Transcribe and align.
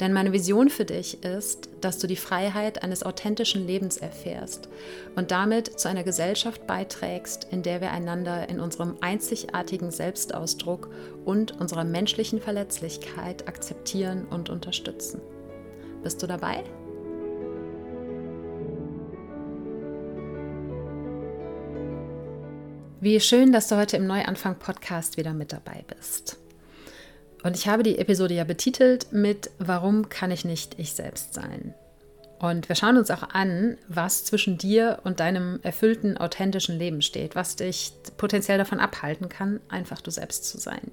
Denn 0.00 0.12
meine 0.12 0.32
Vision 0.32 0.68
für 0.68 0.84
dich 0.84 1.22
ist, 1.22 1.68
dass 1.80 1.98
du 1.98 2.06
die 2.06 2.16
Freiheit 2.16 2.82
eines 2.82 3.02
authentischen 3.02 3.66
Lebens 3.66 3.96
erfährst 3.96 4.68
und 5.16 5.30
damit 5.30 5.78
zu 5.78 5.88
einer 5.88 6.02
Gesellschaft 6.02 6.66
beiträgst, 6.66 7.46
in 7.50 7.62
der 7.62 7.80
wir 7.80 7.90
einander 7.90 8.48
in 8.48 8.60
unserem 8.60 8.96
einzigartigen 9.00 9.90
Selbstausdruck 9.90 10.90
und 11.24 11.60
unserer 11.60 11.84
menschlichen 11.84 12.40
Verletzlichkeit 12.40 13.48
akzeptieren 13.48 14.26
und 14.28 14.50
unterstützen. 14.50 15.20
Bist 16.02 16.22
du 16.22 16.26
dabei? 16.26 16.64
Wie 23.00 23.18
schön, 23.18 23.50
dass 23.50 23.66
du 23.66 23.76
heute 23.76 23.96
im 23.96 24.06
Neuanfang-Podcast 24.06 25.16
wieder 25.16 25.32
mit 25.32 25.52
dabei 25.52 25.84
bist. 25.88 26.41
Und 27.42 27.56
ich 27.56 27.66
habe 27.68 27.82
die 27.82 27.98
Episode 27.98 28.34
ja 28.34 28.44
betitelt 28.44 29.12
mit 29.12 29.50
Warum 29.58 30.08
kann 30.08 30.30
ich 30.30 30.44
nicht 30.44 30.78
ich 30.78 30.92
selbst 30.92 31.34
sein? 31.34 31.74
Und 32.38 32.68
wir 32.68 32.74
schauen 32.74 32.96
uns 32.96 33.10
auch 33.10 33.22
an, 33.22 33.78
was 33.86 34.24
zwischen 34.24 34.58
dir 34.58 34.98
und 35.04 35.20
deinem 35.20 35.60
erfüllten, 35.62 36.16
authentischen 36.16 36.76
Leben 36.76 37.00
steht, 37.00 37.36
was 37.36 37.54
dich 37.54 37.92
potenziell 38.16 38.58
davon 38.58 38.80
abhalten 38.80 39.28
kann, 39.28 39.60
einfach 39.68 40.00
du 40.00 40.10
selbst 40.10 40.44
zu 40.48 40.58
sein. 40.58 40.90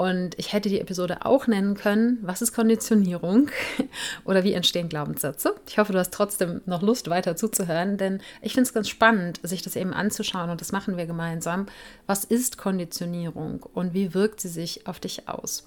Und 0.00 0.38
ich 0.38 0.54
hätte 0.54 0.70
die 0.70 0.80
Episode 0.80 1.26
auch 1.26 1.46
nennen 1.46 1.74
können, 1.74 2.20
was 2.22 2.40
ist 2.40 2.54
Konditionierung 2.54 3.50
oder 4.24 4.44
wie 4.44 4.54
entstehen 4.54 4.88
Glaubenssätze. 4.88 5.54
Ich 5.68 5.76
hoffe, 5.76 5.92
du 5.92 5.98
hast 5.98 6.14
trotzdem 6.14 6.62
noch 6.64 6.80
Lust, 6.80 7.10
weiter 7.10 7.36
zuzuhören, 7.36 7.98
denn 7.98 8.22
ich 8.40 8.54
finde 8.54 8.66
es 8.66 8.72
ganz 8.72 8.88
spannend, 8.88 9.40
sich 9.42 9.60
das 9.60 9.76
eben 9.76 9.92
anzuschauen 9.92 10.48
und 10.48 10.62
das 10.62 10.72
machen 10.72 10.96
wir 10.96 11.04
gemeinsam. 11.04 11.66
Was 12.06 12.24
ist 12.24 12.56
Konditionierung 12.56 13.62
und 13.74 13.92
wie 13.92 14.14
wirkt 14.14 14.40
sie 14.40 14.48
sich 14.48 14.86
auf 14.86 15.00
dich 15.00 15.28
aus? 15.28 15.64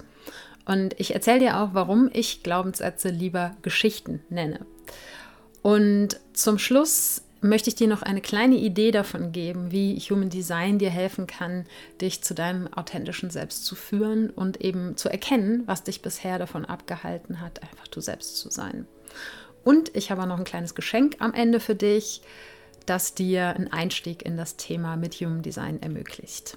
Und 0.64 0.98
ich 0.98 1.14
erzähle 1.14 1.38
dir 1.38 1.60
auch, 1.60 1.68
warum 1.74 2.10
ich 2.12 2.42
Glaubenssätze 2.42 3.10
lieber 3.10 3.52
Geschichten 3.62 4.24
nenne. 4.30 4.66
Und 5.62 6.18
zum 6.32 6.58
Schluss 6.58 7.22
möchte 7.44 7.68
ich 7.68 7.76
dir 7.76 7.88
noch 7.88 8.02
eine 8.02 8.20
kleine 8.20 8.56
Idee 8.56 8.90
davon 8.90 9.30
geben, 9.32 9.70
wie 9.70 9.98
Human 9.98 10.30
Design 10.30 10.78
dir 10.78 10.90
helfen 10.90 11.26
kann, 11.26 11.66
dich 12.00 12.22
zu 12.22 12.34
deinem 12.34 12.72
authentischen 12.72 13.30
Selbst 13.30 13.66
zu 13.66 13.74
führen 13.74 14.30
und 14.30 14.62
eben 14.62 14.96
zu 14.96 15.10
erkennen, 15.10 15.62
was 15.66 15.82
dich 15.82 16.00
bisher 16.00 16.38
davon 16.38 16.64
abgehalten 16.64 17.40
hat, 17.40 17.62
einfach 17.62 17.86
du 17.88 18.00
selbst 18.00 18.38
zu 18.38 18.50
sein. 18.50 18.86
Und 19.62 19.94
ich 19.94 20.10
habe 20.10 20.26
noch 20.26 20.38
ein 20.38 20.44
kleines 20.44 20.74
Geschenk 20.74 21.16
am 21.18 21.34
Ende 21.34 21.60
für 21.60 21.74
dich, 21.74 22.22
das 22.86 23.14
dir 23.14 23.48
einen 23.48 23.72
Einstieg 23.72 24.24
in 24.24 24.36
das 24.36 24.56
Thema 24.56 24.96
mit 24.96 25.14
Human 25.14 25.42
Design 25.42 25.82
ermöglicht. 25.82 26.56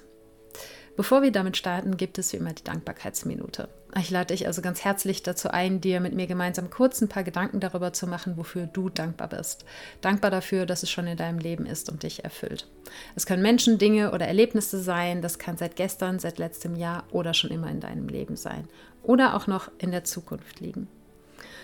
Bevor 0.96 1.22
wir 1.22 1.32
damit 1.32 1.56
starten, 1.56 1.96
gibt 1.96 2.18
es 2.18 2.32
wie 2.32 2.38
immer 2.38 2.52
die 2.52 2.64
Dankbarkeitsminute. 2.64 3.68
Ich 3.96 4.10
lade 4.10 4.34
dich 4.34 4.46
also 4.46 4.60
ganz 4.60 4.84
herzlich 4.84 5.22
dazu 5.22 5.50
ein, 5.50 5.80
dir 5.80 6.00
mit 6.00 6.14
mir 6.14 6.26
gemeinsam 6.26 6.68
kurz 6.68 7.00
ein 7.00 7.08
paar 7.08 7.24
Gedanken 7.24 7.58
darüber 7.58 7.92
zu 7.92 8.06
machen, 8.06 8.36
wofür 8.36 8.66
du 8.66 8.90
dankbar 8.90 9.28
bist. 9.28 9.64
Dankbar 10.02 10.30
dafür, 10.30 10.66
dass 10.66 10.82
es 10.82 10.90
schon 10.90 11.06
in 11.06 11.16
deinem 11.16 11.38
Leben 11.38 11.64
ist 11.64 11.90
und 11.90 12.02
dich 12.02 12.22
erfüllt. 12.22 12.68
Es 13.16 13.24
können 13.24 13.42
Menschen, 13.42 13.78
Dinge 13.78 14.12
oder 14.12 14.26
Erlebnisse 14.26 14.80
sein, 14.80 15.22
das 15.22 15.38
kann 15.38 15.56
seit 15.56 15.74
gestern, 15.74 16.18
seit 16.18 16.38
letztem 16.38 16.76
Jahr 16.76 17.04
oder 17.10 17.32
schon 17.32 17.50
immer 17.50 17.70
in 17.70 17.80
deinem 17.80 18.08
Leben 18.08 18.36
sein. 18.36 18.68
Oder 19.02 19.34
auch 19.34 19.46
noch 19.46 19.70
in 19.78 19.90
der 19.90 20.04
Zukunft 20.04 20.60
liegen. 20.60 20.86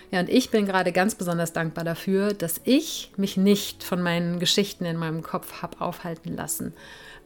Ja, 0.09 0.19
und 0.19 0.29
ich 0.29 0.49
bin 0.49 0.65
gerade 0.65 0.91
ganz 0.91 1.13
besonders 1.15 1.53
dankbar 1.53 1.83
dafür, 1.83 2.33
dass 2.33 2.59
ich 2.63 3.11
mich 3.17 3.37
nicht 3.37 3.83
von 3.83 4.01
meinen 4.01 4.39
Geschichten 4.39 4.85
in 4.85 4.97
meinem 4.97 5.21
Kopf 5.21 5.61
habe 5.61 5.79
aufhalten 5.81 6.35
lassen, 6.35 6.73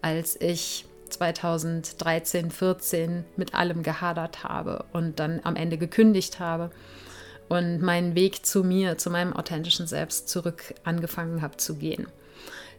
als 0.01 0.39
ich 0.41 0.85
2013, 1.09 2.51
14 2.51 3.25
mit 3.35 3.53
allem 3.53 3.83
gehadert 3.83 4.43
habe 4.43 4.85
und 4.93 5.19
dann 5.19 5.41
am 5.43 5.55
Ende 5.55 5.77
gekündigt 5.77 6.39
habe 6.39 6.71
und 7.49 7.81
meinen 7.81 8.15
Weg 8.15 8.45
zu 8.45 8.63
mir, 8.63 8.97
zu 8.97 9.09
meinem 9.09 9.33
authentischen 9.33 9.87
Selbst 9.87 10.29
zurück 10.29 10.73
angefangen 10.83 11.41
habe 11.41 11.57
zu 11.57 11.75
gehen. 11.75 12.07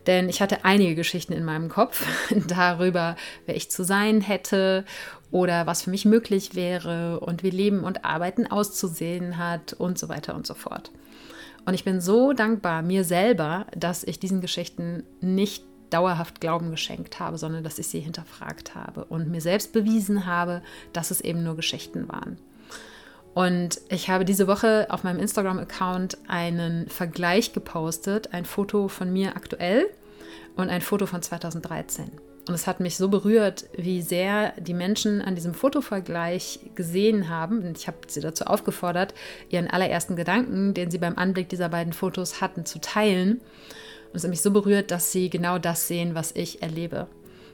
Denn 0.06 0.28
ich 0.28 0.40
hatte 0.40 0.64
einige 0.64 0.94
Geschichten 0.94 1.32
in 1.32 1.44
meinem 1.44 1.68
Kopf 1.68 2.06
darüber, 2.48 3.16
wer 3.46 3.56
ich 3.56 3.70
zu 3.70 3.84
sein 3.84 4.20
hätte 4.20 4.84
oder 5.30 5.66
was 5.66 5.82
für 5.82 5.90
mich 5.90 6.04
möglich 6.04 6.54
wäre 6.54 7.20
und 7.20 7.42
wie 7.42 7.50
Leben 7.50 7.84
und 7.84 8.04
Arbeiten 8.04 8.46
auszusehen 8.46 9.36
hat 9.36 9.74
und 9.74 9.98
so 9.98 10.08
weiter 10.08 10.34
und 10.34 10.46
so 10.46 10.54
fort. 10.54 10.90
Und 11.66 11.74
ich 11.74 11.84
bin 11.84 12.00
so 12.00 12.32
dankbar 12.32 12.82
mir 12.82 13.04
selber, 13.04 13.66
dass 13.76 14.02
ich 14.02 14.18
diesen 14.18 14.40
Geschichten 14.40 15.04
nicht 15.20 15.64
dauerhaft 15.90 16.40
Glauben 16.40 16.70
geschenkt 16.70 17.20
habe, 17.20 17.38
sondern 17.38 17.64
dass 17.64 17.78
ich 17.78 17.88
sie 17.88 18.00
hinterfragt 18.00 18.74
habe 18.74 19.04
und 19.04 19.28
mir 19.28 19.40
selbst 19.40 19.72
bewiesen 19.72 20.26
habe, 20.26 20.62
dass 20.92 21.10
es 21.10 21.20
eben 21.20 21.42
nur 21.42 21.56
Geschichten 21.56 22.08
waren. 22.08 22.38
Und 23.34 23.80
ich 23.88 24.10
habe 24.10 24.24
diese 24.24 24.48
Woche 24.48 24.86
auf 24.90 25.04
meinem 25.04 25.20
Instagram-Account 25.20 26.18
einen 26.26 26.88
Vergleich 26.88 27.52
gepostet, 27.52 28.34
ein 28.34 28.44
Foto 28.44 28.88
von 28.88 29.12
mir 29.12 29.36
aktuell 29.36 29.86
und 30.56 30.68
ein 30.68 30.80
Foto 30.80 31.06
von 31.06 31.22
2013. 31.22 32.10
Und 32.48 32.54
es 32.54 32.66
hat 32.66 32.80
mich 32.80 32.96
so 32.96 33.08
berührt, 33.08 33.66
wie 33.76 34.02
sehr 34.02 34.52
die 34.58 34.74
Menschen 34.74 35.22
an 35.22 35.36
diesem 35.36 35.54
Fotovergleich 35.54 36.58
gesehen 36.74 37.28
haben. 37.28 37.62
Und 37.62 37.78
ich 37.78 37.86
habe 37.86 37.98
sie 38.08 38.20
dazu 38.20 38.44
aufgefordert, 38.44 39.14
ihren 39.50 39.68
allerersten 39.68 40.16
Gedanken, 40.16 40.74
den 40.74 40.90
sie 40.90 40.98
beim 40.98 41.16
Anblick 41.16 41.48
dieser 41.48 41.68
beiden 41.68 41.92
Fotos 41.92 42.40
hatten, 42.40 42.64
zu 42.64 42.80
teilen. 42.80 43.40
Und 44.10 44.16
es 44.16 44.24
hat 44.24 44.30
mich 44.30 44.42
so 44.42 44.50
berührt, 44.50 44.90
dass 44.90 45.12
sie 45.12 45.30
genau 45.30 45.58
das 45.58 45.86
sehen, 45.86 46.14
was 46.14 46.32
ich 46.32 46.62
erlebe. 46.62 47.06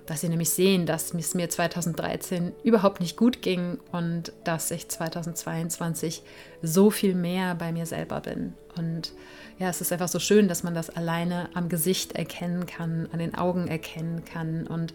Dass 0.07 0.21
sie 0.21 0.29
nämlich 0.29 0.51
sehen, 0.51 0.87
dass 0.87 1.13
es 1.13 1.35
mir 1.35 1.51
2013 1.51 2.53
überhaupt 2.63 3.01
nicht 3.01 3.17
gut 3.17 3.43
ging 3.43 3.79
und 3.93 4.33
dass 4.45 4.71
ich 4.71 4.89
2022 4.89 6.23
so 6.63 6.91
viel 6.91 7.15
mehr 7.15 7.55
bei 7.57 7.73
mir 7.73 7.87
selber 7.87 8.21
bin. 8.21 8.55
Und 8.77 9.13
ja, 9.59 9.69
es 9.69 9.81
ist 9.81 9.93
einfach 9.93 10.09
so 10.09 10.19
schön, 10.19 10.49
dass 10.49 10.63
man 10.63 10.75
das 10.75 10.91
alleine 10.91 11.49
am 11.55 11.69
Gesicht 11.69 12.13
erkennen 12.13 12.67
kann, 12.67 13.09
an 13.13 13.19
den 13.19 13.35
Augen 13.35 13.69
erkennen 13.69 14.25
kann 14.25 14.67
und 14.67 14.95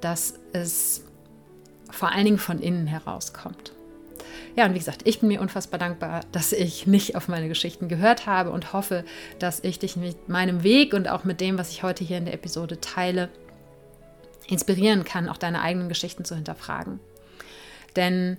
dass 0.00 0.34
es 0.52 1.04
vor 1.90 2.12
allen 2.12 2.24
Dingen 2.24 2.38
von 2.38 2.58
innen 2.58 2.86
herauskommt. 2.86 3.72
Ja, 4.54 4.66
und 4.66 4.74
wie 4.74 4.78
gesagt, 4.78 5.02
ich 5.04 5.20
bin 5.20 5.28
mir 5.28 5.40
unfassbar 5.40 5.78
dankbar, 5.78 6.20
dass 6.30 6.52
ich 6.52 6.86
nicht 6.86 7.16
auf 7.16 7.28
meine 7.28 7.48
Geschichten 7.48 7.88
gehört 7.88 8.26
habe 8.26 8.50
und 8.50 8.72
hoffe, 8.72 9.04
dass 9.38 9.60
ich 9.60 9.78
dich 9.78 9.96
mit 9.96 10.28
meinem 10.28 10.62
Weg 10.62 10.92
und 10.92 11.08
auch 11.08 11.24
mit 11.24 11.40
dem, 11.40 11.58
was 11.58 11.70
ich 11.70 11.82
heute 11.82 12.04
hier 12.04 12.18
in 12.18 12.26
der 12.26 12.34
Episode 12.34 12.80
teile, 12.80 13.30
inspirieren 14.48 15.04
kann, 15.04 15.28
auch 15.28 15.38
deine 15.38 15.62
eigenen 15.62 15.88
Geschichten 15.88 16.24
zu 16.24 16.34
hinterfragen. 16.34 17.00
Denn 17.96 18.36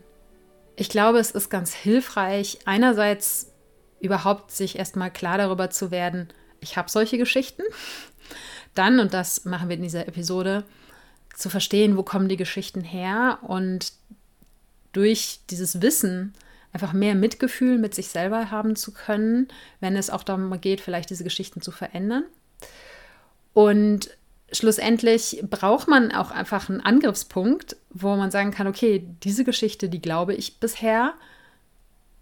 ich 0.76 0.90
glaube, 0.90 1.20
es 1.20 1.32
ist 1.32 1.50
ganz 1.50 1.74
hilfreich, 1.74 2.60
einerseits 2.66 3.52
überhaupt 4.00 4.52
sich 4.52 4.78
erstmal 4.78 5.12
klar 5.12 5.38
darüber 5.38 5.70
zu 5.70 5.90
werden, 5.90 6.28
ich 6.60 6.78
habe 6.78 6.90
solche 6.90 7.18
Geschichten. 7.18 7.64
Dann, 8.74 9.00
und 9.00 9.14
das 9.14 9.46
machen 9.46 9.70
wir 9.70 9.76
in 9.76 9.84
dieser 9.84 10.08
Episode, 10.08 10.64
zu 11.36 11.50
verstehen, 11.50 11.98
wo 11.98 12.04
kommen 12.04 12.30
die 12.30 12.38
Geschichten 12.38 12.82
her 12.82 13.40
und 13.42 13.94
durch 14.94 15.42
dieses 15.50 15.82
Wissen 15.82 16.34
einfach 16.72 16.94
mehr 16.94 17.14
Mitgefühl 17.14 17.78
mit 17.78 17.94
sich 17.94 18.08
selber 18.08 18.50
haben 18.50 18.76
zu 18.76 18.94
können, 18.94 19.48
wenn 19.80 19.96
es 19.96 20.10
auch 20.10 20.24
darum 20.24 20.60
geht, 20.60 20.82
vielleicht 20.82 21.10
diese 21.10 21.24
Geschichten 21.24 21.62
zu 21.62 21.72
verändern. 21.72 22.24
Und 23.54 24.10
schlussendlich 24.52 25.44
braucht 25.50 25.88
man 25.88 26.12
auch 26.12 26.32
einfach 26.32 26.70
einen 26.70 26.82
Angriffspunkt, 26.82 27.76
wo 27.92 28.16
man 28.16 28.32
sagen 28.32 28.52
kann, 28.52 28.68
okay, 28.68 29.08
diese 29.24 29.44
Geschichte, 29.44 29.90
die 29.90 30.02
glaube 30.02 30.34
ich 30.34 30.60
bisher, 30.60 31.14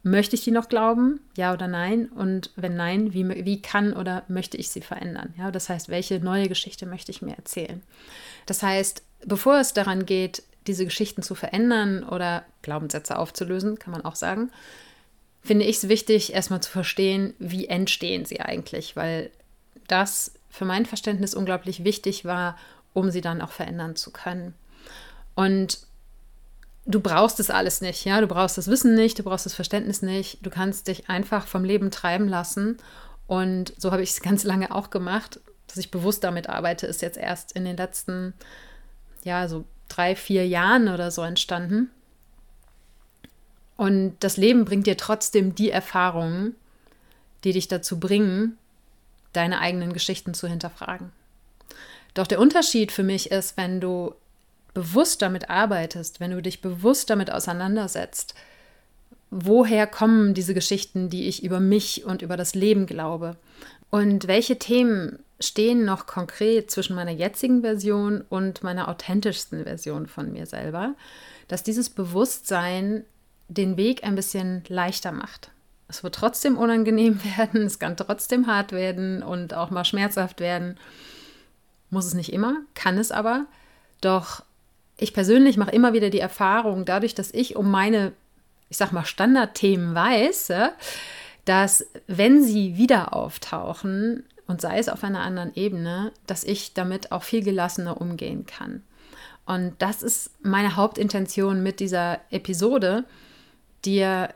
möchte 0.04 0.36
ich 0.36 0.44
die 0.44 0.52
noch 0.52 0.68
glauben, 0.68 1.22
ja 1.38 1.54
oder 1.54 1.68
nein? 1.68 2.10
Und 2.10 2.52
wenn 2.56 2.76
nein, 2.76 3.14
wie, 3.14 3.28
wie 3.46 3.62
kann 3.62 3.94
oder 3.94 4.24
möchte 4.28 4.58
ich 4.58 4.70
sie 4.70 4.82
verändern? 4.82 5.34
Ja, 5.38 5.52
das 5.52 5.70
heißt, 5.70 5.90
welche 5.90 6.20
neue 6.20 6.50
Geschichte 6.50 6.86
möchte 6.86 7.12
ich 7.12 7.22
mir 7.22 7.36
erzählen? 7.36 7.82
Das 8.46 8.64
heißt, 8.64 9.04
bevor 9.26 9.60
es 9.60 9.74
daran 9.74 10.06
geht, 10.06 10.44
diese 10.68 10.86
Geschichten 10.86 11.24
zu 11.24 11.36
verändern 11.36 12.04
oder 12.04 12.46
Glaubenssätze 12.62 13.18
aufzulösen, 13.18 13.80
kann 13.80 13.92
man 13.92 14.06
auch 14.06 14.16
sagen, 14.16 14.52
finde 15.42 15.66
ich 15.66 15.78
es 15.78 15.90
wichtig, 15.90 16.34
erstmal 16.34 16.62
zu 16.62 16.70
verstehen, 16.70 17.34
wie 17.40 17.68
entstehen 17.68 18.26
sie 18.26 18.42
eigentlich, 18.42 18.96
weil 18.96 19.32
das 19.88 20.34
für 20.50 20.66
mein 20.66 20.86
Verständnis 20.86 21.34
unglaublich 21.34 21.84
wichtig 21.84 22.26
war, 22.26 22.58
um 22.94 23.10
sie 23.10 23.22
dann 23.22 23.42
auch 23.42 23.52
verändern 23.52 23.96
zu 23.96 24.12
können. 24.12 24.54
Und 25.34 25.80
du 26.86 27.00
brauchst 27.00 27.40
das 27.40 27.50
alles 27.50 27.82
nicht, 27.82 28.06
ja, 28.06 28.22
du 28.22 28.28
brauchst 28.28 28.58
das 28.58 28.68
Wissen 28.68 28.96
nicht, 28.96 29.18
du 29.18 29.24
brauchst 29.24 29.46
das 29.46 29.54
Verständnis 29.54 30.02
nicht, 30.02 30.46
du 30.46 30.50
kannst 30.50 30.88
dich 30.88 31.10
einfach 31.10 31.48
vom 31.48 31.64
Leben 31.64 31.92
treiben 31.92 32.28
lassen. 32.28 32.78
Und 33.28 33.74
so 33.78 33.92
habe 33.92 34.04
ich 34.04 34.12
es 34.12 34.22
ganz 34.22 34.44
lange 34.44 34.74
auch 34.74 34.90
gemacht, 34.90 35.40
dass 35.68 35.78
ich 35.78 35.92
bewusst 35.92 36.24
damit 36.24 36.50
arbeite, 36.50 36.86
ist 36.86 37.02
jetzt 37.02 37.18
erst 37.18 37.54
in 37.54 37.66
den 37.66 37.78
letzten, 37.78 38.34
ja, 39.24 39.48
so 39.48 39.64
drei, 39.92 40.16
vier 40.16 40.48
Jahren 40.48 40.88
oder 40.88 41.12
so 41.12 41.22
entstanden. 41.22 41.90
Und 43.78 44.16
das 44.20 44.38
Leben 44.38 44.66
bringt 44.66 44.88
dir 44.88 44.98
trotzdem 44.98 45.56
die 45.56 45.72
Erfahrungen, 45.72 46.56
die 47.44 47.54
dich 47.54 47.68
dazu 47.68 48.00
bringen, 48.00 48.58
deine 49.34 49.60
eigenen 49.60 49.94
Geschichten 49.94 50.34
zu 50.34 50.48
hinterfragen. 50.48 51.12
Doch 52.14 52.28
der 52.28 52.40
Unterschied 52.40 52.92
für 52.92 53.04
mich 53.04 53.32
ist, 53.32 53.58
wenn 53.58 53.82
du 53.82 54.14
bewusst 54.74 55.22
damit 55.22 55.50
arbeitest, 55.50 56.20
wenn 56.20 56.32
du 56.32 56.42
dich 56.42 56.62
bewusst 56.62 57.10
damit 57.10 57.32
auseinandersetzt, 57.32 58.36
woher 59.30 59.88
kommen 59.88 60.34
diese 60.34 60.54
Geschichten, 60.54 61.10
die 61.10 61.28
ich 61.28 61.44
über 61.44 61.60
mich 61.60 62.06
und 62.06 62.22
über 62.22 62.38
das 62.38 62.54
Leben 62.54 62.86
glaube? 62.86 63.38
Und 63.90 64.28
welche 64.28 64.58
Themen 64.60 65.20
stehen 65.42 65.86
noch 65.86 66.06
konkret 66.06 66.72
zwischen 66.72 66.96
meiner 66.96 67.12
jetzigen 67.12 67.62
Version 67.62 68.24
und 68.30 68.64
meiner 68.64 68.88
authentischsten 68.88 69.64
Version 69.64 70.08
von 70.08 70.32
mir 70.32 70.46
selber, 70.46 70.94
dass 71.48 71.64
dieses 71.64 71.90
Bewusstsein 71.90 73.04
den 73.48 73.76
Weg 73.76 74.04
ein 74.04 74.16
bisschen 74.16 74.64
leichter 74.68 75.12
macht. 75.12 75.52
Es 75.88 76.04
wird 76.04 76.16
trotzdem 76.16 76.58
unangenehm 76.58 77.20
werden, 77.38 77.64
es 77.64 77.80
kann 77.80 77.98
trotzdem 77.98 78.48
hart 78.48 78.72
werden 78.72 79.24
und 79.24 79.54
auch 79.54 79.70
mal 79.70 79.84
schmerzhaft 79.86 80.40
werden. 80.40 80.78
Muss 81.90 82.06
es 82.06 82.14
nicht 82.14 82.32
immer, 82.32 82.58
kann 82.74 82.98
es 82.98 83.12
aber. 83.12 83.46
Doch 84.00 84.44
ich 84.98 85.14
persönlich 85.14 85.58
mache 85.58 85.72
immer 85.72 85.94
wieder 85.94 86.10
die 86.10 86.20
Erfahrung, 86.20 86.86
dadurch, 86.86 87.16
dass 87.16 87.32
ich 87.32 87.56
um 87.56 87.70
meine, 87.70 88.14
ich 88.70 88.78
sag 88.78 88.92
mal, 88.92 89.04
Standardthemen 89.04 89.96
weiß, 89.96 90.54
dass 91.46 91.86
wenn 92.08 92.44
sie 92.44 92.78
wieder 92.78 93.14
auftauchen, 93.14 94.24
und 94.52 94.60
sei 94.60 94.80
es 94.80 94.90
auf 94.90 95.04
einer 95.06 95.22
anderen 95.22 95.56
Ebene, 95.56 96.12
dass 96.28 96.44
ich 96.44 96.74
damit 96.74 97.14
auch 97.14 97.24
viel 97.24 97.42
gelassener 97.42 98.02
umgehen 98.02 98.46
kann. 98.46 98.84
Und 99.46 99.74
das 99.80 100.04
ist 100.04 100.32
meine 100.46 100.76
Hauptintention 100.76 101.64
mit 101.64 101.80
dieser 101.80 102.20
Episode, 102.32 103.06
dir 103.86 104.34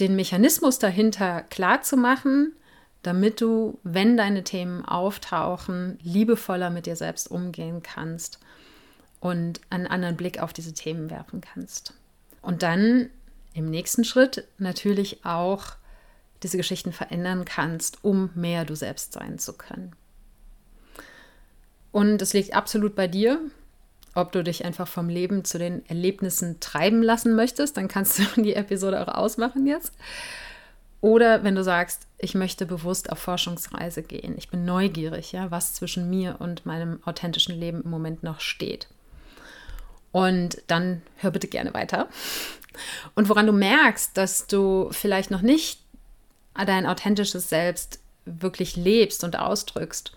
den 0.00 0.16
Mechanismus 0.16 0.80
dahinter 0.80 1.42
klar 1.42 1.80
zu 1.82 1.96
machen, 1.96 2.54
damit 3.02 3.40
du, 3.40 3.78
wenn 3.84 4.16
deine 4.16 4.42
Themen 4.42 4.84
auftauchen, 4.84 5.98
liebevoller 6.02 6.70
mit 6.70 6.86
dir 6.86 6.96
selbst 6.96 7.30
umgehen 7.30 7.84
kannst 7.84 8.40
und 9.20 9.60
einen 9.70 9.86
anderen 9.86 10.16
Blick 10.16 10.42
auf 10.42 10.52
diese 10.52 10.74
Themen 10.74 11.08
werfen 11.08 11.40
kannst. 11.40 11.94
Und 12.42 12.64
dann 12.64 13.10
im 13.54 13.70
nächsten 13.70 14.02
Schritt 14.02 14.48
natürlich 14.58 15.24
auch 15.24 15.76
diese 16.42 16.56
Geschichten 16.56 16.92
verändern 16.92 17.44
kannst, 17.44 18.04
um 18.04 18.30
mehr 18.34 18.64
du 18.64 18.74
selbst 18.74 19.12
sein 19.12 19.38
zu 19.38 19.54
können. 19.54 19.94
Und 21.92 22.20
es 22.20 22.32
liegt 22.32 22.54
absolut 22.54 22.94
bei 22.94 23.08
dir, 23.08 23.40
ob 24.14 24.32
du 24.32 24.42
dich 24.42 24.64
einfach 24.64 24.88
vom 24.88 25.08
Leben 25.08 25.44
zu 25.44 25.58
den 25.58 25.84
Erlebnissen 25.88 26.58
treiben 26.60 27.02
lassen 27.02 27.34
möchtest, 27.36 27.76
dann 27.76 27.88
kannst 27.88 28.18
du 28.18 28.24
die 28.42 28.54
Episode 28.54 29.00
auch 29.00 29.14
ausmachen 29.14 29.66
jetzt. 29.66 29.92
Oder 31.02 31.44
wenn 31.44 31.54
du 31.54 31.62
sagst, 31.62 32.06
ich 32.18 32.34
möchte 32.34 32.64
bewusst 32.66 33.12
auf 33.12 33.18
Forschungsreise 33.18 34.02
gehen, 34.02 34.34
ich 34.38 34.48
bin 34.48 34.64
neugierig, 34.64 35.32
ja, 35.32 35.50
was 35.50 35.74
zwischen 35.74 36.08
mir 36.08 36.36
und 36.40 36.64
meinem 36.64 37.00
authentischen 37.04 37.58
Leben 37.58 37.82
im 37.82 37.90
Moment 37.90 38.22
noch 38.22 38.40
steht. 38.40 38.88
Und 40.10 40.62
dann 40.66 41.02
hör 41.16 41.30
bitte 41.30 41.46
gerne 41.46 41.74
weiter. 41.74 42.08
Und 43.14 43.28
woran 43.28 43.46
du 43.46 43.52
merkst, 43.52 44.16
dass 44.16 44.46
du 44.46 44.88
vielleicht 44.90 45.30
noch 45.30 45.42
nicht 45.42 45.80
dein 46.64 46.86
authentisches 46.86 47.48
Selbst 47.48 48.00
wirklich 48.24 48.76
lebst 48.76 49.24
und 49.24 49.38
ausdrückst, 49.38 50.12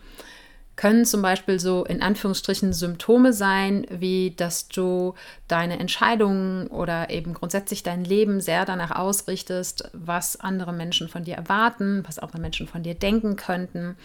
können 0.80 1.04
zum 1.04 1.22
Beispiel 1.22 1.60
so 1.60 1.84
in 1.84 2.02
Anführungsstrichen 2.02 2.72
Symptome 2.72 3.34
sein, 3.34 3.86
wie 3.90 4.34
dass 4.38 4.70
du 4.70 5.14
deine 5.50 5.78
Entscheidungen 5.78 6.68
oder 6.68 7.10
eben 7.10 7.34
grundsätzlich 7.34 7.84
dein 7.84 8.06
Leben 8.06 8.40
sehr 8.40 8.64
danach 8.64 8.92
ausrichtest, 8.92 9.90
was 9.92 10.40
andere 10.40 10.72
Menschen 10.72 11.10
von 11.10 11.26
dir 11.26 11.36
erwarten, 11.36 12.04
was 12.08 12.18
andere 12.18 12.40
Menschen 12.40 12.66
von 12.66 12.82
dir 12.82 12.96
denken 12.96 13.36
könnten. 13.36 13.98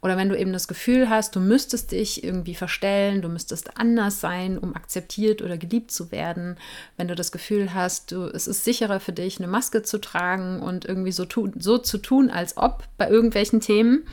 Oder 0.00 0.16
wenn 0.16 0.28
du 0.28 0.38
eben 0.38 0.52
das 0.52 0.68
Gefühl 0.68 1.10
hast, 1.10 1.34
du 1.34 1.40
müsstest 1.40 1.90
dich 1.90 2.22
irgendwie 2.22 2.54
verstellen, 2.54 3.20
du 3.20 3.28
müsstest 3.28 3.76
anders 3.76 4.20
sein, 4.20 4.56
um 4.56 4.76
akzeptiert 4.76 5.42
oder 5.42 5.58
geliebt 5.58 5.90
zu 5.90 6.12
werden. 6.12 6.56
Wenn 6.96 7.08
du 7.08 7.16
das 7.16 7.32
Gefühl 7.32 7.74
hast, 7.74 8.12
du, 8.12 8.26
es 8.26 8.46
ist 8.46 8.64
sicherer 8.64 9.00
für 9.00 9.12
dich, 9.12 9.38
eine 9.38 9.48
Maske 9.48 9.82
zu 9.82 9.98
tragen 9.98 10.60
und 10.60 10.84
irgendwie 10.84 11.10
so, 11.10 11.24
tu, 11.24 11.50
so 11.58 11.78
zu 11.78 11.98
tun, 11.98 12.30
als 12.30 12.56
ob 12.56 12.84
bei 12.96 13.08
irgendwelchen 13.08 13.60
Themen 13.60 14.06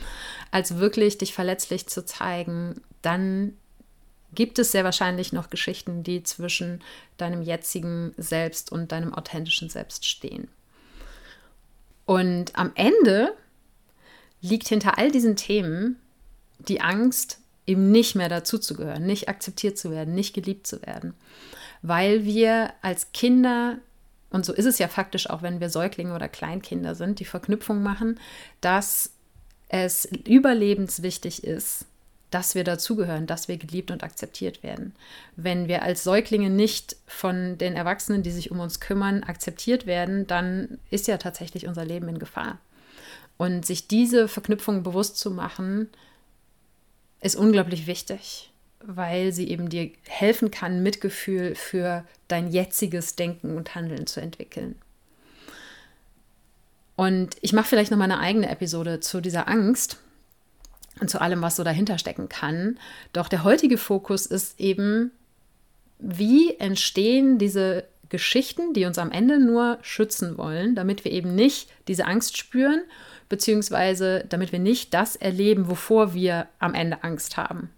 als 0.50 0.78
wirklich 0.78 1.18
dich 1.18 1.34
verletzlich 1.34 1.86
zu 1.86 2.04
zeigen, 2.04 2.80
dann 3.02 3.52
gibt 4.34 4.58
es 4.58 4.72
sehr 4.72 4.84
wahrscheinlich 4.84 5.32
noch 5.32 5.50
Geschichten, 5.50 6.02
die 6.02 6.24
zwischen 6.24 6.82
deinem 7.16 7.42
jetzigen 7.42 8.12
Selbst 8.16 8.72
und 8.72 8.90
deinem 8.90 9.14
authentischen 9.14 9.68
Selbst 9.68 10.04
stehen. 10.04 10.48
Und 12.06 12.56
am 12.56 12.72
Ende 12.74 13.34
liegt 14.40 14.68
hinter 14.68 14.98
all 14.98 15.10
diesen 15.10 15.36
Themen 15.36 15.96
die 16.58 16.80
Angst, 16.80 17.40
eben 17.66 17.90
nicht 17.90 18.14
mehr 18.14 18.28
dazuzugehören, 18.28 19.04
nicht 19.04 19.28
akzeptiert 19.28 19.76
zu 19.76 19.90
werden, 19.90 20.14
nicht 20.14 20.34
geliebt 20.34 20.66
zu 20.66 20.80
werden, 20.82 21.14
weil 21.82 22.24
wir 22.24 22.72
als 22.82 23.12
Kinder 23.12 23.78
und 24.30 24.44
so 24.44 24.52
ist 24.52 24.66
es 24.66 24.78
ja 24.78 24.88
faktisch 24.88 25.30
auch, 25.30 25.42
wenn 25.42 25.60
wir 25.60 25.70
Säuglinge 25.70 26.14
oder 26.14 26.28
Kleinkinder 26.28 26.94
sind, 26.94 27.20
die 27.20 27.24
Verknüpfung 27.24 27.82
machen, 27.82 28.18
dass 28.60 29.12
es 29.68 30.04
überlebenswichtig 30.04 31.44
ist, 31.44 31.86
dass 32.30 32.54
wir 32.54 32.64
dazugehören, 32.64 33.26
dass 33.26 33.48
wir 33.48 33.56
geliebt 33.56 33.90
und 33.90 34.02
akzeptiert 34.02 34.62
werden. 34.62 34.94
Wenn 35.36 35.68
wir 35.68 35.82
als 35.82 36.04
Säuglinge 36.04 36.50
nicht 36.50 36.96
von 37.06 37.56
den 37.56 37.74
Erwachsenen, 37.74 38.22
die 38.22 38.32
sich 38.32 38.50
um 38.50 38.60
uns 38.60 38.80
kümmern, 38.80 39.22
akzeptiert 39.22 39.86
werden, 39.86 40.26
dann 40.26 40.78
ist 40.90 41.06
ja 41.06 41.18
tatsächlich 41.18 41.66
unser 41.66 41.84
Leben 41.84 42.08
in 42.08 42.18
Gefahr. 42.18 42.58
Und 43.38 43.66
sich 43.66 43.86
diese 43.88 44.28
Verknüpfung 44.28 44.82
bewusst 44.82 45.18
zu 45.18 45.30
machen, 45.30 45.88
ist 47.20 47.36
unglaublich 47.36 47.86
wichtig, 47.86 48.50
weil 48.80 49.32
sie 49.32 49.48
eben 49.48 49.68
dir 49.68 49.90
helfen 50.06 50.50
kann, 50.50 50.82
Mitgefühl 50.82 51.54
für 51.54 52.04
dein 52.28 52.50
jetziges 52.50 53.16
Denken 53.16 53.56
und 53.56 53.74
Handeln 53.74 54.06
zu 54.06 54.20
entwickeln. 54.20 54.76
Und 56.96 57.36
ich 57.42 57.52
mache 57.52 57.68
vielleicht 57.68 57.90
noch 57.90 57.98
mal 57.98 58.04
eine 58.04 58.20
eigene 58.20 58.48
Episode 58.48 59.00
zu 59.00 59.20
dieser 59.20 59.48
Angst 59.48 59.98
und 61.00 61.10
zu 61.10 61.20
allem, 61.20 61.42
was 61.42 61.56
so 61.56 61.64
dahinter 61.64 61.98
stecken 61.98 62.30
kann. 62.30 62.78
Doch 63.12 63.28
der 63.28 63.44
heutige 63.44 63.76
Fokus 63.76 64.24
ist 64.24 64.58
eben, 64.58 65.10
wie 65.98 66.54
entstehen 66.56 67.38
diese 67.38 67.84
Geschichten, 68.08 68.72
die 68.72 68.84
uns 68.86 68.98
am 68.98 69.12
Ende 69.12 69.38
nur 69.38 69.78
schützen 69.82 70.38
wollen, 70.38 70.74
damit 70.74 71.04
wir 71.04 71.12
eben 71.12 71.34
nicht 71.34 71.68
diese 71.88 72.06
Angst 72.06 72.38
spüren, 72.38 72.80
beziehungsweise 73.28 74.24
damit 74.28 74.52
wir 74.52 74.58
nicht 74.58 74.94
das 74.94 75.16
erleben, 75.16 75.68
wovor 75.68 76.14
wir 76.14 76.48
am 76.58 76.74
Ende 76.74 77.02
Angst 77.04 77.36
haben. 77.36 77.70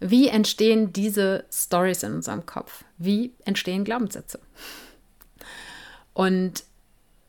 Wie 0.00 0.28
entstehen 0.28 0.92
diese 0.92 1.44
Stories 1.50 2.02
in 2.02 2.14
unserem 2.14 2.44
Kopf? 2.44 2.84
Wie 2.98 3.32
entstehen 3.44 3.84
Glaubenssätze? 3.84 4.40
Und 6.12 6.64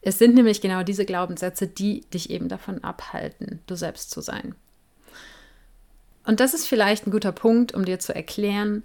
es 0.01 0.19
sind 0.19 0.35
nämlich 0.35 0.61
genau 0.61 0.83
diese 0.83 1.05
Glaubenssätze, 1.05 1.67
die 1.67 2.01
dich 2.13 2.29
eben 2.29 2.49
davon 2.49 2.83
abhalten, 2.83 3.59
du 3.67 3.75
selbst 3.75 4.11
zu 4.11 4.21
sein. 4.21 4.55
Und 6.25 6.39
das 6.39 6.53
ist 6.53 6.67
vielleicht 6.67 7.07
ein 7.07 7.11
guter 7.11 7.31
Punkt, 7.31 7.73
um 7.73 7.85
dir 7.85 7.99
zu 7.99 8.13
erklären, 8.13 8.83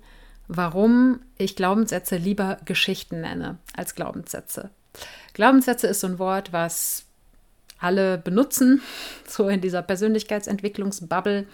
warum 0.48 1.20
ich 1.38 1.56
Glaubenssätze 1.56 2.16
lieber 2.16 2.58
Geschichten 2.64 3.20
nenne 3.20 3.58
als 3.76 3.94
Glaubenssätze. 3.94 4.70
Glaubenssätze 5.32 5.86
ist 5.86 6.00
so 6.00 6.06
ein 6.06 6.18
Wort, 6.18 6.52
was 6.52 7.04
alle 7.82 8.18
benutzen, 8.18 8.82
so 9.28 9.48
in 9.48 9.60
dieser 9.60 9.82
Persönlichkeitsentwicklungsbubble. 9.82 11.46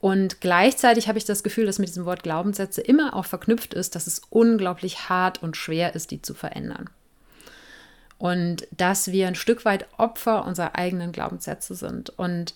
Und 0.00 0.40
gleichzeitig 0.40 1.06
habe 1.06 1.18
ich 1.18 1.24
das 1.24 1.44
Gefühl, 1.44 1.66
dass 1.66 1.78
mit 1.78 1.88
diesem 1.88 2.04
Wort 2.04 2.24
Glaubenssätze 2.24 2.80
immer 2.80 3.14
auch 3.14 3.24
verknüpft 3.24 3.72
ist, 3.72 3.94
dass 3.94 4.08
es 4.08 4.22
unglaublich 4.30 5.08
hart 5.08 5.42
und 5.42 5.56
schwer 5.56 5.94
ist, 5.94 6.10
die 6.10 6.20
zu 6.20 6.34
verändern 6.34 6.90
und 8.22 8.68
dass 8.70 9.10
wir 9.10 9.26
ein 9.26 9.34
Stück 9.34 9.64
weit 9.64 9.84
Opfer 9.98 10.44
unserer 10.44 10.76
eigenen 10.76 11.10
Glaubenssätze 11.10 11.74
sind. 11.74 12.10
Und 12.10 12.54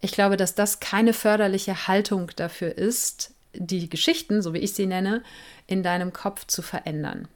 ich 0.00 0.10
glaube, 0.10 0.36
dass 0.36 0.56
das 0.56 0.80
keine 0.80 1.12
förderliche 1.12 1.86
Haltung 1.86 2.32
dafür 2.34 2.76
ist, 2.76 3.32
die 3.52 3.88
Geschichten, 3.88 4.42
so 4.42 4.54
wie 4.54 4.58
ich 4.58 4.72
sie 4.72 4.86
nenne, 4.86 5.22
in 5.68 5.84
deinem 5.84 6.12
Kopf 6.12 6.48
zu 6.48 6.62
verändern. 6.62 7.28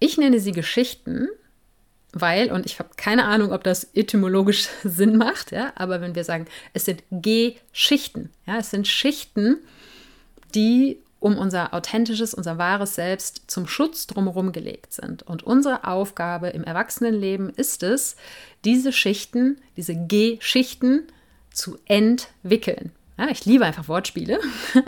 Ich 0.00 0.18
nenne 0.18 0.38
sie 0.38 0.52
Geschichten, 0.52 1.28
weil, 2.12 2.50
und 2.50 2.66
ich 2.66 2.78
habe 2.78 2.90
keine 2.96 3.24
Ahnung, 3.24 3.52
ob 3.52 3.64
das 3.64 3.88
etymologisch 3.94 4.68
Sinn 4.84 5.16
macht, 5.16 5.52
ja, 5.52 5.72
aber 5.76 6.00
wenn 6.00 6.14
wir 6.14 6.24
sagen, 6.24 6.46
es 6.72 6.84
sind 6.84 7.02
Geschichten, 7.10 8.30
ja, 8.46 8.58
es 8.58 8.70
sind 8.70 8.88
Schichten, 8.88 9.58
die 10.54 10.98
um 11.20 11.36
unser 11.36 11.74
authentisches, 11.74 12.32
unser 12.32 12.58
wahres 12.58 12.94
Selbst 12.94 13.42
zum 13.48 13.66
Schutz 13.66 14.06
drumherum 14.06 14.52
gelegt 14.52 14.92
sind. 14.92 15.24
Und 15.24 15.42
unsere 15.42 15.84
Aufgabe 15.84 16.48
im 16.50 16.62
Erwachsenenleben 16.62 17.50
ist 17.50 17.82
es, 17.82 18.16
diese 18.64 18.92
Schichten, 18.92 19.60
diese 19.76 19.96
Geschichten 19.96 21.08
zu 21.52 21.76
entwickeln. 21.86 22.92
Ja, 23.18 23.28
ich 23.30 23.44
liebe 23.44 23.64
einfach 23.64 23.88
Wortspiele. 23.88 24.38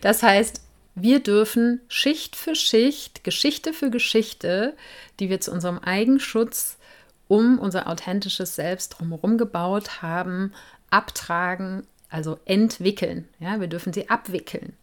Das 0.00 0.22
heißt, 0.22 0.62
wir 0.94 1.20
dürfen 1.20 1.80
Schicht 1.88 2.36
für 2.36 2.54
Schicht, 2.54 3.24
Geschichte 3.24 3.72
für 3.72 3.90
Geschichte, 3.90 4.76
die 5.18 5.28
wir 5.28 5.40
zu 5.40 5.50
unserem 5.50 5.78
Eigenschutz 5.78 6.78
um 7.26 7.58
unser 7.58 7.88
authentisches 7.88 8.54
Selbst 8.54 8.90
drumherum 8.90 9.38
gebaut 9.38 10.02
haben, 10.02 10.52
abtragen, 10.90 11.86
also 12.10 12.38
entwickeln. 12.44 13.28
Ja, 13.40 13.60
wir 13.60 13.66
dürfen 13.66 13.92
sie 13.92 14.10
abwickeln. 14.10 14.74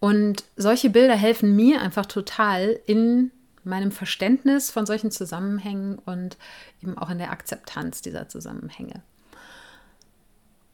Und 0.00 0.44
solche 0.56 0.90
Bilder 0.90 1.14
helfen 1.14 1.54
mir 1.54 1.80
einfach 1.80 2.06
total 2.06 2.78
in 2.86 3.30
meinem 3.64 3.92
Verständnis 3.92 4.70
von 4.70 4.84
solchen 4.84 5.12
Zusammenhängen 5.12 5.98
und 5.98 6.36
eben 6.82 6.98
auch 6.98 7.08
in 7.08 7.18
der 7.18 7.30
Akzeptanz 7.30 8.02
dieser 8.02 8.28
Zusammenhänge. 8.28 9.02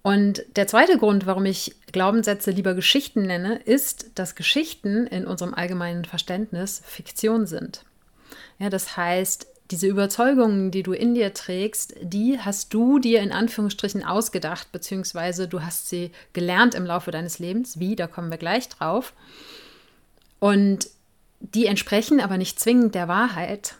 Und 0.02 0.44
der 0.56 0.66
zweite 0.66 0.96
Grund, 0.96 1.26
warum 1.26 1.44
ich 1.44 1.74
Glaubenssätze 1.92 2.50
lieber 2.50 2.74
Geschichten 2.74 3.22
nenne, 3.22 3.56
ist, 3.56 4.10
dass 4.14 4.36
Geschichten 4.36 5.06
in 5.06 5.26
unserem 5.26 5.54
allgemeinen 5.54 6.04
Verständnis 6.04 6.82
Fiktion 6.84 7.46
sind. 7.46 7.84
Ja, 8.58 8.70
das 8.70 8.96
heißt, 8.96 9.46
diese 9.70 9.86
Überzeugungen, 9.86 10.70
die 10.70 10.82
du 10.82 10.92
in 10.92 11.14
dir 11.14 11.34
trägst, 11.34 11.94
die 12.00 12.38
hast 12.40 12.72
du 12.72 12.98
dir 12.98 13.20
in 13.20 13.32
Anführungsstrichen 13.32 14.02
ausgedacht, 14.02 14.72
beziehungsweise 14.72 15.46
du 15.46 15.62
hast 15.62 15.88
sie 15.88 16.10
gelernt 16.32 16.74
im 16.74 16.86
Laufe 16.86 17.10
deines 17.10 17.38
Lebens. 17.38 17.78
Wie, 17.78 17.94
da 17.94 18.06
kommen 18.06 18.30
wir 18.30 18.38
gleich 18.38 18.68
drauf. 18.68 19.12
Und 20.38 20.88
die 21.40 21.66
entsprechen 21.66 22.20
aber 22.20 22.38
nicht 22.38 22.58
zwingend 22.58 22.94
der 22.94 23.08
Wahrheit. 23.08 23.74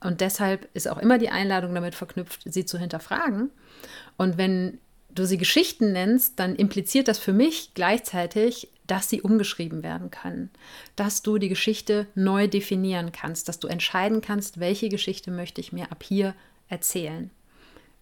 Und 0.00 0.20
deshalb 0.20 0.68
ist 0.74 0.88
auch 0.88 0.98
immer 0.98 1.18
die 1.18 1.30
Einladung 1.30 1.74
damit 1.74 1.94
verknüpft, 1.94 2.42
sie 2.44 2.64
zu 2.64 2.78
hinterfragen. 2.78 3.50
Und 4.16 4.36
wenn 4.36 4.78
du 5.18 5.26
sie 5.26 5.38
Geschichten 5.38 5.92
nennst, 5.92 6.38
dann 6.38 6.54
impliziert 6.54 7.08
das 7.08 7.18
für 7.18 7.32
mich 7.32 7.72
gleichzeitig, 7.74 8.68
dass 8.86 9.08
sie 9.08 9.22
umgeschrieben 9.22 9.82
werden 9.82 10.10
können, 10.10 10.50
dass 10.94 11.22
du 11.22 11.38
die 11.38 11.48
Geschichte 11.48 12.06
neu 12.14 12.46
definieren 12.46 13.10
kannst, 13.12 13.48
dass 13.48 13.58
du 13.58 13.66
entscheiden 13.68 14.20
kannst, 14.20 14.60
welche 14.60 14.88
Geschichte 14.88 15.30
möchte 15.30 15.60
ich 15.60 15.72
mir 15.72 15.90
ab 15.90 16.04
hier 16.04 16.34
erzählen. 16.68 17.30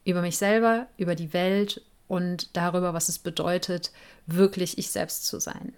Über 0.04 0.20
mich 0.20 0.36
selber, 0.36 0.86
über 0.98 1.14
die 1.14 1.32
Welt 1.32 1.80
und 2.06 2.54
darüber, 2.56 2.92
was 2.92 3.08
es 3.08 3.18
bedeutet, 3.18 3.92
wirklich 4.26 4.76
ich 4.76 4.90
selbst 4.90 5.26
zu 5.26 5.40
sein. 5.40 5.72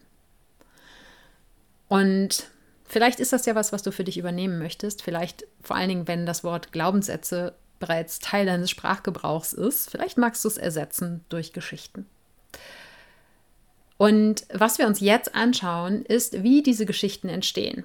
Und 1.89 2.51
vielleicht 2.85 3.21
ist 3.21 3.33
das 3.33 3.47
ja 3.47 3.55
was, 3.55 3.73
was 3.73 3.85
du 3.85 3.93
für 3.93 4.05
dich 4.05 4.19
übernehmen 4.19 4.59
möchtest. 4.59 5.03
Vielleicht 5.03 5.47
vor 5.63 5.77
allen 5.77 5.89
Dingen, 5.89 6.09
wenn 6.09 6.27
das 6.27 6.43
Wort 6.43 6.73
Glaubenssätze 6.73 7.55
bereits 7.79 8.19
Teil 8.19 8.47
deines 8.47 8.71
Sprachgebrauchs 8.71 9.53
ist. 9.53 9.91
Vielleicht 9.91 10.19
magst 10.19 10.45
du 10.45 10.49
es 10.49 10.57
ersetzen 10.57 11.25
durch 11.29 11.53
Geschichten. 11.53 12.07
Und 13.99 14.47
was 14.53 14.79
wir 14.79 14.87
uns 14.87 15.01
jetzt 15.01 15.35
anschauen, 15.35 16.05
ist, 16.05 16.43
wie 16.43 16.63
diese 16.63 16.87
Geschichten 16.87 17.29
entstehen. 17.29 17.85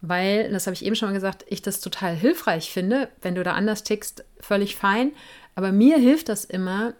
Weil, 0.00 0.50
das 0.50 0.66
habe 0.66 0.74
ich 0.74 0.84
eben 0.84 0.96
schon 0.96 1.08
mal 1.08 1.14
gesagt, 1.14 1.46
ich 1.48 1.62
das 1.62 1.80
total 1.80 2.14
hilfreich 2.14 2.70
finde. 2.70 3.08
Wenn 3.22 3.34
du 3.34 3.42
da 3.42 3.54
anders 3.54 3.84
tickst, 3.84 4.24
völlig 4.38 4.76
fein. 4.76 5.12
Aber 5.54 5.72
mir 5.72 5.96
hilft 5.96 6.28
das 6.28 6.44
immer, 6.44 6.94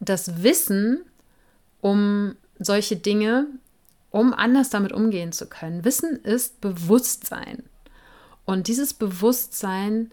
das 0.00 0.42
Wissen 0.42 1.02
um 1.80 2.36
solche 2.58 2.96
Dinge, 2.96 3.46
um 4.10 4.32
anders 4.32 4.70
damit 4.70 4.92
umgehen 4.92 5.32
zu 5.32 5.46
können. 5.46 5.84
Wissen 5.84 6.16
ist 6.22 6.60
Bewusstsein. 6.60 7.62
Und 8.44 8.68
dieses 8.68 8.94
Bewusstsein 8.94 10.10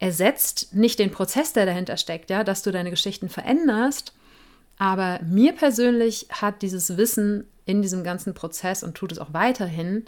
ersetzt 0.00 0.74
nicht 0.74 0.98
den 0.98 1.12
Prozess, 1.12 1.52
der 1.52 1.66
dahinter 1.66 1.96
steckt, 1.96 2.30
ja, 2.30 2.42
dass 2.42 2.62
du 2.62 2.72
deine 2.72 2.90
Geschichten 2.90 3.28
veränderst, 3.28 4.14
aber 4.78 5.20
mir 5.22 5.52
persönlich 5.52 6.26
hat 6.30 6.62
dieses 6.62 6.96
Wissen 6.96 7.46
in 7.66 7.82
diesem 7.82 8.02
ganzen 8.02 8.34
Prozess 8.34 8.82
und 8.82 8.96
tut 8.96 9.12
es 9.12 9.18
auch 9.18 9.32
weiterhin 9.32 10.06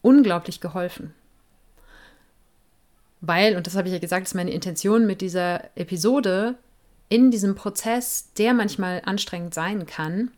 unglaublich 0.00 0.60
geholfen. 0.60 1.12
Weil, 3.20 3.56
und 3.56 3.66
das 3.66 3.76
habe 3.76 3.88
ich 3.88 3.94
ja 3.94 4.00
gesagt, 4.00 4.26
ist 4.26 4.34
meine 4.34 4.52
Intention 4.52 5.06
mit 5.06 5.20
dieser 5.20 5.76
Episode, 5.76 6.56
in 7.08 7.30
diesem 7.30 7.56
Prozess, 7.56 8.32
der 8.38 8.54
manchmal 8.54 9.02
anstrengend 9.04 9.54
sein 9.54 9.86
kann, 9.86 10.30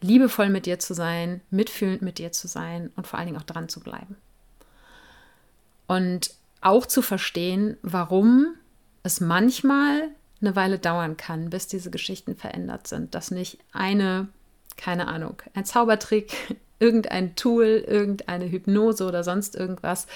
liebevoll 0.00 0.48
mit 0.48 0.66
dir 0.66 0.78
zu 0.78 0.94
sein, 0.94 1.40
mitfühlend 1.50 2.00
mit 2.00 2.18
dir 2.18 2.32
zu 2.32 2.46
sein 2.46 2.92
und 2.96 3.06
vor 3.06 3.18
allen 3.18 3.26
Dingen 3.26 3.38
auch 3.38 3.46
dran 3.46 3.68
zu 3.68 3.80
bleiben. 3.80 4.16
Und 5.88 6.30
auch 6.62 6.86
zu 6.86 7.02
verstehen, 7.02 7.76
warum 7.82 8.54
es 9.02 9.20
manchmal 9.20 10.08
eine 10.40 10.56
Weile 10.56 10.78
dauern 10.78 11.16
kann, 11.16 11.50
bis 11.50 11.66
diese 11.66 11.90
Geschichten 11.90 12.36
verändert 12.36 12.86
sind. 12.86 13.14
Dass 13.14 13.30
nicht 13.30 13.58
eine, 13.72 14.28
keine 14.76 15.08
Ahnung, 15.08 15.42
ein 15.54 15.64
Zaubertrick, 15.64 16.56
irgendein 16.78 17.36
Tool, 17.36 17.84
irgendeine 17.86 18.50
Hypnose 18.50 19.04
oder 19.06 19.22
sonst 19.22 19.54
irgendwas 19.54 20.06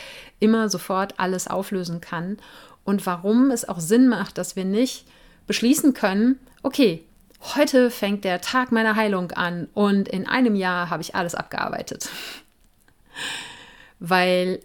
immer 0.41 0.69
sofort 0.69 1.19
alles 1.19 1.47
auflösen 1.47 2.01
kann. 2.01 2.39
Und 2.85 3.07
warum 3.07 3.51
es 3.51 3.69
auch 3.69 3.81
Sinn 3.81 4.09
macht, 4.09 4.39
dass 4.39 4.57
wir 4.57 4.65
nicht 4.65 5.07
beschließen 5.47 5.95
können, 5.95 6.41
okay, 6.63 7.05
heute 7.55 7.91
fängt 7.91 8.25
der 8.25 8.41
Tag 8.41 8.73
meiner 8.73 8.97
Heilung 8.97 9.31
an 9.33 9.69
und 9.75 10.09
in 10.09 10.27
einem 10.27 10.57
Jahr 10.57 10.91
habe 10.91 11.03
ich 11.03 11.15
alles 11.15 11.35
abgearbeitet. 11.35 12.09
Weil 14.01 14.61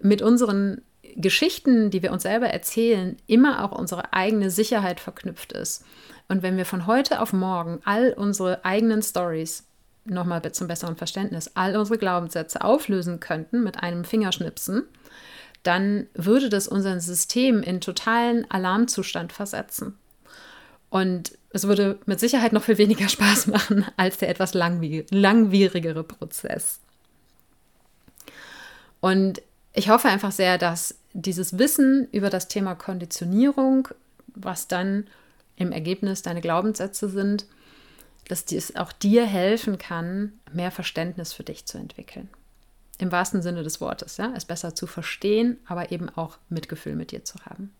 mit 0.00 0.22
unseren 0.22 0.82
Geschichten, 1.16 1.90
die 1.90 2.02
wir 2.02 2.12
uns 2.12 2.22
selber 2.22 2.48
erzählen, 2.48 3.16
immer 3.26 3.64
auch 3.64 3.76
unsere 3.76 4.12
eigene 4.12 4.50
Sicherheit 4.50 5.00
verknüpft 5.00 5.52
ist. 5.52 5.84
Und 6.28 6.42
wenn 6.42 6.56
wir 6.56 6.64
von 6.64 6.86
heute 6.86 7.20
auf 7.20 7.32
morgen 7.32 7.80
all 7.84 8.12
unsere 8.12 8.64
eigenen 8.64 9.02
Stories, 9.02 9.64
nochmal 10.04 10.42
zum 10.52 10.68
besseren 10.68 10.96
Verständnis, 10.96 11.50
all 11.54 11.76
unsere 11.76 11.98
Glaubenssätze 11.98 12.62
auflösen 12.62 13.20
könnten 13.20 13.62
mit 13.62 13.82
einem 13.82 14.04
Fingerschnipsen, 14.04 14.84
dann 15.62 16.06
würde 16.14 16.50
das 16.50 16.68
unser 16.68 17.00
System 17.00 17.62
in 17.62 17.80
totalen 17.80 18.50
Alarmzustand 18.50 19.32
versetzen. 19.32 19.98
Und 20.90 21.36
es 21.50 21.66
würde 21.66 21.98
mit 22.06 22.20
Sicherheit 22.20 22.52
noch 22.52 22.62
viel 22.62 22.78
weniger 22.78 23.08
Spaß 23.08 23.48
machen 23.48 23.86
als 23.96 24.18
der 24.18 24.28
etwas 24.28 24.54
langwierigere 24.54 26.04
Prozess. 26.04 26.80
Und 29.00 29.42
ich 29.74 29.88
hoffe 29.90 30.08
einfach 30.08 30.32
sehr, 30.32 30.56
dass 30.56 30.94
dieses 31.12 31.58
Wissen 31.58 32.08
über 32.12 32.30
das 32.30 32.48
Thema 32.48 32.74
Konditionierung, 32.74 33.88
was 34.28 34.68
dann 34.68 35.06
im 35.56 35.72
Ergebnis 35.72 36.22
deine 36.22 36.40
Glaubenssätze 36.40 37.08
sind, 37.08 37.46
dass 38.28 38.44
dies 38.44 38.76
auch 38.76 38.92
dir 38.92 39.26
helfen 39.26 39.76
kann, 39.78 40.32
mehr 40.52 40.70
Verständnis 40.70 41.32
für 41.32 41.42
dich 41.42 41.66
zu 41.66 41.76
entwickeln. 41.76 42.28
Im 42.98 43.12
wahrsten 43.12 43.42
Sinne 43.42 43.64
des 43.64 43.80
Wortes, 43.80 44.16
ja, 44.16 44.32
es 44.36 44.44
besser 44.44 44.74
zu 44.74 44.86
verstehen, 44.86 45.58
aber 45.66 45.90
eben 45.90 46.08
auch 46.08 46.38
Mitgefühl 46.48 46.94
mit 46.94 47.10
dir 47.10 47.24
zu 47.24 47.38
haben. 47.44 47.74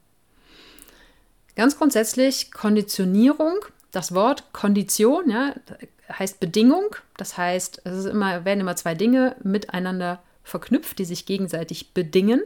Ganz 1.55 1.79
grundsätzlich 1.79 2.51
Konditionierung, 2.51 3.55
das 3.93 4.13
Wort 4.13 4.53
Kondition, 4.53 5.31
ja, 5.31 5.55
heißt 6.13 6.41
Bedingung, 6.41 6.97
das 7.17 7.39
heißt, 7.39 7.83
es 7.85 8.05
immer, 8.07 8.45
werden 8.45 8.61
immer 8.61 8.75
zwei 8.75 8.97
Dinge 8.97 9.37
miteinander 9.45 10.21
verknüpft, 10.45 10.99
die 10.99 11.05
sich 11.05 11.27
gegenseitig 11.27 11.93
bedingen. 11.93 12.43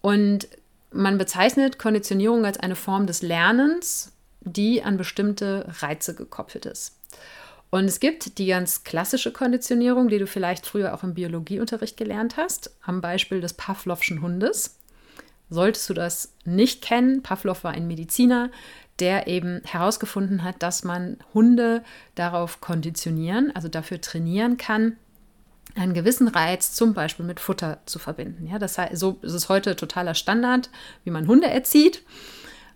Und 0.00 0.48
man 0.90 1.18
bezeichnet 1.18 1.78
Konditionierung 1.78 2.44
als 2.44 2.58
eine 2.58 2.76
Form 2.76 3.06
des 3.06 3.22
Lernens, 3.22 4.12
die 4.40 4.82
an 4.82 4.96
bestimmte 4.96 5.66
Reize 5.80 6.14
gekoppelt 6.14 6.66
ist. 6.66 6.96
Und 7.70 7.84
es 7.84 8.00
gibt 8.00 8.38
die 8.38 8.46
ganz 8.46 8.82
klassische 8.84 9.32
Konditionierung, 9.32 10.08
die 10.08 10.18
du 10.18 10.26
vielleicht 10.26 10.66
früher 10.66 10.94
auch 10.94 11.02
im 11.02 11.14
Biologieunterricht 11.14 11.96
gelernt 11.96 12.36
hast, 12.36 12.70
am 12.82 13.00
Beispiel 13.00 13.40
des 13.40 13.54
Pavlovschen 13.54 14.22
Hundes. 14.22 14.78
Solltest 15.50 15.88
du 15.90 15.94
das 15.94 16.32
nicht 16.44 16.82
kennen, 16.82 17.22
Pavlov 17.22 17.64
war 17.64 17.72
ein 17.72 17.86
Mediziner, 17.86 18.50
der 19.00 19.26
eben 19.26 19.60
herausgefunden 19.64 20.42
hat, 20.42 20.62
dass 20.62 20.82
man 20.82 21.18
Hunde 21.34 21.84
darauf 22.14 22.60
konditionieren, 22.60 23.54
also 23.54 23.68
dafür 23.68 24.00
trainieren 24.00 24.56
kann, 24.56 24.96
einen 25.74 25.94
gewissen 25.94 26.28
Reiz 26.28 26.74
zum 26.74 26.94
Beispiel 26.94 27.24
mit 27.24 27.40
Futter 27.40 27.78
zu 27.86 27.98
verbinden. 27.98 28.46
Ja, 28.46 28.58
das 28.58 28.78
heißt, 28.78 28.96
so 28.96 29.18
ist 29.22 29.32
es 29.32 29.48
heute 29.48 29.76
totaler 29.76 30.14
Standard, 30.14 30.70
wie 31.04 31.10
man 31.10 31.26
Hunde 31.26 31.48
erzieht. 31.48 32.02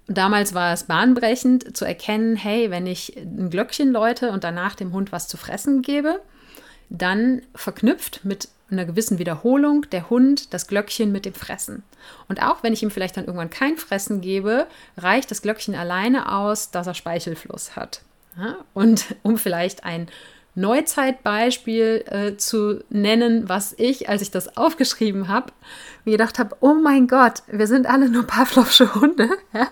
Damals 0.09 0.53
war 0.53 0.73
es 0.73 0.85
bahnbrechend 0.85 1.77
zu 1.77 1.85
erkennen, 1.85 2.37
hey, 2.37 2.71
wenn 2.71 2.87
ich 2.87 3.17
ein 3.17 3.51
Glöckchen 3.51 3.93
läute 3.93 4.31
und 4.31 4.45
danach 4.45 4.75
dem 4.75 4.93
Hund 4.93 5.13
was 5.13 5.29
zu 5.29 5.37
fressen 5.37 5.83
gebe, 5.83 6.21
dann 6.91 7.43
verknüpft 7.55 8.25
mit 8.25 8.49
einer 8.71 8.85
gewissen 8.85 9.19
Wiederholung 9.19 9.89
der 9.91 10.11
Hund 10.11 10.53
das 10.53 10.67
Glöckchen 10.67 11.13
mit 11.13 11.25
dem 11.25 11.35
Fressen. 11.35 11.83
Und 12.29 12.43
auch 12.43 12.63
wenn 12.63 12.73
ich 12.73 12.83
ihm 12.83 12.91
vielleicht 12.91 13.17
dann 13.17 13.27
irgendwann 13.27 13.51
kein 13.51 13.77
Fressen 13.77 14.21
gebe, 14.21 14.67
reicht 14.97 15.31
das 15.31 15.43
Glöckchen 15.43 15.75
alleine 15.75 16.33
aus, 16.33 16.71
dass 16.71 16.87
er 16.87 16.95
Speichelfluss 16.95 17.77
hat. 17.77 18.03
Ja? 18.37 18.57
Und 18.75 19.15
um 19.23 19.39
vielleicht 19.39 19.85
ein 19.85 20.09
Neuzeitbeispiel 20.55 22.05
äh, 22.07 22.37
zu 22.37 22.85
nennen, 22.91 23.49
was 23.49 23.75
ich, 23.79 24.09
als 24.09 24.23
ich 24.23 24.31
das 24.31 24.57
aufgeschrieben 24.57 25.29
habe, 25.29 25.53
mir 26.05 26.13
gedacht 26.13 26.39
habe, 26.39 26.57
oh 26.61 26.75
mein 26.75 27.07
Gott, 27.07 27.43
wir 27.47 27.67
sind 27.67 27.87
alle 27.87 28.09
nur 28.09 28.27
Pavlovsche 28.27 28.95
Hunde. 28.95 29.31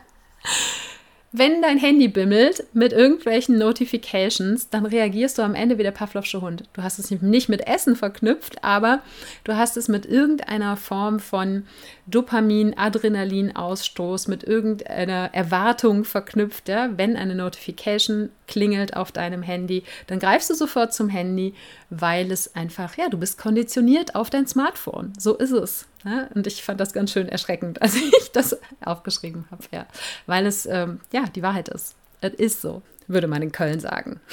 Wenn 1.32 1.62
dein 1.62 1.78
Handy 1.78 2.08
bimmelt 2.08 2.64
mit 2.72 2.92
irgendwelchen 2.92 3.56
Notifications, 3.56 4.68
dann 4.68 4.84
reagierst 4.84 5.38
du 5.38 5.42
am 5.42 5.54
Ende 5.54 5.78
wie 5.78 5.84
der 5.84 5.92
Pavlovsche 5.92 6.40
Hund. 6.40 6.64
Du 6.72 6.82
hast 6.82 6.98
es 6.98 7.12
nicht 7.12 7.48
mit 7.48 7.68
Essen 7.68 7.94
verknüpft, 7.94 8.64
aber 8.64 9.00
du 9.44 9.54
hast 9.54 9.76
es 9.76 9.86
mit 9.86 10.06
irgendeiner 10.06 10.76
Form 10.76 11.20
von 11.20 11.66
Dopamin, 12.08 12.76
Adrenalin-Ausstoß, 12.76 14.26
mit 14.26 14.42
irgendeiner 14.42 15.30
Erwartung 15.32 16.02
verknüpft. 16.02 16.68
Ja? 16.68 16.90
Wenn 16.96 17.16
eine 17.16 17.36
Notification 17.36 18.30
klingelt 18.48 18.96
auf 18.96 19.12
deinem 19.12 19.44
Handy, 19.44 19.84
dann 20.08 20.18
greifst 20.18 20.50
du 20.50 20.54
sofort 20.54 20.92
zum 20.92 21.08
Handy, 21.08 21.54
weil 21.90 22.32
es 22.32 22.56
einfach, 22.56 22.96
ja, 22.96 23.08
du 23.08 23.18
bist 23.18 23.38
konditioniert 23.38 24.16
auf 24.16 24.30
dein 24.30 24.48
Smartphone. 24.48 25.12
So 25.16 25.36
ist 25.36 25.52
es. 25.52 25.86
Ja? 26.04 26.28
Und 26.34 26.46
ich 26.46 26.62
fand 26.62 26.80
das 26.80 26.92
ganz 26.92 27.12
schön 27.12 27.28
erschreckend, 27.28 27.82
als 27.82 27.94
ich 27.94 28.32
das 28.32 28.56
aufgeschrieben 28.84 29.46
habe, 29.50 29.64
ja. 29.72 29.86
weil 30.26 30.46
es, 30.46 30.66
ähm, 30.66 31.00
ja, 31.12 31.24
die 31.24 31.42
Wahrheit 31.42 31.68
ist. 31.68 31.94
Es 32.20 32.34
ist 32.34 32.60
so, 32.60 32.82
würde 33.06 33.26
man 33.26 33.42
in 33.42 33.52
Köln 33.52 33.80
sagen. 33.80 34.20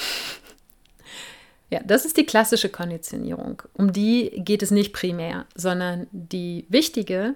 Ja, 1.69 1.81
das 1.83 2.05
ist 2.05 2.15
die 2.15 2.25
klassische 2.25 2.69
Konditionierung. 2.69 3.62
Um 3.74 3.91
die 3.91 4.31
geht 4.38 4.63
es 4.63 4.71
nicht 4.71 4.93
primär, 4.93 5.45
sondern 5.53 6.07
die 6.13 6.65
wichtige 6.69 7.36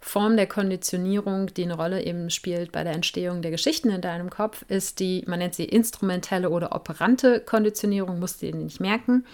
Form 0.00 0.36
der 0.36 0.46
Konditionierung, 0.46 1.52
die 1.54 1.62
eine 1.62 1.76
Rolle 1.76 2.02
eben 2.04 2.30
spielt 2.30 2.72
bei 2.72 2.84
der 2.84 2.94
Entstehung 2.94 3.42
der 3.42 3.50
Geschichten 3.50 3.90
in 3.90 4.00
deinem 4.00 4.30
Kopf, 4.30 4.64
ist 4.68 5.00
die, 5.00 5.24
man 5.26 5.38
nennt 5.38 5.54
sie 5.54 5.64
instrumentelle 5.64 6.50
oder 6.50 6.74
operante 6.74 7.40
Konditionierung, 7.40 8.18
musst 8.18 8.42
du 8.42 8.46
dir 8.46 8.54
nicht 8.54 8.80
merken. 8.80 9.24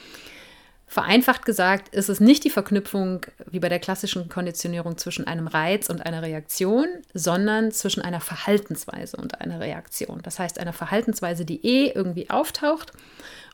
Vereinfacht 0.88 1.44
gesagt 1.44 1.94
ist 1.94 2.08
es 2.08 2.20
nicht 2.20 2.44
die 2.44 2.50
Verknüpfung 2.50 3.26
wie 3.50 3.58
bei 3.58 3.68
der 3.68 3.80
klassischen 3.80 4.28
Konditionierung 4.28 4.96
zwischen 4.96 5.26
einem 5.26 5.48
Reiz 5.48 5.90
und 5.90 6.06
einer 6.06 6.22
Reaktion, 6.22 6.86
sondern 7.12 7.72
zwischen 7.72 8.02
einer 8.02 8.20
Verhaltensweise 8.20 9.16
und 9.16 9.40
einer 9.40 9.58
Reaktion. 9.58 10.20
Das 10.22 10.38
heißt, 10.38 10.60
einer 10.60 10.72
Verhaltensweise, 10.72 11.44
die 11.44 11.66
eh 11.66 11.90
irgendwie 11.90 12.30
auftaucht 12.30 12.92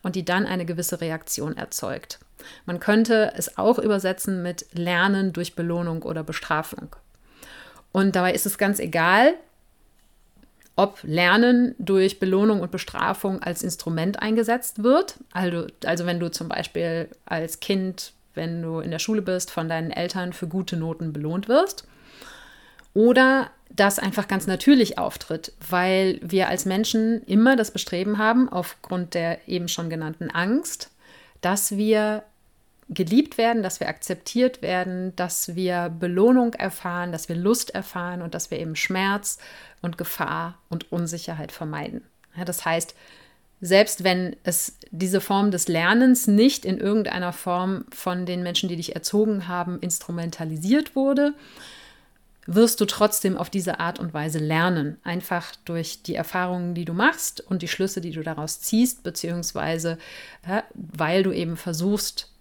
und 0.02 0.14
die 0.14 0.26
dann 0.26 0.46
eine 0.46 0.66
gewisse 0.66 1.00
Reaktion 1.00 1.56
erzeugt. 1.56 2.18
Man 2.66 2.80
könnte 2.80 3.32
es 3.36 3.56
auch 3.56 3.78
übersetzen 3.78 4.42
mit 4.42 4.66
Lernen 4.72 5.32
durch 5.32 5.54
Belohnung 5.54 6.02
oder 6.02 6.22
Bestrafung. 6.22 6.94
Und 7.92 8.14
dabei 8.14 8.34
ist 8.34 8.46
es 8.46 8.58
ganz 8.58 8.78
egal, 8.78 9.34
ob 10.76 11.00
Lernen 11.02 11.74
durch 11.78 12.18
Belohnung 12.18 12.60
und 12.60 12.70
Bestrafung 12.70 13.42
als 13.42 13.62
Instrument 13.62 14.20
eingesetzt 14.22 14.82
wird. 14.82 15.16
Also, 15.32 15.66
also 15.84 16.06
wenn 16.06 16.20
du 16.20 16.30
zum 16.30 16.48
Beispiel 16.48 17.08
als 17.26 17.60
Kind, 17.60 18.12
wenn 18.34 18.62
du 18.62 18.80
in 18.80 18.90
der 18.90 18.98
Schule 18.98 19.22
bist, 19.22 19.50
von 19.50 19.68
deinen 19.68 19.90
Eltern 19.90 20.32
für 20.32 20.48
gute 20.48 20.76
Noten 20.76 21.12
belohnt 21.12 21.48
wirst. 21.48 21.86
Oder 22.94 23.50
das 23.70 23.98
einfach 23.98 24.28
ganz 24.28 24.46
natürlich 24.46 24.98
auftritt, 24.98 25.52
weil 25.68 26.18
wir 26.22 26.48
als 26.48 26.66
Menschen 26.66 27.22
immer 27.24 27.56
das 27.56 27.70
Bestreben 27.70 28.18
haben, 28.18 28.48
aufgrund 28.48 29.14
der 29.14 29.48
eben 29.48 29.68
schon 29.68 29.88
genannten 29.88 30.30
Angst, 30.30 30.90
dass 31.40 31.76
wir 31.76 32.22
geliebt 32.94 33.38
werden, 33.38 33.62
dass 33.62 33.80
wir 33.80 33.88
akzeptiert 33.88 34.62
werden, 34.62 35.14
dass 35.16 35.54
wir 35.54 35.88
Belohnung 35.88 36.54
erfahren, 36.54 37.12
dass 37.12 37.28
wir 37.28 37.36
Lust 37.36 37.74
erfahren 37.74 38.22
und 38.22 38.34
dass 38.34 38.50
wir 38.50 38.58
eben 38.58 38.76
Schmerz 38.76 39.38
und 39.80 39.98
Gefahr 39.98 40.58
und 40.68 40.90
Unsicherheit 40.92 41.52
vermeiden. 41.52 42.02
Ja, 42.36 42.44
das 42.44 42.64
heißt, 42.64 42.94
selbst 43.60 44.02
wenn 44.02 44.34
es 44.42 44.76
diese 44.90 45.20
Form 45.20 45.52
des 45.52 45.68
Lernens 45.68 46.26
nicht 46.26 46.64
in 46.64 46.78
irgendeiner 46.78 47.32
Form 47.32 47.84
von 47.92 48.26
den 48.26 48.42
Menschen, 48.42 48.68
die 48.68 48.76
dich 48.76 48.94
erzogen 48.94 49.46
haben, 49.46 49.78
instrumentalisiert 49.78 50.96
wurde, 50.96 51.34
wirst 52.46 52.80
du 52.80 52.86
trotzdem 52.86 53.36
auf 53.36 53.50
diese 53.50 53.78
Art 53.78 54.00
und 54.00 54.12
Weise 54.14 54.40
lernen. 54.40 54.98
Einfach 55.04 55.54
durch 55.64 56.02
die 56.02 56.16
Erfahrungen, 56.16 56.74
die 56.74 56.84
du 56.84 56.92
machst 56.92 57.40
und 57.40 57.62
die 57.62 57.68
Schlüsse, 57.68 58.00
die 58.00 58.10
du 58.10 58.22
daraus 58.24 58.60
ziehst, 58.60 59.04
beziehungsweise 59.04 59.96
ja, 60.46 60.64
weil 60.74 61.22
du 61.22 61.30
eben 61.30 61.56
versuchst, 61.56 62.31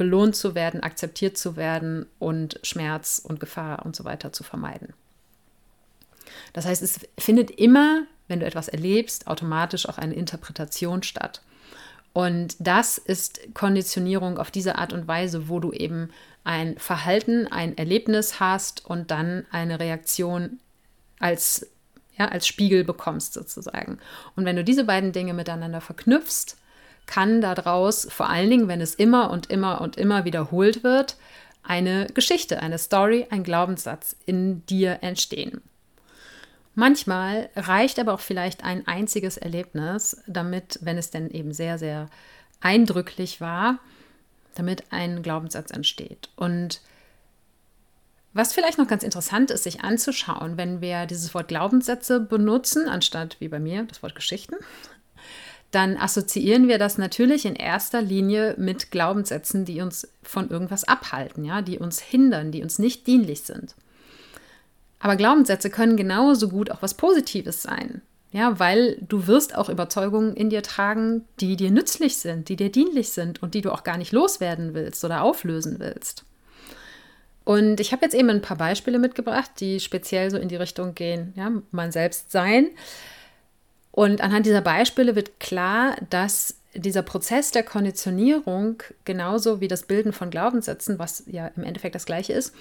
belohnt 0.00 0.34
zu 0.34 0.54
werden, 0.54 0.82
akzeptiert 0.82 1.36
zu 1.36 1.56
werden 1.56 2.06
und 2.18 2.58
Schmerz 2.62 3.20
und 3.22 3.38
Gefahr 3.38 3.84
und 3.84 3.94
so 3.94 4.04
weiter 4.06 4.32
zu 4.32 4.42
vermeiden. 4.42 4.94
Das 6.54 6.64
heißt, 6.64 6.82
es 6.82 7.00
findet 7.18 7.50
immer, 7.50 8.04
wenn 8.26 8.40
du 8.40 8.46
etwas 8.46 8.68
erlebst, 8.68 9.26
automatisch 9.26 9.86
auch 9.86 9.98
eine 9.98 10.14
Interpretation 10.14 11.02
statt. 11.02 11.42
Und 12.14 12.56
das 12.60 12.96
ist 12.96 13.40
Konditionierung 13.52 14.38
auf 14.38 14.50
diese 14.50 14.76
Art 14.76 14.94
und 14.94 15.06
Weise, 15.06 15.50
wo 15.50 15.60
du 15.60 15.70
eben 15.70 16.08
ein 16.44 16.78
Verhalten, 16.78 17.46
ein 17.46 17.76
Erlebnis 17.76 18.40
hast 18.40 18.86
und 18.86 19.10
dann 19.10 19.44
eine 19.50 19.80
Reaktion 19.80 20.60
als, 21.18 21.66
ja, 22.16 22.28
als 22.28 22.46
Spiegel 22.46 22.84
bekommst 22.84 23.34
sozusagen. 23.34 23.98
Und 24.34 24.46
wenn 24.46 24.56
du 24.56 24.64
diese 24.64 24.84
beiden 24.84 25.12
Dinge 25.12 25.34
miteinander 25.34 25.82
verknüpfst, 25.82 26.56
kann 27.10 27.40
daraus, 27.40 28.06
vor 28.08 28.30
allen 28.30 28.48
Dingen, 28.48 28.68
wenn 28.68 28.80
es 28.80 28.94
immer 28.94 29.30
und 29.30 29.50
immer 29.50 29.80
und 29.80 29.96
immer 29.96 30.24
wiederholt 30.24 30.84
wird, 30.84 31.16
eine 31.64 32.06
Geschichte, 32.06 32.62
eine 32.62 32.78
Story, 32.78 33.26
ein 33.30 33.42
Glaubenssatz 33.42 34.14
in 34.26 34.64
dir 34.66 34.98
entstehen. 35.02 35.60
Manchmal 36.76 37.50
reicht 37.56 37.98
aber 37.98 38.14
auch 38.14 38.20
vielleicht 38.20 38.62
ein 38.62 38.86
einziges 38.86 39.36
Erlebnis, 39.36 40.22
damit, 40.28 40.78
wenn 40.82 40.96
es 40.96 41.10
denn 41.10 41.28
eben 41.30 41.52
sehr, 41.52 41.78
sehr 41.78 42.08
eindrücklich 42.60 43.40
war, 43.40 43.80
damit 44.54 44.84
ein 44.90 45.22
Glaubenssatz 45.22 45.72
entsteht. 45.72 46.30
Und 46.36 46.80
was 48.32 48.52
vielleicht 48.52 48.78
noch 48.78 48.86
ganz 48.86 49.02
interessant 49.02 49.50
ist, 49.50 49.64
sich 49.64 49.80
anzuschauen, 49.80 50.56
wenn 50.56 50.80
wir 50.80 51.06
dieses 51.06 51.34
Wort 51.34 51.48
Glaubenssätze 51.48 52.20
benutzen, 52.20 52.88
anstatt 52.88 53.36
wie 53.40 53.48
bei 53.48 53.58
mir 53.58 53.82
das 53.82 54.00
Wort 54.04 54.14
Geschichten, 54.14 54.54
dann 55.70 55.96
assoziieren 55.96 56.68
wir 56.68 56.78
das 56.78 56.98
natürlich 56.98 57.44
in 57.44 57.54
erster 57.54 58.02
Linie 58.02 58.54
mit 58.58 58.90
Glaubenssätzen, 58.90 59.64
die 59.64 59.80
uns 59.80 60.08
von 60.22 60.50
irgendwas 60.50 60.84
abhalten, 60.84 61.44
ja, 61.44 61.62
die 61.62 61.78
uns 61.78 62.00
hindern, 62.00 62.50
die 62.50 62.62
uns 62.62 62.78
nicht 62.78 63.06
dienlich 63.06 63.42
sind. 63.42 63.74
Aber 64.98 65.16
Glaubenssätze 65.16 65.70
können 65.70 65.96
genauso 65.96 66.48
gut 66.48 66.70
auch 66.70 66.82
was 66.82 66.94
Positives 66.94 67.62
sein. 67.62 68.02
Ja, 68.32 68.60
weil 68.60 68.96
du 69.00 69.26
wirst 69.26 69.56
auch 69.56 69.68
Überzeugungen 69.68 70.34
in 70.34 70.50
dir 70.50 70.62
tragen, 70.62 71.24
die 71.40 71.56
dir 71.56 71.72
nützlich 71.72 72.16
sind, 72.18 72.48
die 72.48 72.54
dir 72.54 72.70
dienlich 72.70 73.10
sind 73.10 73.42
und 73.42 73.54
die 73.54 73.60
du 73.60 73.72
auch 73.72 73.82
gar 73.82 73.98
nicht 73.98 74.12
loswerden 74.12 74.72
willst 74.72 75.04
oder 75.04 75.22
auflösen 75.22 75.80
willst. 75.80 76.24
Und 77.44 77.80
ich 77.80 77.90
habe 77.90 78.04
jetzt 78.04 78.14
eben 78.14 78.30
ein 78.30 78.42
paar 78.42 78.56
Beispiele 78.56 79.00
mitgebracht, 79.00 79.50
die 79.58 79.80
speziell 79.80 80.30
so 80.30 80.36
in 80.36 80.46
die 80.46 80.56
Richtung 80.56 80.94
gehen, 80.94 81.32
ja, 81.34 81.50
man 81.72 81.90
selbst 81.90 82.30
sein. 82.30 82.68
Und 84.00 84.22
anhand 84.22 84.46
dieser 84.46 84.62
Beispiele 84.62 85.14
wird 85.14 85.40
klar, 85.40 85.94
dass 86.08 86.54
dieser 86.72 87.02
Prozess 87.02 87.50
der 87.50 87.62
Konditionierung, 87.62 88.82
genauso 89.04 89.60
wie 89.60 89.68
das 89.68 89.82
Bilden 89.82 90.14
von 90.14 90.30
Glaubenssätzen, 90.30 90.98
was 90.98 91.24
ja 91.26 91.48
im 91.48 91.64
Endeffekt 91.64 91.94
das 91.94 92.06
gleiche 92.06 92.32
ist, 92.32 92.54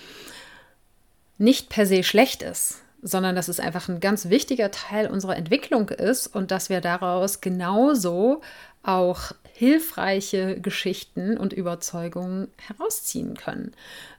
nicht 1.37 1.69
per 1.69 1.85
se 1.85 2.03
schlecht 2.03 2.41
ist, 2.41 2.81
sondern 3.01 3.37
dass 3.37 3.47
es 3.47 3.61
einfach 3.61 3.87
ein 3.87 4.01
ganz 4.01 4.27
wichtiger 4.27 4.69
Teil 4.69 5.07
unserer 5.07 5.37
Entwicklung 5.37 5.87
ist 5.87 6.27
und 6.27 6.51
dass 6.51 6.69
wir 6.69 6.81
daraus 6.81 7.39
genauso 7.39 8.41
auch 8.83 9.31
hilfreiche 9.53 10.59
Geschichten 10.59 11.37
und 11.37 11.53
Überzeugungen 11.53 12.49
herausziehen 12.57 13.37
können. 13.37 13.71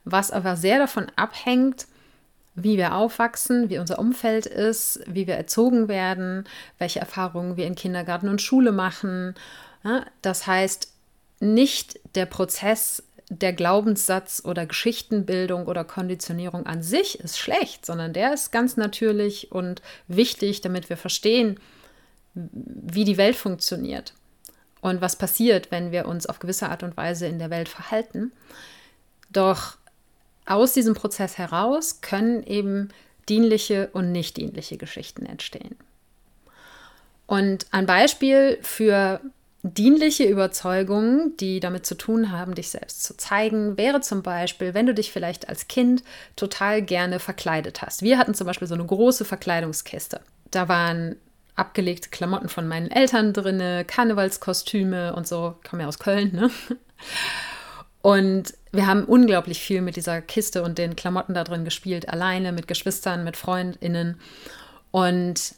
Was 0.07 0.31
aber 0.31 0.57
sehr 0.57 0.79
davon 0.79 1.13
abhängt, 1.17 1.87
wie 2.63 2.77
wir 2.77 2.95
aufwachsen, 2.95 3.71
wie 3.71 3.79
unser 3.79 3.99
Umfeld 3.99 4.47
ist, 4.47 5.01
wie 5.07 5.27
wir 5.27 5.35
erzogen 5.35 5.89
werden, 5.89 6.45
welche 6.79 7.01
Erfahrungen 7.01 7.57
wir 7.57 7.67
in 7.67 7.75
Kindergarten 7.75 8.29
und 8.29 8.43
Schule 8.43 8.73
machen. 8.73 9.35
Das 10.23 10.47
heißt, 10.47 10.93
nicht 11.41 11.99
der 12.15 12.27
Prozess 12.27 13.03
der 13.31 13.53
Glaubenssatz 13.53 14.43
oder 14.45 14.67
Geschichtenbildung 14.67 15.67
oder 15.67 15.85
Konditionierung 15.85 16.67
an 16.67 16.83
sich 16.83 17.21
ist 17.21 17.39
schlecht, 17.39 17.87
sondern 17.87 18.13
der 18.13 18.35
ist 18.35 18.51
ganz 18.51 18.77
natürlich 18.77 19.53
und 19.53 19.83
wichtig, 20.09 20.61
damit 20.61 20.91
wir 20.91 20.97
verstehen, 20.97 21.61
wie 22.35 23.05
die 23.05 23.17
Welt 23.17 23.37
funktioniert 23.37 24.15
und 24.81 25.01
was 25.01 25.17
passiert, 25.17 25.71
wenn 25.71 25.93
wir 25.93 26.07
uns 26.07 26.27
auf 26.27 26.41
gewisse 26.41 26.69
Art 26.69 26.83
und 26.83 26.97
Weise 26.97 27.27
in 27.27 27.39
der 27.39 27.51
Welt 27.51 27.69
verhalten. 27.69 28.33
Doch 29.31 29.77
aus 30.51 30.73
diesem 30.73 30.95
Prozess 30.95 31.39
heraus 31.39 32.01
können 32.01 32.43
eben 32.43 32.89
dienliche 33.29 33.89
und 33.93 34.11
nicht 34.13 34.37
dienliche 34.37 34.77
Geschichten 34.77 35.25
entstehen. 35.25 35.77
Und 37.27 37.67
ein 37.71 37.87
Beispiel 37.87 38.59
für 38.61 39.21
dienliche 39.63 40.25
Überzeugungen, 40.25 41.37
die 41.37 41.61
damit 41.61 41.87
zu 41.87 41.95
tun 41.95 42.33
haben, 42.33 42.55
dich 42.55 42.71
selbst 42.71 43.05
zu 43.05 43.17
zeigen, 43.17 43.77
wäre 43.77 44.01
zum 44.01 44.23
Beispiel, 44.23 44.75
wenn 44.75 44.87
du 44.87 44.95
dich 44.95 45.13
vielleicht 45.13 45.49
als 45.49 45.69
Kind 45.69 46.03
total 46.35 46.83
gerne 46.83 47.21
verkleidet 47.21 47.83
hast. 47.83 48.03
Wir 48.03 48.19
hatten 48.19 48.35
zum 48.35 48.47
Beispiel 48.47 48.67
so 48.67 48.75
eine 48.75 48.87
große 48.87 49.25
Verkleidungskiste. 49.25 50.21
Da 50.51 50.69
waren 50.69 51.17
abgelegte 51.55 52.09
Klamotten 52.09 52.49
von 52.49 52.67
meinen 52.67 52.91
Eltern 52.91 53.33
drin, 53.33 53.87
Karnevalskostüme 53.87 55.15
und 55.15 55.29
so. 55.29 55.55
Ich 55.63 55.71
komme 55.71 55.83
ja 55.83 55.89
aus 55.89 55.99
Köln, 55.99 56.33
ne? 56.33 56.51
Und 58.03 58.55
wir 58.73 58.87
haben 58.87 59.05
unglaublich 59.05 59.61
viel 59.61 59.83
mit 59.83 59.97
dieser 59.97 60.23
Kiste 60.23 60.63
und 60.63 60.79
den 60.79 60.97
Klamotten 60.97 61.35
da 61.35 61.45
drin 61.45 61.65
gespielt, 61.65 62.09
alleine, 62.09 62.53
mit 62.53 62.69
Geschwistern, 62.69 63.25
mit 63.25 63.37
FreundInnen. 63.37 64.21
Und 64.91 65.55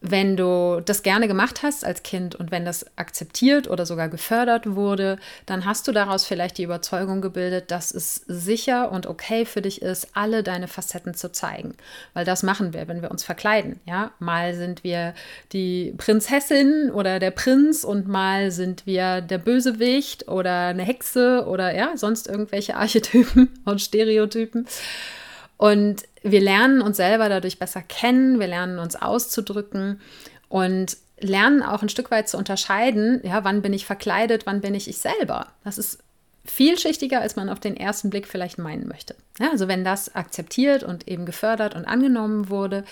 wenn 0.00 0.36
du 0.36 0.80
das 0.84 1.02
gerne 1.02 1.26
gemacht 1.26 1.62
hast 1.62 1.84
als 1.84 2.02
Kind 2.02 2.36
und 2.36 2.50
wenn 2.50 2.64
das 2.64 2.86
akzeptiert 2.96 3.68
oder 3.68 3.84
sogar 3.84 4.08
gefördert 4.08 4.76
wurde, 4.76 5.18
dann 5.46 5.64
hast 5.64 5.88
du 5.88 5.92
daraus 5.92 6.24
vielleicht 6.24 6.58
die 6.58 6.62
Überzeugung 6.62 7.20
gebildet, 7.20 7.70
dass 7.70 7.92
es 7.92 8.22
sicher 8.26 8.92
und 8.92 9.06
okay 9.06 9.44
für 9.44 9.60
dich 9.60 9.82
ist, 9.82 10.08
alle 10.14 10.42
deine 10.42 10.68
Facetten 10.68 11.14
zu 11.14 11.32
zeigen. 11.32 11.74
Weil 12.14 12.24
das 12.24 12.44
machen 12.44 12.72
wir, 12.72 12.86
wenn 12.86 13.02
wir 13.02 13.10
uns 13.10 13.24
verkleiden. 13.24 13.80
Ja, 13.86 14.12
mal 14.20 14.54
sind 14.54 14.84
wir 14.84 15.14
die 15.52 15.94
Prinzessin 15.98 16.90
oder 16.92 17.18
der 17.18 17.32
Prinz 17.32 17.82
und 17.82 18.06
mal 18.06 18.52
sind 18.52 18.86
wir 18.86 19.20
der 19.20 19.38
Bösewicht 19.38 20.28
oder 20.28 20.68
eine 20.68 20.84
Hexe 20.84 21.44
oder 21.48 21.74
ja, 21.74 21.96
sonst 21.96 22.28
irgendwelche 22.28 22.76
Archetypen 22.76 23.48
und 23.64 23.80
Stereotypen. 23.80 24.66
Und 25.58 26.04
wir 26.22 26.40
lernen 26.40 26.80
uns 26.80 26.96
selber 26.96 27.28
dadurch 27.28 27.58
besser 27.58 27.82
kennen, 27.82 28.40
wir 28.40 28.46
lernen 28.46 28.78
uns 28.78 28.96
auszudrücken 28.96 30.00
und 30.48 30.96
lernen 31.20 31.62
auch 31.62 31.82
ein 31.82 31.88
Stück 31.88 32.10
weit 32.10 32.28
zu 32.28 32.38
unterscheiden, 32.38 33.20
ja, 33.24 33.44
wann 33.44 33.60
bin 33.60 33.72
ich 33.72 33.84
verkleidet, 33.84 34.46
wann 34.46 34.60
bin 34.60 34.74
ich 34.74 34.88
ich 34.88 34.98
selber. 34.98 35.48
Das 35.64 35.76
ist 35.76 35.98
vielschichtiger, 36.44 37.20
als 37.20 37.36
man 37.36 37.48
auf 37.50 37.60
den 37.60 37.76
ersten 37.76 38.08
Blick 38.08 38.26
vielleicht 38.26 38.58
meinen 38.58 38.88
möchte. 38.88 39.14
Ja, 39.38 39.50
also 39.50 39.68
wenn 39.68 39.84
das 39.84 40.14
akzeptiert 40.14 40.82
und 40.82 41.06
eben 41.06 41.26
gefördert 41.26 41.74
und 41.74 41.84
angenommen 41.84 42.48
wurde, 42.48 42.84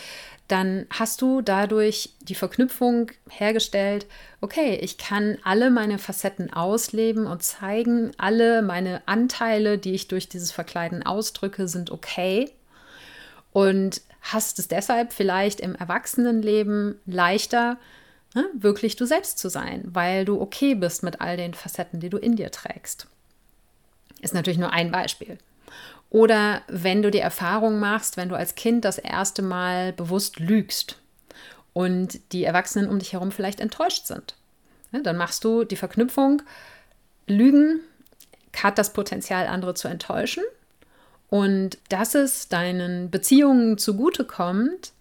dann 0.48 0.86
hast 0.90 1.22
du 1.22 1.40
dadurch 1.40 2.10
die 2.20 2.34
Verknüpfung 2.34 3.10
hergestellt, 3.28 4.06
okay, 4.40 4.76
ich 4.76 4.98
kann 4.98 5.38
alle 5.42 5.70
meine 5.70 5.98
Facetten 5.98 6.52
ausleben 6.52 7.26
und 7.26 7.42
zeigen, 7.42 8.12
alle 8.18 8.62
meine 8.62 9.02
Anteile, 9.06 9.78
die 9.78 9.92
ich 9.92 10.08
durch 10.08 10.28
dieses 10.28 10.52
Verkleiden 10.52 11.04
ausdrücke, 11.04 11.66
sind 11.66 11.90
okay. 11.90 12.50
Und 13.56 14.02
hast 14.20 14.58
es 14.58 14.68
deshalb 14.68 15.14
vielleicht 15.14 15.60
im 15.60 15.74
Erwachsenenleben 15.74 17.00
leichter, 17.06 17.78
ne, 18.34 18.44
wirklich 18.52 18.96
du 18.96 19.06
selbst 19.06 19.38
zu 19.38 19.48
sein, 19.48 19.82
weil 19.86 20.26
du 20.26 20.38
okay 20.42 20.74
bist 20.74 21.02
mit 21.02 21.22
all 21.22 21.38
den 21.38 21.54
Facetten, 21.54 21.98
die 21.98 22.10
du 22.10 22.18
in 22.18 22.36
dir 22.36 22.50
trägst. 22.50 23.06
Ist 24.20 24.34
natürlich 24.34 24.58
nur 24.58 24.74
ein 24.74 24.90
Beispiel. 24.90 25.38
Oder 26.10 26.60
wenn 26.68 27.00
du 27.00 27.10
die 27.10 27.20
Erfahrung 27.20 27.80
machst, 27.80 28.18
wenn 28.18 28.28
du 28.28 28.36
als 28.36 28.56
Kind 28.56 28.84
das 28.84 28.98
erste 28.98 29.40
Mal 29.40 29.94
bewusst 29.94 30.38
lügst 30.38 31.00
und 31.72 32.20
die 32.32 32.44
Erwachsenen 32.44 32.90
um 32.90 32.98
dich 32.98 33.14
herum 33.14 33.32
vielleicht 33.32 33.60
enttäuscht 33.60 34.04
sind. 34.04 34.34
Ja, 34.92 35.00
dann 35.00 35.16
machst 35.16 35.44
du 35.44 35.64
die 35.64 35.76
Verknüpfung, 35.76 36.42
Lügen 37.26 37.80
hat 38.54 38.76
das 38.76 38.92
Potenzial, 38.92 39.46
andere 39.46 39.72
zu 39.72 39.88
enttäuschen. 39.88 40.44
Und 41.28 41.78
dass 41.88 42.14
es 42.14 42.48
deinen 42.48 43.10
Beziehungen 43.10 43.78
zugutekommt, 43.78 44.92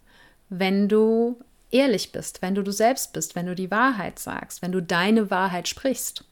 wenn 0.48 0.88
du 0.88 1.38
ehrlich 1.70 2.12
bist, 2.12 2.42
wenn 2.42 2.54
du 2.54 2.62
du 2.62 2.72
selbst 2.72 3.12
bist, 3.12 3.36
wenn 3.36 3.46
du 3.46 3.54
die 3.54 3.70
Wahrheit 3.70 4.18
sagst, 4.18 4.62
wenn 4.62 4.72
du 4.72 4.80
deine 4.80 5.30
Wahrheit 5.30 5.68
sprichst 5.68 6.24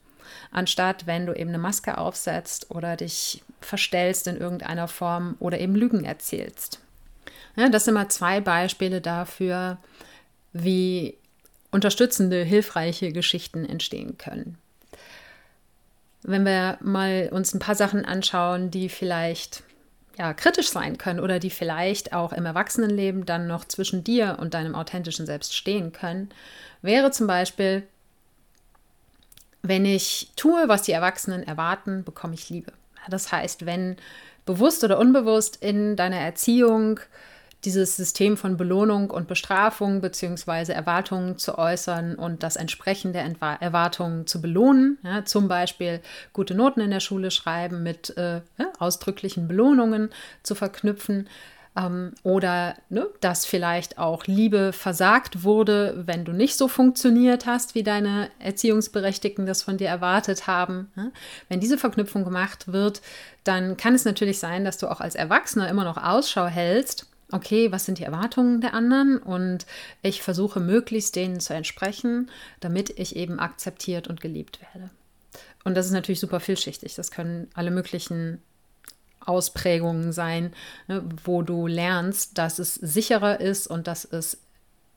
anstatt 0.51 1.07
wenn 1.07 1.25
du 1.25 1.33
eben 1.33 1.49
eine 1.49 1.57
Maske 1.57 1.97
aufsetzt 1.97 2.71
oder 2.71 2.95
dich 2.95 3.43
verstellst 3.61 4.27
in 4.27 4.37
irgendeiner 4.37 4.87
Form 4.87 5.35
oder 5.39 5.59
eben 5.59 5.75
Lügen 5.75 6.05
erzählst. 6.05 6.79
Ja, 7.55 7.69
das 7.69 7.85
sind 7.85 7.93
mal 7.93 8.09
zwei 8.09 8.41
Beispiele 8.41 9.01
dafür, 9.01 9.77
wie 10.53 11.17
unterstützende, 11.71 12.43
hilfreiche 12.43 13.11
Geschichten 13.11 13.65
entstehen 13.65 14.17
können. 14.17 14.57
Wenn 16.23 16.45
wir 16.45 16.77
mal 16.81 17.29
uns 17.31 17.53
ein 17.53 17.59
paar 17.59 17.75
Sachen 17.75 18.03
anschauen, 18.05 18.71
die 18.71 18.89
vielleicht 18.89 19.63
ja, 20.17 20.33
kritisch 20.33 20.69
sein 20.69 20.97
können 20.97 21.19
oder 21.19 21.39
die 21.39 21.49
vielleicht 21.49 22.13
auch 22.13 22.33
im 22.33 22.45
Erwachsenenleben 22.45 23.25
dann 23.25 23.47
noch 23.47 23.65
zwischen 23.65 24.03
dir 24.03 24.37
und 24.39 24.53
deinem 24.53 24.75
authentischen 24.75 25.25
Selbst 25.25 25.55
stehen 25.55 25.91
können, 25.91 26.29
wäre 26.81 27.11
zum 27.11 27.27
Beispiel 27.27 27.83
wenn 29.67 29.85
ich 29.85 30.31
tue, 30.35 30.67
was 30.67 30.83
die 30.83 30.91
Erwachsenen 30.91 31.43
erwarten, 31.43 32.03
bekomme 32.03 32.35
ich 32.35 32.49
Liebe. 32.49 32.71
Das 33.09 33.31
heißt, 33.31 33.65
wenn 33.65 33.97
bewusst 34.45 34.83
oder 34.83 34.99
unbewusst 34.99 35.57
in 35.61 35.95
deiner 35.95 36.17
Erziehung 36.17 36.99
dieses 37.65 37.95
System 37.95 38.37
von 38.37 38.57
Belohnung 38.57 39.09
und 39.09 39.27
Bestrafung 39.27 40.01
bzw. 40.01 40.71
Erwartungen 40.71 41.37
zu 41.37 41.57
äußern 41.57 42.15
und 42.15 42.43
das 42.43 42.55
Entsprechen 42.55 43.13
der 43.13 43.25
Erwartungen 43.59 44.27
zu 44.27 44.41
belohnen. 44.41 44.99
Ja, 45.03 45.25
zum 45.25 45.47
Beispiel 45.47 46.01
gute 46.33 46.55
Noten 46.55 46.81
in 46.81 46.91
der 46.91 46.99
Schule 46.99 47.31
schreiben 47.31 47.83
mit 47.83 48.15
äh, 48.17 48.41
ja, 48.57 48.71
ausdrücklichen 48.79 49.47
Belohnungen 49.47 50.09
zu 50.43 50.55
verknüpfen. 50.55 51.27
Ähm, 51.77 52.13
oder 52.23 52.75
ne, 52.89 53.07
dass 53.19 53.45
vielleicht 53.45 53.97
auch 53.97 54.25
Liebe 54.27 54.71
versagt 54.71 55.43
wurde, 55.43 56.03
wenn 56.05 56.23
du 56.23 56.31
nicht 56.31 56.57
so 56.57 56.67
funktioniert 56.67 57.45
hast, 57.45 57.75
wie 57.75 57.83
deine 57.83 58.29
Erziehungsberechtigten 58.39 59.45
das 59.45 59.63
von 59.63 59.77
dir 59.77 59.89
erwartet 59.89 60.47
haben. 60.47 60.91
Ne? 60.95 61.11
Wenn 61.49 61.59
diese 61.59 61.77
Verknüpfung 61.77 62.23
gemacht 62.23 62.71
wird, 62.71 63.01
dann 63.43 63.75
kann 63.77 63.93
es 63.93 64.05
natürlich 64.05 64.39
sein, 64.39 64.63
dass 64.63 64.77
du 64.77 64.87
auch 64.87 65.01
als 65.01 65.15
Erwachsener 65.15 65.67
immer 65.67 65.83
noch 65.83 65.97
Ausschau 65.97 66.45
hältst. 66.45 67.07
Okay, 67.35 67.69
was 67.69 67.83
sind 67.83 67.99
die 67.99 68.05
Erwartungen 68.05 68.61
der 68.61 68.73
anderen? 68.73 69.17
Und 69.17 69.65
ich 70.01 70.21
versuche 70.21 70.61
möglichst 70.61 71.17
denen 71.17 71.41
zu 71.41 71.53
entsprechen, 71.53 72.31
damit 72.61 72.97
ich 72.97 73.17
eben 73.17 73.39
akzeptiert 73.39 74.07
und 74.07 74.21
geliebt 74.21 74.61
werde. 74.61 74.89
Und 75.65 75.75
das 75.75 75.87
ist 75.87 75.91
natürlich 75.91 76.21
super 76.21 76.39
vielschichtig. 76.39 76.95
Das 76.95 77.11
können 77.11 77.49
alle 77.53 77.71
möglichen 77.71 78.41
Ausprägungen 79.19 80.13
sein, 80.13 80.53
ne, 80.87 81.03
wo 81.25 81.41
du 81.41 81.67
lernst, 81.67 82.37
dass 82.37 82.57
es 82.57 82.75
sicherer 82.75 83.41
ist 83.41 83.67
und 83.67 83.87
dass 83.87 84.05
es 84.05 84.37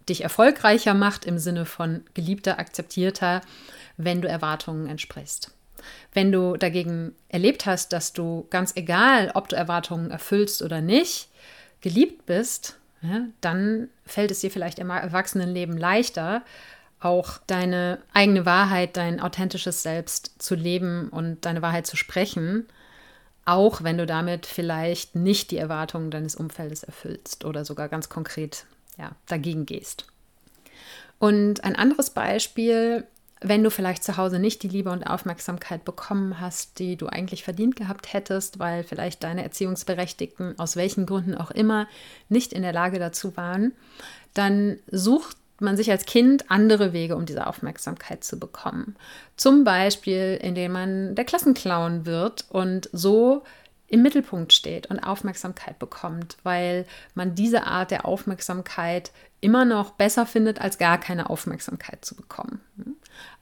dich 0.08 0.20
erfolgreicher 0.20 0.94
macht 0.94 1.24
im 1.24 1.38
Sinne 1.38 1.64
von 1.64 2.04
geliebter, 2.14 2.60
akzeptierter, 2.60 3.40
wenn 3.96 4.22
du 4.22 4.28
Erwartungen 4.28 4.86
entsprichst. 4.86 5.50
Wenn 6.12 6.30
du 6.30 6.56
dagegen 6.56 7.16
erlebt 7.28 7.66
hast, 7.66 7.92
dass 7.92 8.12
du 8.12 8.46
ganz 8.50 8.76
egal, 8.76 9.32
ob 9.34 9.48
du 9.48 9.56
Erwartungen 9.56 10.12
erfüllst 10.12 10.62
oder 10.62 10.80
nicht, 10.80 11.27
geliebt 11.80 12.26
bist, 12.26 12.78
ja, 13.02 13.26
dann 13.40 13.88
fällt 14.04 14.30
es 14.30 14.40
dir 14.40 14.50
vielleicht 14.50 14.78
im 14.78 14.90
Erwachsenenleben 14.90 15.76
leichter, 15.76 16.42
auch 17.00 17.38
deine 17.46 17.98
eigene 18.12 18.44
Wahrheit, 18.44 18.96
dein 18.96 19.20
authentisches 19.20 19.82
Selbst 19.82 20.42
zu 20.42 20.56
leben 20.56 21.08
und 21.10 21.44
deine 21.44 21.62
Wahrheit 21.62 21.86
zu 21.86 21.96
sprechen 21.96 22.66
auch 23.48 23.82
wenn 23.82 23.96
du 23.96 24.04
damit 24.04 24.44
vielleicht 24.44 25.14
nicht 25.14 25.50
die 25.50 25.56
Erwartungen 25.56 26.10
deines 26.10 26.36
Umfeldes 26.36 26.82
erfüllst 26.82 27.46
oder 27.46 27.64
sogar 27.64 27.88
ganz 27.88 28.10
konkret 28.10 28.66
ja, 28.98 29.12
dagegen 29.26 29.64
gehst. 29.64 30.06
Und 31.18 31.64
ein 31.64 31.74
anderes 31.74 32.10
Beispiel, 32.10 33.06
wenn 33.40 33.62
du 33.62 33.70
vielleicht 33.70 34.02
zu 34.02 34.16
Hause 34.16 34.38
nicht 34.38 34.62
die 34.62 34.68
Liebe 34.68 34.90
und 34.90 35.04
Aufmerksamkeit 35.04 35.84
bekommen 35.84 36.40
hast, 36.40 36.78
die 36.78 36.96
du 36.96 37.06
eigentlich 37.06 37.44
verdient 37.44 37.76
gehabt 37.76 38.12
hättest, 38.12 38.58
weil 38.58 38.84
vielleicht 38.84 39.22
deine 39.22 39.42
Erziehungsberechtigten 39.42 40.58
aus 40.58 40.76
welchen 40.76 41.06
Gründen 41.06 41.34
auch 41.34 41.50
immer 41.50 41.86
nicht 42.28 42.52
in 42.52 42.62
der 42.62 42.72
Lage 42.72 42.98
dazu 42.98 43.36
waren, 43.36 43.72
dann 44.34 44.78
such 44.90 45.32
man 45.60 45.76
sich 45.76 45.90
als 45.90 46.06
Kind 46.06 46.50
andere 46.50 46.92
Wege, 46.92 47.16
um 47.16 47.26
diese 47.26 47.46
Aufmerksamkeit 47.46 48.22
zu 48.22 48.38
bekommen. 48.38 48.96
Zum 49.36 49.64
Beispiel, 49.64 50.38
indem 50.40 50.72
man 50.72 51.14
der 51.14 51.24
Klassenclown 51.24 52.06
wird 52.06 52.46
und 52.48 52.88
so 52.92 53.42
im 53.88 54.02
Mittelpunkt 54.02 54.52
steht 54.52 54.88
und 54.88 55.00
Aufmerksamkeit 55.00 55.78
bekommt, 55.78 56.36
weil 56.42 56.86
man 57.14 57.34
diese 57.34 57.64
Art 57.64 57.90
der 57.90 58.04
Aufmerksamkeit 58.04 59.10
immer 59.40 59.64
noch 59.64 59.92
besser 59.92 60.26
findet, 60.26 60.60
als 60.60 60.78
gar 60.78 60.98
keine 60.98 61.30
Aufmerksamkeit 61.30 62.04
zu 62.04 62.14
bekommen. 62.14 62.60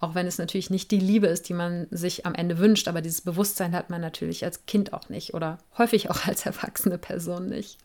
Auch 0.00 0.14
wenn 0.14 0.26
es 0.26 0.38
natürlich 0.38 0.70
nicht 0.70 0.90
die 0.90 1.00
Liebe 1.00 1.26
ist, 1.26 1.48
die 1.48 1.54
man 1.54 1.86
sich 1.90 2.26
am 2.26 2.34
Ende 2.34 2.58
wünscht, 2.58 2.88
aber 2.88 3.00
dieses 3.00 3.20
Bewusstsein 3.20 3.74
hat 3.74 3.90
man 3.90 4.00
natürlich 4.00 4.44
als 4.44 4.66
Kind 4.66 4.92
auch 4.92 5.08
nicht 5.08 5.34
oder 5.34 5.58
häufig 5.78 6.10
auch 6.10 6.26
als 6.26 6.46
erwachsene 6.46 6.98
Person 6.98 7.48
nicht. 7.48 7.78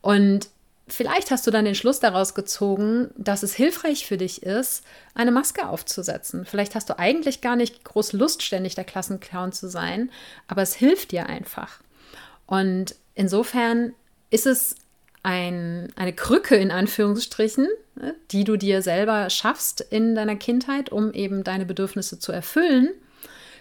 Und 0.00 0.48
Vielleicht 0.88 1.30
hast 1.30 1.46
du 1.46 1.50
dann 1.50 1.64
den 1.64 1.76
Schluss 1.76 2.00
daraus 2.00 2.34
gezogen, 2.34 3.10
dass 3.16 3.44
es 3.44 3.54
hilfreich 3.54 4.04
für 4.04 4.18
dich 4.18 4.42
ist, 4.42 4.84
eine 5.14 5.30
Maske 5.30 5.68
aufzusetzen. 5.68 6.44
Vielleicht 6.44 6.74
hast 6.74 6.90
du 6.90 6.98
eigentlich 6.98 7.40
gar 7.40 7.56
nicht 7.56 7.84
groß 7.84 8.12
Lust, 8.12 8.42
ständig 8.42 8.74
der 8.74 8.84
Klassenclown 8.84 9.52
zu 9.52 9.70
sein, 9.70 10.10
aber 10.48 10.60
es 10.60 10.74
hilft 10.74 11.12
dir 11.12 11.26
einfach. 11.26 11.80
Und 12.46 12.96
insofern 13.14 13.94
ist 14.30 14.46
es 14.46 14.74
ein, 15.22 15.88
eine 15.96 16.12
Krücke 16.12 16.56
in 16.56 16.70
Anführungsstrichen, 16.70 17.68
ne, 17.94 18.14
die 18.30 18.44
du 18.44 18.56
dir 18.56 18.82
selber 18.82 19.30
schaffst 19.30 19.80
in 19.80 20.14
deiner 20.14 20.36
Kindheit, 20.36 20.90
um 20.90 21.12
eben 21.12 21.44
deine 21.44 21.66
Bedürfnisse 21.66 22.18
zu 22.18 22.32
erfüllen. 22.32 22.90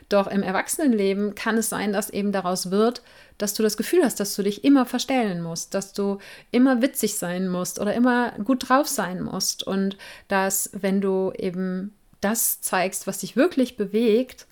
Doch 0.10 0.28
im 0.28 0.44
Erwachsenenleben 0.44 1.36
kann 1.36 1.58
es 1.58 1.70
sein, 1.70 1.94
dass 1.94 2.10
eben 2.10 2.34
daraus 2.34 2.70
wird, 2.70 3.02
dass 3.38 3.54
du 3.54 3.64
das 3.64 3.78
Gefühl 3.78 4.04
hast, 4.04 4.20
dass 4.20 4.36
du 4.36 4.44
dich 4.44 4.64
immer 4.66 4.86
verstellen 4.86 5.42
musst, 5.42 5.74
dass 5.74 5.94
du 5.94 6.18
immer 6.52 6.82
witzig 6.82 7.16
sein 7.16 7.48
musst 7.48 7.80
oder 7.80 7.94
immer 7.94 8.32
gut 8.44 8.68
drauf 8.68 8.88
sein 8.88 9.22
musst. 9.22 9.64
Und 9.64 9.98
dass, 10.28 10.70
wenn 10.74 11.00
du 11.00 11.32
eben 11.38 11.94
das 12.20 12.60
zeigst, 12.60 13.08
was 13.08 13.20
dich 13.20 13.38
wirklich 13.38 13.78
bewegt, 13.78 14.48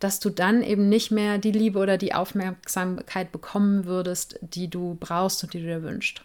dass 0.00 0.18
du 0.18 0.28
dann 0.28 0.62
eben 0.62 0.88
nicht 0.88 1.10
mehr 1.10 1.38
die 1.38 1.52
Liebe 1.52 1.78
oder 1.78 1.98
die 1.98 2.12
Aufmerksamkeit 2.12 3.30
bekommen 3.30 3.86
würdest, 3.86 4.38
die 4.42 4.68
du 4.68 4.96
brauchst 4.98 5.42
und 5.44 5.54
die 5.54 5.60
du 5.60 5.66
dir 5.66 5.82
wünschst. 5.82 6.22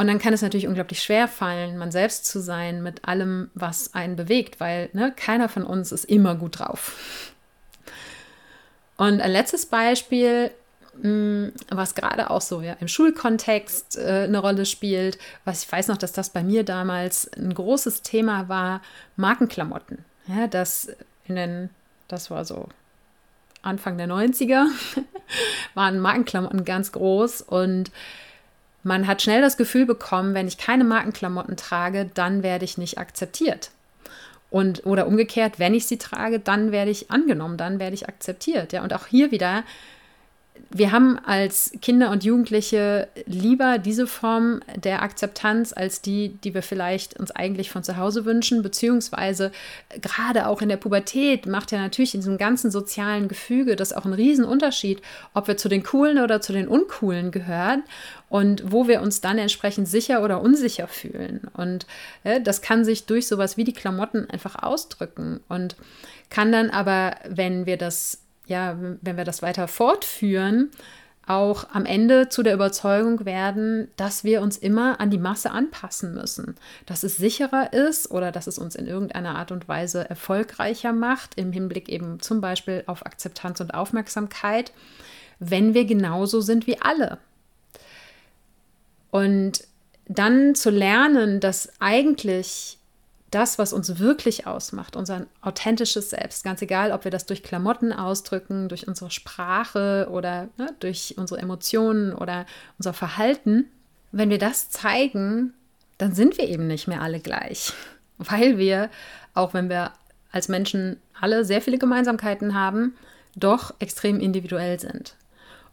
Und 0.00 0.06
dann 0.06 0.18
kann 0.18 0.32
es 0.32 0.40
natürlich 0.40 0.66
unglaublich 0.66 1.02
schwer 1.02 1.28
fallen, 1.28 1.76
man 1.76 1.92
selbst 1.92 2.24
zu 2.24 2.40
sein 2.40 2.82
mit 2.82 3.06
allem, 3.06 3.50
was 3.52 3.92
einen 3.92 4.16
bewegt, 4.16 4.58
weil 4.58 4.88
ne, 4.94 5.12
keiner 5.14 5.50
von 5.50 5.62
uns 5.62 5.92
ist 5.92 6.06
immer 6.06 6.36
gut 6.36 6.58
drauf. 6.58 7.34
Und 8.96 9.20
ein 9.20 9.30
letztes 9.30 9.66
Beispiel, 9.66 10.52
mm, 11.02 11.48
was 11.68 11.94
gerade 11.94 12.30
auch 12.30 12.40
so 12.40 12.62
ja, 12.62 12.78
im 12.80 12.88
Schulkontext 12.88 13.98
äh, 13.98 14.24
eine 14.24 14.38
Rolle 14.38 14.64
spielt, 14.64 15.18
was 15.44 15.64
ich 15.64 15.70
weiß 15.70 15.88
noch, 15.88 15.98
dass 15.98 16.12
das 16.12 16.30
bei 16.30 16.42
mir 16.42 16.64
damals 16.64 17.30
ein 17.34 17.52
großes 17.52 18.00
Thema 18.00 18.48
war, 18.48 18.80
Markenklamotten. 19.16 20.06
Ja, 20.28 20.46
das 20.46 20.96
in 21.26 21.36
den, 21.36 21.68
das 22.08 22.30
war 22.30 22.46
so 22.46 22.70
Anfang 23.60 23.98
der 23.98 24.08
90er, 24.08 24.64
waren 25.74 25.98
Markenklamotten 25.98 26.64
ganz 26.64 26.90
groß 26.92 27.42
und 27.42 27.90
man 28.82 29.06
hat 29.06 29.22
schnell 29.22 29.40
das 29.40 29.56
Gefühl 29.56 29.86
bekommen, 29.86 30.34
wenn 30.34 30.48
ich 30.48 30.58
keine 30.58 30.84
Markenklamotten 30.84 31.56
trage, 31.56 32.10
dann 32.14 32.42
werde 32.42 32.64
ich 32.64 32.78
nicht 32.78 32.98
akzeptiert. 32.98 33.70
Und 34.50 34.84
oder 34.84 35.06
umgekehrt, 35.06 35.58
wenn 35.58 35.74
ich 35.74 35.86
sie 35.86 35.98
trage, 35.98 36.40
dann 36.40 36.72
werde 36.72 36.90
ich 36.90 37.10
angenommen, 37.10 37.56
dann 37.56 37.78
werde 37.78 37.94
ich 37.94 38.08
akzeptiert. 38.08 38.72
Ja, 38.72 38.82
und 38.82 38.92
auch 38.92 39.06
hier 39.06 39.30
wieder 39.30 39.62
wir 40.72 40.92
haben 40.92 41.18
als 41.18 41.72
Kinder 41.82 42.10
und 42.10 42.22
Jugendliche 42.22 43.08
lieber 43.26 43.78
diese 43.78 44.06
Form 44.06 44.60
der 44.76 45.02
Akzeptanz 45.02 45.72
als 45.72 46.00
die, 46.00 46.28
die 46.44 46.54
wir 46.54 46.62
vielleicht 46.62 47.18
uns 47.18 47.32
eigentlich 47.32 47.70
von 47.72 47.82
zu 47.82 47.96
Hause 47.96 48.24
wünschen, 48.24 48.62
beziehungsweise 48.62 49.50
gerade 50.00 50.46
auch 50.46 50.62
in 50.62 50.68
der 50.68 50.76
Pubertät 50.76 51.46
macht 51.46 51.72
ja 51.72 51.78
natürlich 51.78 52.14
in 52.14 52.20
diesem 52.20 52.38
ganzen 52.38 52.70
sozialen 52.70 53.26
Gefüge 53.26 53.74
das 53.74 53.92
auch 53.92 54.04
einen 54.04 54.14
riesen 54.14 54.44
Unterschied, 54.44 55.02
ob 55.34 55.48
wir 55.48 55.56
zu 55.56 55.68
den 55.68 55.82
Coolen 55.82 56.18
oder 56.18 56.40
zu 56.40 56.52
den 56.52 56.68
Uncoolen 56.68 57.32
gehören 57.32 57.82
und 58.28 58.70
wo 58.70 58.86
wir 58.86 59.02
uns 59.02 59.20
dann 59.20 59.38
entsprechend 59.38 59.88
sicher 59.88 60.22
oder 60.22 60.40
unsicher 60.40 60.86
fühlen. 60.86 61.48
Und 61.52 61.84
äh, 62.22 62.40
das 62.40 62.62
kann 62.62 62.84
sich 62.84 63.06
durch 63.06 63.26
sowas 63.26 63.56
wie 63.56 63.64
die 63.64 63.72
Klamotten 63.72 64.30
einfach 64.30 64.62
ausdrücken 64.62 65.40
und 65.48 65.74
kann 66.28 66.52
dann 66.52 66.70
aber, 66.70 67.16
wenn 67.28 67.66
wir 67.66 67.76
das 67.76 68.18
ja, 68.50 68.76
wenn 69.00 69.16
wir 69.16 69.24
das 69.24 69.42
weiter 69.42 69.68
fortführen, 69.68 70.70
auch 71.26 71.68
am 71.72 71.86
Ende 71.86 72.28
zu 72.28 72.42
der 72.42 72.54
Überzeugung 72.54 73.24
werden, 73.24 73.88
dass 73.96 74.24
wir 74.24 74.42
uns 74.42 74.58
immer 74.58 74.98
an 74.98 75.10
die 75.10 75.18
Masse 75.18 75.52
anpassen 75.52 76.12
müssen, 76.12 76.56
dass 76.86 77.04
es 77.04 77.16
sicherer 77.16 77.72
ist 77.72 78.10
oder 78.10 78.32
dass 78.32 78.48
es 78.48 78.58
uns 78.58 78.74
in 78.74 78.88
irgendeiner 78.88 79.36
Art 79.36 79.52
und 79.52 79.68
Weise 79.68 80.10
erfolgreicher 80.10 80.92
macht, 80.92 81.36
im 81.36 81.52
Hinblick 81.52 81.88
eben 81.88 82.18
zum 82.18 82.40
Beispiel 82.40 82.82
auf 82.86 83.06
Akzeptanz 83.06 83.60
und 83.60 83.72
Aufmerksamkeit, 83.72 84.72
wenn 85.38 85.72
wir 85.72 85.84
genauso 85.84 86.40
sind 86.40 86.66
wie 86.66 86.80
alle. 86.82 87.18
Und 89.12 89.64
dann 90.06 90.56
zu 90.56 90.70
lernen, 90.70 91.38
dass 91.38 91.72
eigentlich 91.78 92.79
das, 93.30 93.58
was 93.58 93.72
uns 93.72 93.98
wirklich 93.98 94.46
ausmacht, 94.46 94.96
unser 94.96 95.26
authentisches 95.40 96.10
Selbst, 96.10 96.42
ganz 96.42 96.62
egal, 96.62 96.92
ob 96.92 97.04
wir 97.04 97.10
das 97.10 97.26
durch 97.26 97.42
Klamotten 97.42 97.92
ausdrücken, 97.92 98.68
durch 98.68 98.88
unsere 98.88 99.10
Sprache 99.10 100.08
oder 100.10 100.48
ne, 100.56 100.74
durch 100.80 101.14
unsere 101.16 101.40
Emotionen 101.40 102.12
oder 102.12 102.46
unser 102.78 102.92
Verhalten, 102.92 103.66
wenn 104.12 104.30
wir 104.30 104.38
das 104.38 104.70
zeigen, 104.70 105.54
dann 105.98 106.14
sind 106.14 106.38
wir 106.38 106.48
eben 106.48 106.66
nicht 106.66 106.88
mehr 106.88 107.02
alle 107.02 107.20
gleich, 107.20 107.72
weil 108.18 108.58
wir, 108.58 108.90
auch 109.34 109.54
wenn 109.54 109.68
wir 109.68 109.92
als 110.32 110.48
Menschen 110.48 110.96
alle 111.20 111.44
sehr 111.44 111.60
viele 111.60 111.78
Gemeinsamkeiten 111.78 112.54
haben, 112.54 112.94
doch 113.36 113.74
extrem 113.78 114.18
individuell 114.20 114.80
sind. 114.80 115.14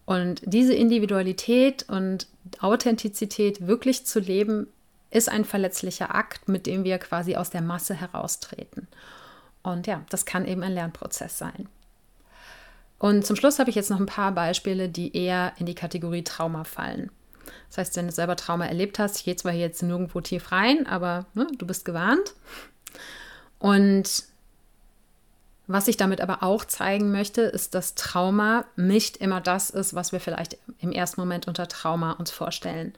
Und 0.06 0.42
diese 0.46 0.74
Individualität 0.74 1.86
und 1.90 2.28
Authentizität 2.60 3.68
wirklich 3.68 4.06
zu 4.06 4.20
leben, 4.20 4.68
ist 5.10 5.30
ein 5.30 5.46
verletzlicher 5.46 6.14
Akt, 6.14 6.48
mit 6.48 6.66
dem 6.66 6.84
wir 6.84 6.98
quasi 6.98 7.36
aus 7.36 7.50
der 7.50 7.62
Masse 7.62 7.94
heraustreten. 7.94 8.88
Und 9.64 9.88
ja, 9.88 10.04
das 10.10 10.26
kann 10.26 10.46
eben 10.46 10.64
ein 10.64 10.74
Lernprozess 10.74 11.38
sein. 11.38 11.68
Und 13.00 13.26
zum 13.26 13.36
Schluss 13.36 13.60
habe 13.60 13.70
ich 13.70 13.76
jetzt 13.76 13.90
noch 13.90 14.00
ein 14.00 14.06
paar 14.06 14.32
Beispiele, 14.32 14.90
die 14.90 15.16
eher 15.16 15.54
in 15.58 15.66
die 15.66 15.76
Kategorie 15.76 16.24
Trauma 16.24 16.64
fallen. 16.64 17.12
Das 17.70 17.78
heißt, 17.78 17.96
wenn 17.96 18.08
du 18.08 18.14
selber 18.14 18.36
Trauma 18.36 18.66
erlebt 18.66 19.00
hast, 19.00 19.18
ich 19.18 19.26
gehe 19.26 19.36
zwar 19.36 19.52
hier 19.52 19.62
jetzt 19.62 19.84
nirgendwo 19.84 20.22
tief 20.22 20.52
rein, 20.52 20.88
aber 20.88 21.26
ne, 21.34 21.48
du 21.58 21.66
bist 21.66 21.86
gewarnt. 21.86 22.34
Und 23.60 24.26
was 25.68 25.88
ich 25.88 25.98
damit 25.98 26.22
aber 26.22 26.44
auch 26.44 26.64
zeigen 26.64 27.12
möchte, 27.12 27.42
ist, 27.42 27.76
dass 27.76 27.96
Trauma 27.96 28.66
nicht 28.78 29.18
immer 29.18 29.42
das 29.42 29.70
ist, 29.70 29.94
was 29.94 30.12
wir 30.12 30.20
vielleicht 30.20 30.58
im 30.80 30.92
ersten 30.92 31.20
Moment 31.20 31.48
unter 31.48 31.68
Trauma 31.68 32.14
uns 32.14 32.32
vorstellen. 32.32 32.94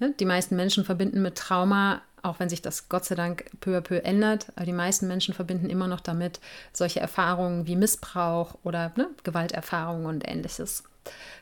Die 0.00 0.24
meisten 0.24 0.54
Menschen 0.56 0.84
verbinden 0.84 1.22
mit 1.22 1.36
Trauma, 1.36 2.02
auch 2.22 2.38
wenn 2.38 2.48
sich 2.48 2.62
das 2.62 2.88
Gott 2.88 3.04
sei 3.04 3.14
Dank 3.14 3.46
peu 3.60 3.76
à 3.76 3.80
peu 3.80 4.04
ändert, 4.04 4.46
aber 4.54 4.64
die 4.64 4.72
meisten 4.72 5.08
Menschen 5.08 5.34
verbinden 5.34 5.70
immer 5.70 5.88
noch 5.88 6.00
damit 6.00 6.40
solche 6.72 7.00
Erfahrungen 7.00 7.66
wie 7.66 7.76
Missbrauch 7.76 8.56
oder 8.62 8.92
ne, 8.96 9.08
Gewalterfahrungen 9.24 10.06
und 10.06 10.28
ähnliches. 10.28 10.84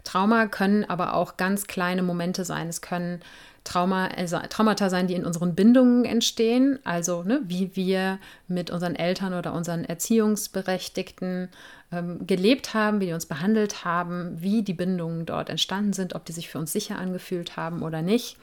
Trauma 0.05 0.47
können 0.47 0.85
aber 0.85 1.15
auch 1.15 1.37
ganz 1.37 1.67
kleine 1.67 2.03
Momente 2.03 2.45
sein. 2.45 2.69
Es 2.69 2.81
können 2.81 3.21
Trauma, 3.65 4.07
also 4.07 4.39
Traumata 4.49 4.89
sein, 4.89 5.09
die 5.09 5.15
in 5.15 5.27
unseren 5.27 5.55
Bindungen 5.55 6.05
entstehen, 6.05 6.79
also 6.85 7.25
ne, 7.25 7.41
wie 7.45 7.75
wir 7.75 8.19
mit 8.47 8.71
unseren 8.71 8.95
Eltern 8.95 9.35
oder 9.35 9.53
unseren 9.53 9.85
Erziehungsberechtigten 9.85 11.49
ähm, 11.93 12.27
gelebt 12.27 12.75
haben, 12.75 13.01
wie 13.01 13.07
die 13.07 13.13
uns 13.13 13.27
behandelt 13.27 13.85
haben, 13.85 14.41
wie 14.41 14.63
die 14.63 14.75
Bindungen 14.75 15.27
dort 15.27 15.49
entstanden 15.51 15.93
sind, 15.93 16.15
ob 16.15 16.25
die 16.25 16.33
sich 16.33 16.49
für 16.49 16.59
uns 16.59 16.73
sicher 16.73 16.99
angefühlt 16.99 17.57
haben 17.57 17.83
oder 17.83 18.03
nicht. 18.03 18.37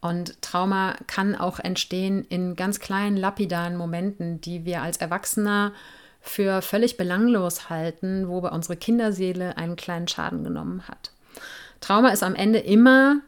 Und 0.00 0.42
Trauma 0.42 0.96
kann 1.06 1.36
auch 1.36 1.60
entstehen 1.60 2.24
in 2.28 2.56
ganz 2.56 2.80
kleinen, 2.80 3.16
lapidaren 3.16 3.76
Momenten, 3.76 4.40
die 4.40 4.64
wir 4.64 4.82
als 4.82 4.96
Erwachsener 4.96 5.72
für 6.20 6.62
völlig 6.62 6.96
belanglos 6.96 7.70
halten, 7.70 8.28
wo 8.28 8.40
bei 8.40 8.50
unsere 8.50 8.76
Kinderseele 8.76 9.56
einen 9.56 9.76
kleinen 9.76 10.08
Schaden 10.08 10.42
genommen 10.44 10.88
hat. 10.88 11.12
Trauma 11.80 12.10
ist 12.10 12.22
am 12.22 12.34
Ende 12.34 12.58
immer 12.58 13.20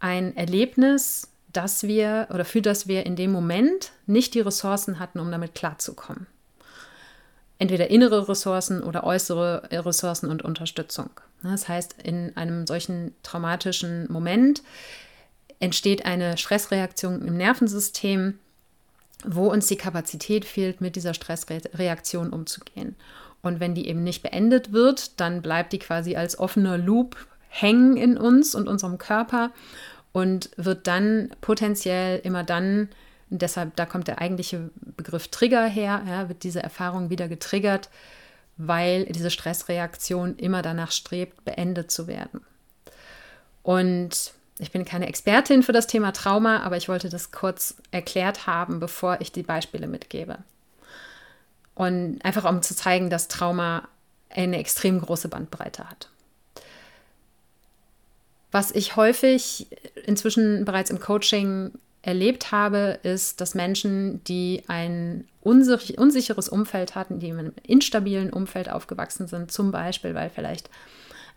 ein 0.00 0.36
Erlebnis, 0.36 1.28
dass 1.52 1.82
wir 1.84 2.28
oder 2.32 2.44
für 2.44 2.62
das 2.62 2.86
wir 2.88 3.06
in 3.06 3.16
dem 3.16 3.32
Moment 3.32 3.92
nicht 4.06 4.34
die 4.34 4.40
Ressourcen 4.40 4.98
hatten, 4.98 5.18
um 5.18 5.30
damit 5.30 5.54
klarzukommen. 5.54 6.26
Entweder 7.58 7.90
innere 7.90 8.28
Ressourcen 8.28 8.82
oder 8.82 9.04
äußere 9.04 9.68
Ressourcen 9.72 10.30
und 10.30 10.42
Unterstützung. 10.42 11.10
Das 11.42 11.68
heißt, 11.68 11.96
in 12.02 12.36
einem 12.36 12.66
solchen 12.66 13.14
traumatischen 13.22 14.10
Moment 14.10 14.62
entsteht 15.60 16.04
eine 16.06 16.36
Stressreaktion 16.36 17.26
im 17.26 17.36
Nervensystem, 17.36 18.38
wo 19.24 19.50
uns 19.50 19.66
die 19.66 19.76
Kapazität 19.76 20.44
fehlt, 20.44 20.80
mit 20.80 20.94
dieser 20.94 21.14
Stressreaktion 21.14 22.30
umzugehen. 22.30 22.94
Und 23.42 23.60
wenn 23.60 23.74
die 23.74 23.88
eben 23.88 24.04
nicht 24.04 24.22
beendet 24.22 24.72
wird, 24.72 25.20
dann 25.20 25.42
bleibt 25.42 25.72
die 25.72 25.78
quasi 25.78 26.16
als 26.16 26.38
offener 26.38 26.78
Loop 26.78 27.16
hängen 27.48 27.96
in 27.96 28.16
uns 28.16 28.54
und 28.54 28.68
unserem 28.68 28.98
Körper 28.98 29.50
und 30.12 30.50
wird 30.56 30.86
dann 30.86 31.30
potenziell 31.40 32.20
immer 32.22 32.44
dann, 32.44 32.88
deshalb 33.30 33.76
da 33.76 33.86
kommt 33.86 34.08
der 34.08 34.20
eigentliche 34.20 34.70
Begriff 34.96 35.28
Trigger 35.28 35.66
her, 35.66 36.02
ja, 36.06 36.28
wird 36.28 36.42
diese 36.42 36.62
Erfahrung 36.62 37.10
wieder 37.10 37.28
getriggert, 37.28 37.88
weil 38.56 39.04
diese 39.06 39.30
Stressreaktion 39.30 40.36
immer 40.36 40.62
danach 40.62 40.92
strebt, 40.92 41.44
beendet 41.44 41.90
zu 41.90 42.06
werden. 42.06 42.40
Und 43.62 44.32
ich 44.58 44.72
bin 44.72 44.84
keine 44.84 45.06
Expertin 45.06 45.62
für 45.62 45.72
das 45.72 45.86
Thema 45.86 46.12
Trauma, 46.12 46.62
aber 46.62 46.76
ich 46.76 46.88
wollte 46.88 47.08
das 47.08 47.30
kurz 47.30 47.76
erklärt 47.90 48.46
haben, 48.46 48.80
bevor 48.80 49.20
ich 49.20 49.30
die 49.30 49.42
Beispiele 49.44 49.86
mitgebe. 49.86 50.38
Und 51.74 52.18
einfach 52.24 52.44
um 52.44 52.60
zu 52.62 52.74
zeigen, 52.74 53.08
dass 53.08 53.28
Trauma 53.28 53.86
eine 54.30 54.58
extrem 54.58 55.00
große 55.00 55.28
Bandbreite 55.28 55.88
hat. 55.88 56.10
Was 58.50 58.72
ich 58.72 58.96
häufig 58.96 59.68
inzwischen 60.06 60.64
bereits 60.64 60.90
im 60.90 60.98
Coaching 60.98 61.72
erlebt 62.08 62.52
habe, 62.52 62.98
ist, 63.02 63.42
dass 63.42 63.54
Menschen, 63.54 64.24
die 64.24 64.62
ein 64.66 65.26
unsicheres 65.42 66.48
Umfeld 66.48 66.94
hatten, 66.94 67.20
die 67.20 67.28
in 67.28 67.38
einem 67.38 67.52
instabilen 67.62 68.32
Umfeld 68.32 68.70
aufgewachsen 68.70 69.28
sind, 69.28 69.52
zum 69.52 69.72
Beispiel, 69.72 70.14
weil 70.14 70.30
vielleicht 70.30 70.70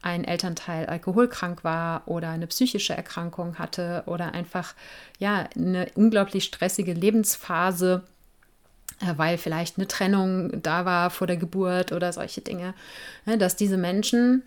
ein 0.01 0.23
Elternteil 0.23 0.85
alkoholkrank 0.85 1.65
war 1.65 2.03
oder 2.05 2.29
eine 2.29 2.47
psychische 2.47 2.95
Erkrankung 2.95 3.59
hatte 3.59 4.03
oder 4.05 4.33
einfach 4.33 4.73
ja 5.19 5.49
eine 5.57 5.87
unglaublich 5.95 6.45
stressige 6.45 6.93
Lebensphase 6.93 8.03
äh, 9.01 9.13
weil 9.17 9.37
vielleicht 9.37 9.77
eine 9.77 9.87
Trennung 9.87 10.61
da 10.63 10.85
war 10.85 11.09
vor 11.09 11.27
der 11.27 11.37
Geburt 11.37 11.91
oder 11.91 12.13
solche 12.13 12.39
Dinge, 12.39 12.73
ne, 13.25 13.37
dass 13.37 13.57
diese 13.57 13.77
Menschen 13.77 14.43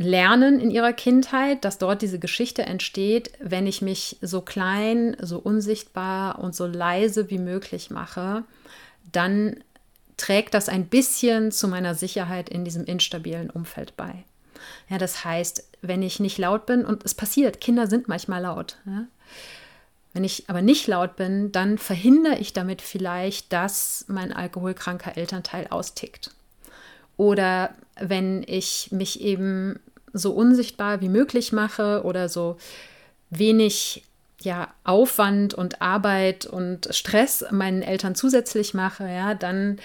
lernen 0.00 0.60
in 0.60 0.70
ihrer 0.70 0.94
Kindheit, 0.94 1.62
dass 1.64 1.76
dort 1.76 2.00
diese 2.00 2.18
Geschichte 2.18 2.62
entsteht, 2.62 3.32
wenn 3.38 3.66
ich 3.66 3.82
mich 3.82 4.16
so 4.22 4.40
klein, 4.40 5.14
so 5.20 5.38
unsichtbar 5.38 6.38
und 6.38 6.54
so 6.54 6.66
leise 6.66 7.28
wie 7.28 7.38
möglich 7.38 7.90
mache, 7.90 8.44
dann 9.12 9.62
trägt 10.16 10.54
das 10.54 10.70
ein 10.70 10.86
bisschen 10.86 11.52
zu 11.52 11.68
meiner 11.68 11.94
Sicherheit 11.94 12.48
in 12.48 12.64
diesem 12.64 12.84
instabilen 12.84 13.50
Umfeld 13.50 13.94
bei. 13.98 14.24
Ja, 14.88 14.96
das 14.96 15.22
heißt, 15.24 15.68
wenn 15.82 16.02
ich 16.02 16.18
nicht 16.18 16.38
laut 16.38 16.64
bin, 16.64 16.86
und 16.86 17.04
es 17.04 17.12
passiert, 17.12 17.60
Kinder 17.60 17.86
sind 17.86 18.08
manchmal 18.08 18.42
laut. 18.42 18.78
Ja? 18.86 19.04
Wenn 20.14 20.24
ich 20.24 20.48
aber 20.48 20.62
nicht 20.62 20.86
laut 20.86 21.16
bin, 21.16 21.52
dann 21.52 21.76
verhindere 21.76 22.38
ich 22.38 22.54
damit 22.54 22.80
vielleicht, 22.80 23.52
dass 23.52 24.06
mein 24.08 24.32
alkoholkranker 24.32 25.18
Elternteil 25.18 25.66
austickt. 25.68 26.34
Oder 27.18 27.74
wenn 28.00 28.42
ich 28.46 28.88
mich 28.92 29.20
eben 29.20 29.78
so 30.12 30.32
unsichtbar 30.32 31.00
wie 31.00 31.08
möglich 31.08 31.52
mache 31.52 32.02
oder 32.04 32.28
so 32.28 32.56
wenig 33.30 34.04
ja, 34.42 34.68
Aufwand 34.84 35.54
und 35.54 35.82
Arbeit 35.82 36.46
und 36.46 36.88
Stress 36.90 37.44
meinen 37.50 37.82
Eltern 37.82 38.14
zusätzlich 38.14 38.74
mache, 38.74 39.04
ja, 39.04 39.34
dann 39.34 39.78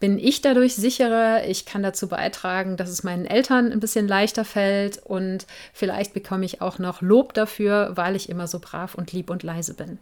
bin 0.00 0.18
ich 0.18 0.42
dadurch 0.42 0.74
sicherer. 0.74 1.46
Ich 1.48 1.64
kann 1.64 1.82
dazu 1.82 2.08
beitragen, 2.08 2.76
dass 2.76 2.90
es 2.90 3.04
meinen 3.04 3.24
Eltern 3.24 3.72
ein 3.72 3.80
bisschen 3.80 4.06
leichter 4.06 4.44
fällt 4.44 4.98
und 4.98 5.46
vielleicht 5.72 6.12
bekomme 6.12 6.44
ich 6.44 6.60
auch 6.60 6.78
noch 6.78 7.00
Lob 7.00 7.32
dafür, 7.32 7.92
weil 7.94 8.14
ich 8.14 8.28
immer 8.28 8.46
so 8.46 8.58
brav 8.58 8.94
und 8.94 9.12
lieb 9.12 9.30
und 9.30 9.42
leise 9.42 9.72
bin. 9.72 9.98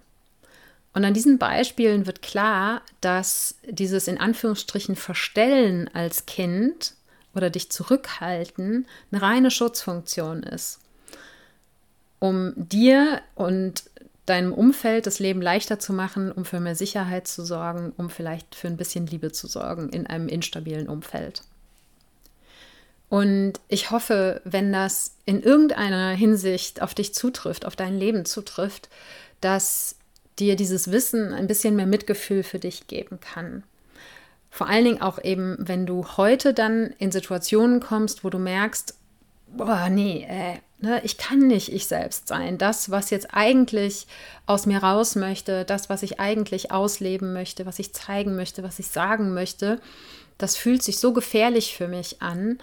Und 0.94 1.04
an 1.04 1.14
diesen 1.14 1.38
Beispielen 1.38 2.06
wird 2.06 2.20
klar, 2.20 2.82
dass 3.00 3.56
dieses 3.64 4.08
in 4.08 4.18
Anführungsstrichen 4.18 4.96
Verstellen 4.96 5.88
als 5.94 6.26
Kind 6.26 6.94
oder 7.34 7.50
dich 7.50 7.70
zurückhalten 7.70 8.86
eine 9.10 9.22
reine 9.22 9.50
Schutzfunktion 9.50 10.42
ist, 10.42 10.80
um 12.18 12.52
dir 12.56 13.20
und 13.34 13.84
deinem 14.26 14.52
Umfeld 14.52 15.06
das 15.06 15.18
Leben 15.18 15.42
leichter 15.42 15.78
zu 15.78 15.92
machen, 15.92 16.30
um 16.30 16.44
für 16.44 16.60
mehr 16.60 16.76
Sicherheit 16.76 17.26
zu 17.26 17.44
sorgen, 17.44 17.92
um 17.96 18.08
vielleicht 18.08 18.54
für 18.54 18.68
ein 18.68 18.76
bisschen 18.76 19.06
Liebe 19.06 19.32
zu 19.32 19.46
sorgen 19.46 19.88
in 19.88 20.06
einem 20.06 20.28
instabilen 20.28 20.88
Umfeld. 20.88 21.42
Und 23.08 23.54
ich 23.68 23.90
hoffe, 23.90 24.40
wenn 24.44 24.72
das 24.72 25.16
in 25.26 25.42
irgendeiner 25.42 26.12
Hinsicht 26.12 26.80
auf 26.80 26.94
dich 26.94 27.12
zutrifft, 27.12 27.66
auf 27.66 27.76
dein 27.76 27.98
Leben 27.98 28.24
zutrifft, 28.24 28.88
dass 29.42 29.96
dir 30.38 30.56
dieses 30.56 30.90
Wissen 30.90 31.34
ein 31.34 31.46
bisschen 31.46 31.76
mehr 31.76 31.86
Mitgefühl 31.86 32.42
für 32.42 32.58
dich 32.58 32.86
geben 32.86 33.20
kann. 33.20 33.64
Vor 34.54 34.68
allen 34.68 34.84
Dingen 34.84 35.00
auch 35.00 35.18
eben, 35.24 35.56
wenn 35.58 35.86
du 35.86 36.06
heute 36.18 36.52
dann 36.52 36.92
in 36.98 37.10
Situationen 37.10 37.80
kommst, 37.80 38.22
wo 38.22 38.28
du 38.28 38.38
merkst, 38.38 38.94
boah, 39.46 39.88
nee, 39.88 40.26
äh, 40.28 40.58
ne, 40.78 41.00
ich 41.04 41.16
kann 41.16 41.38
nicht 41.38 41.72
ich 41.72 41.86
selbst 41.86 42.28
sein. 42.28 42.58
Das, 42.58 42.90
was 42.90 43.08
jetzt 43.08 43.28
eigentlich 43.32 44.06
aus 44.44 44.66
mir 44.66 44.82
raus 44.82 45.16
möchte, 45.16 45.64
das, 45.64 45.88
was 45.88 46.02
ich 46.02 46.20
eigentlich 46.20 46.70
ausleben 46.70 47.32
möchte, 47.32 47.64
was 47.64 47.78
ich 47.78 47.94
zeigen 47.94 48.36
möchte, 48.36 48.62
was 48.62 48.78
ich 48.78 48.88
sagen 48.88 49.32
möchte, 49.32 49.80
das 50.36 50.54
fühlt 50.54 50.82
sich 50.82 50.98
so 50.98 51.14
gefährlich 51.14 51.74
für 51.74 51.88
mich 51.88 52.20
an, 52.20 52.58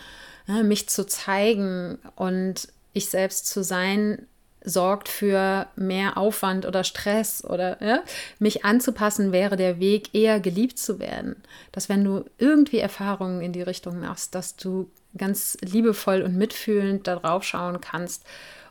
ne, 0.45 0.63
mich 0.63 0.89
zu 0.89 1.07
zeigen 1.07 1.97
und 2.15 2.67
ich 2.93 3.09
selbst 3.09 3.47
zu 3.47 3.63
sein, 3.63 4.27
sorgt 4.69 5.09
für 5.09 5.67
mehr 5.75 6.17
Aufwand 6.17 6.65
oder 6.65 6.83
Stress 6.83 7.43
oder 7.43 7.81
ja, 7.83 8.03
mich 8.39 8.65
anzupassen, 8.65 9.31
wäre 9.31 9.55
der 9.55 9.79
Weg, 9.79 10.13
eher 10.13 10.39
geliebt 10.39 10.79
zu 10.79 10.99
werden. 10.99 11.35
Dass 11.71 11.89
wenn 11.89 12.03
du 12.03 12.25
irgendwie 12.37 12.79
Erfahrungen 12.79 13.41
in 13.41 13.53
die 13.53 13.61
Richtung 13.61 13.99
machst, 13.99 14.35
dass 14.35 14.55
du 14.55 14.89
ganz 15.17 15.57
liebevoll 15.61 16.21
und 16.21 16.35
mitfühlend 16.35 17.07
darauf 17.07 17.43
schauen 17.43 17.81
kannst 17.81 18.23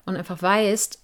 und 0.06 0.16
einfach 0.16 0.40
weißt, 0.40 1.00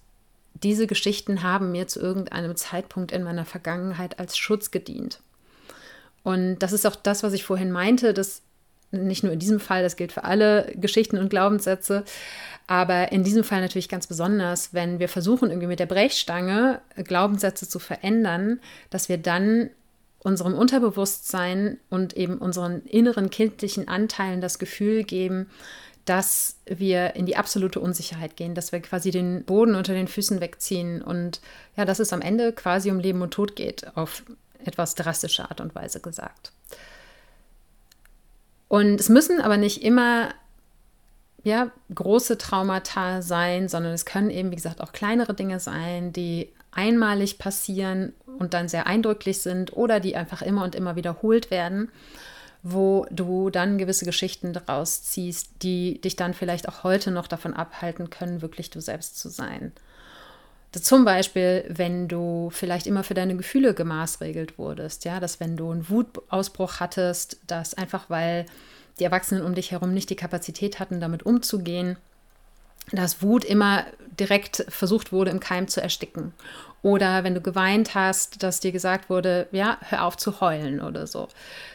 diese 0.63 0.87
Geschichten 0.87 1.43
haben 1.43 1.71
mir 1.71 1.87
zu 1.87 1.99
irgendeinem 1.99 2.55
Zeitpunkt 2.55 3.11
in 3.11 3.23
meiner 3.23 3.45
Vergangenheit 3.45 4.19
als 4.19 4.37
Schutz 4.37 4.71
gedient. 4.71 5.19
Und 6.23 6.59
das 6.59 6.71
ist 6.71 6.87
auch 6.87 6.95
das, 6.95 7.21
was 7.21 7.33
ich 7.33 7.43
vorhin 7.43 7.71
meinte, 7.71 8.13
dass 8.13 8.41
nicht 8.95 9.23
nur 9.23 9.33
in 9.33 9.39
diesem 9.39 9.59
Fall, 9.59 9.83
das 9.83 9.95
gilt 9.95 10.11
für 10.11 10.23
alle 10.23 10.71
Geschichten 10.75 11.17
und 11.17 11.29
Glaubenssätze, 11.29 12.03
aber 12.67 13.11
in 13.11 13.23
diesem 13.23 13.43
Fall 13.43 13.61
natürlich 13.61 13.89
ganz 13.89 14.07
besonders, 14.07 14.73
wenn 14.73 14.99
wir 14.99 15.09
versuchen, 15.09 15.49
irgendwie 15.49 15.67
mit 15.67 15.79
der 15.79 15.85
Brechstange 15.85 16.81
Glaubenssätze 16.95 17.69
zu 17.69 17.79
verändern, 17.79 18.59
dass 18.89 19.07
wir 19.09 19.17
dann 19.17 19.69
unserem 20.19 20.55
Unterbewusstsein 20.55 21.77
und 21.91 22.17
eben 22.17 22.39
unseren 22.39 22.81
inneren 22.85 23.29
kindlichen 23.29 23.87
Anteilen 23.87 24.41
das 24.41 24.57
Gefühl 24.57 25.03
geben, 25.03 25.47
dass 26.05 26.57
wir 26.65 27.15
in 27.15 27.27
die 27.27 27.35
absolute 27.35 27.79
Unsicherheit 27.79 28.35
gehen, 28.35 28.55
dass 28.55 28.71
wir 28.71 28.79
quasi 28.79 29.11
den 29.11 29.43
Boden 29.43 29.75
unter 29.75 29.93
den 29.93 30.07
Füßen 30.07 30.41
wegziehen 30.41 31.01
und 31.03 31.41
ja, 31.75 31.85
dass 31.85 31.99
es 31.99 32.13
am 32.13 32.21
Ende 32.21 32.53
quasi 32.53 32.89
um 32.89 32.99
Leben 32.99 33.21
und 33.21 33.31
Tod 33.31 33.55
geht, 33.55 33.95
auf 33.95 34.23
etwas 34.63 34.95
drastische 34.95 35.49
Art 35.49 35.61
und 35.61 35.75
Weise 35.75 35.99
gesagt. 35.99 36.51
Und 38.67 38.99
es 38.99 39.09
müssen 39.09 39.41
aber 39.41 39.57
nicht 39.57 39.83
immer 39.83 40.29
ja, 41.43 41.71
große 41.93 42.39
Traumata 42.39 43.21
sein, 43.21 43.69
sondern 43.69 43.93
es 43.93 44.05
können 44.05 44.31
eben, 44.31 44.51
wie 44.51 44.55
gesagt, 44.55 44.81
auch 44.81 44.91
kleinere 44.91 45.35
Dinge 45.35 45.59
sein, 45.59 46.11
die 46.11 46.51
einmalig 46.71 47.37
passieren 47.37 48.13
und 48.25 48.53
dann 48.53 48.67
sehr 48.67 48.87
eindrücklich 48.87 49.41
sind 49.41 49.71
oder 49.77 49.99
die 49.99 50.15
einfach 50.15 50.41
immer 50.41 50.63
und 50.63 50.75
immer 50.75 50.95
wiederholt 50.95 51.51
werden, 51.51 51.89
wo 52.63 53.05
du 53.11 53.51
dann 53.51 53.77
gewisse 53.77 54.05
Geschichten 54.05 54.53
daraus 54.53 55.03
ziehst, 55.03 55.51
die 55.61 56.01
dich 56.01 56.15
dann 56.15 56.33
vielleicht 56.33 56.67
auch 56.67 56.83
heute 56.83 57.11
noch 57.11 57.27
davon 57.27 57.53
abhalten 57.53 58.09
können, 58.09 58.41
wirklich 58.41 58.71
du 58.71 58.81
selbst 58.81 59.19
zu 59.19 59.29
sein. 59.29 59.71
Zum 60.79 61.05
Beispiel, 61.05 61.65
wenn 61.69 62.07
du 62.07 62.49
vielleicht 62.51 62.87
immer 62.87 63.03
für 63.03 63.13
deine 63.13 63.35
Gefühle 63.35 63.73
gemaßregelt 63.73 64.57
wurdest, 64.57 65.05
ja, 65.05 65.19
dass 65.19 65.39
wenn 65.39 65.57
du 65.57 65.71
einen 65.71 65.89
Wutausbruch 65.89 66.79
hattest, 66.79 67.37
dass 67.47 67.73
einfach 67.73 68.09
weil 68.09 68.45
die 68.99 69.03
Erwachsenen 69.03 69.43
um 69.43 69.55
dich 69.55 69.71
herum 69.71 69.93
nicht 69.93 70.09
die 70.09 70.15
Kapazität 70.15 70.79
hatten, 70.79 70.99
damit 70.99 71.25
umzugehen, 71.25 71.97
dass 72.91 73.21
Wut 73.21 73.43
immer 73.43 73.85
direkt 74.19 74.65
versucht 74.69 75.11
wurde, 75.11 75.31
im 75.31 75.39
Keim 75.39 75.67
zu 75.67 75.81
ersticken. 75.81 76.33
Oder 76.81 77.23
wenn 77.23 77.33
du 77.33 77.41
geweint 77.41 77.95
hast, 77.95 78.43
dass 78.43 78.59
dir 78.59 78.71
gesagt 78.71 79.09
wurde, 79.09 79.47
ja, 79.51 79.79
hör 79.89 80.03
auf 80.03 80.17
zu 80.17 80.39
heulen 80.39 80.79
oder 80.79 81.07
so. 81.07 81.27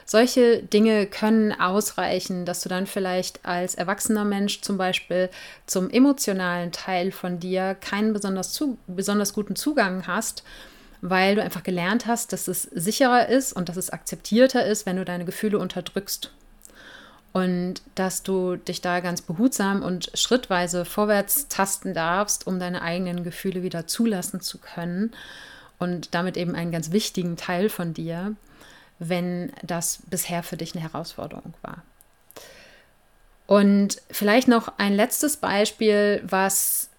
Solche 0.05 0.63
Dinge 0.63 1.07
können 1.07 1.53
ausreichen, 1.53 2.45
dass 2.45 2.61
du 2.61 2.69
dann 2.69 2.87
vielleicht 2.87 3.45
als 3.45 3.75
erwachsener 3.75 4.25
Mensch 4.25 4.61
zum 4.61 4.79
Beispiel 4.79 5.29
zum 5.67 5.91
emotionalen 5.91 6.71
Teil 6.71 7.11
von 7.11 7.41
dir 7.41 7.75
keinen 7.75 8.13
besonders, 8.13 8.53
zu, 8.53 8.79
besonders 8.87 9.33
guten 9.33 9.57
Zugang 9.57 10.07
hast, 10.07 10.45
weil 11.01 11.35
du 11.35 11.43
einfach 11.43 11.65
gelernt 11.65 12.07
hast, 12.07 12.33
dass 12.33 12.47
es 12.47 12.63
sicherer 12.63 13.29
ist 13.29 13.53
und 13.53 13.69
dass 13.69 13.77
es 13.77 13.91
akzeptierter 13.91 14.65
ist, 14.65 14.87
wenn 14.87 14.97
du 14.97 15.05
deine 15.05 15.25
Gefühle 15.25 15.59
unterdrückst 15.59 16.31
und 17.33 17.83
dass 17.95 18.23
du 18.23 18.57
dich 18.57 18.81
da 18.81 19.01
ganz 19.01 19.23
behutsam 19.23 19.83
und 19.83 20.11
schrittweise 20.15 20.85
vorwärts 20.85 21.49
tasten 21.49 21.95
darfst, 21.95 22.47
um 22.47 22.59
deine 22.59 22.83
eigenen 22.83 23.23
Gefühle 23.23 23.63
wieder 23.63 23.87
zulassen 23.87 24.41
zu 24.41 24.59
können 24.59 25.13
und 25.79 26.15
damit 26.15 26.37
eben 26.37 26.55
einen 26.55 26.73
ganz 26.73 26.91
wichtigen 26.91 27.37
Teil 27.37 27.69
von 27.69 27.95
dir, 27.95 28.35
wenn 28.99 29.53
das 29.63 30.01
bisher 30.11 30.43
für 30.43 30.57
dich 30.57 30.75
eine 30.75 30.83
Herausforderung 30.83 31.55
war. 31.63 31.83
Und 33.47 34.01
vielleicht 34.11 34.47
noch 34.47 34.73
ein 34.79 34.93
letztes 34.93 35.37
Beispiel, 35.37 36.23
was 36.25 36.90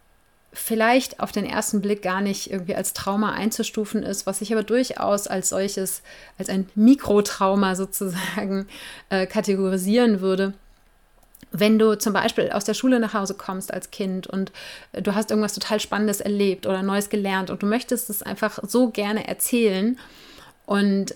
vielleicht 0.54 1.20
auf 1.20 1.32
den 1.32 1.46
ersten 1.46 1.82
Blick 1.82 2.02
gar 2.02 2.22
nicht 2.22 2.52
irgendwie 2.52 2.76
als 2.76 2.94
Trauma 2.94 3.32
einzustufen 3.32 4.04
ist, 4.04 4.26
was 4.26 4.42
ich 4.42 4.52
aber 4.52 4.64
durchaus 4.64 5.28
als 5.28 5.50
solches, 5.50 6.02
als 6.38 6.50
ein 6.50 6.70
Mikrotrauma 6.76 7.76
sozusagen 7.76 8.68
äh, 9.10 9.26
kategorisieren 9.26 10.20
würde. 10.22 10.54
Wenn 11.54 11.80
du 11.80 11.98
zum 11.98 12.14
Beispiel 12.14 12.50
aus 12.52 12.66
der 12.66 12.74
Schule 12.74 13.00
nach 13.00 13.14
Hause 13.14 13.34
kommst 13.34 13.74
als 13.74 13.92
Kind 13.92 14.28
und 14.28 14.52
äh, 14.92 15.02
du 15.02 15.16
hast 15.16 15.32
irgendwas 15.32 15.54
total 15.54 15.80
Spannendes 15.80 16.20
erlebt 16.20 16.68
oder 16.68 16.84
Neues 16.84 17.10
gelernt 17.10 17.50
und 17.50 17.64
du 17.64 17.66
möchtest 17.66 18.10
es 18.10 18.22
einfach 18.22 18.60
so 18.68 18.90
gerne 18.90 19.28
erzählen 19.28 19.98
und 20.66 21.14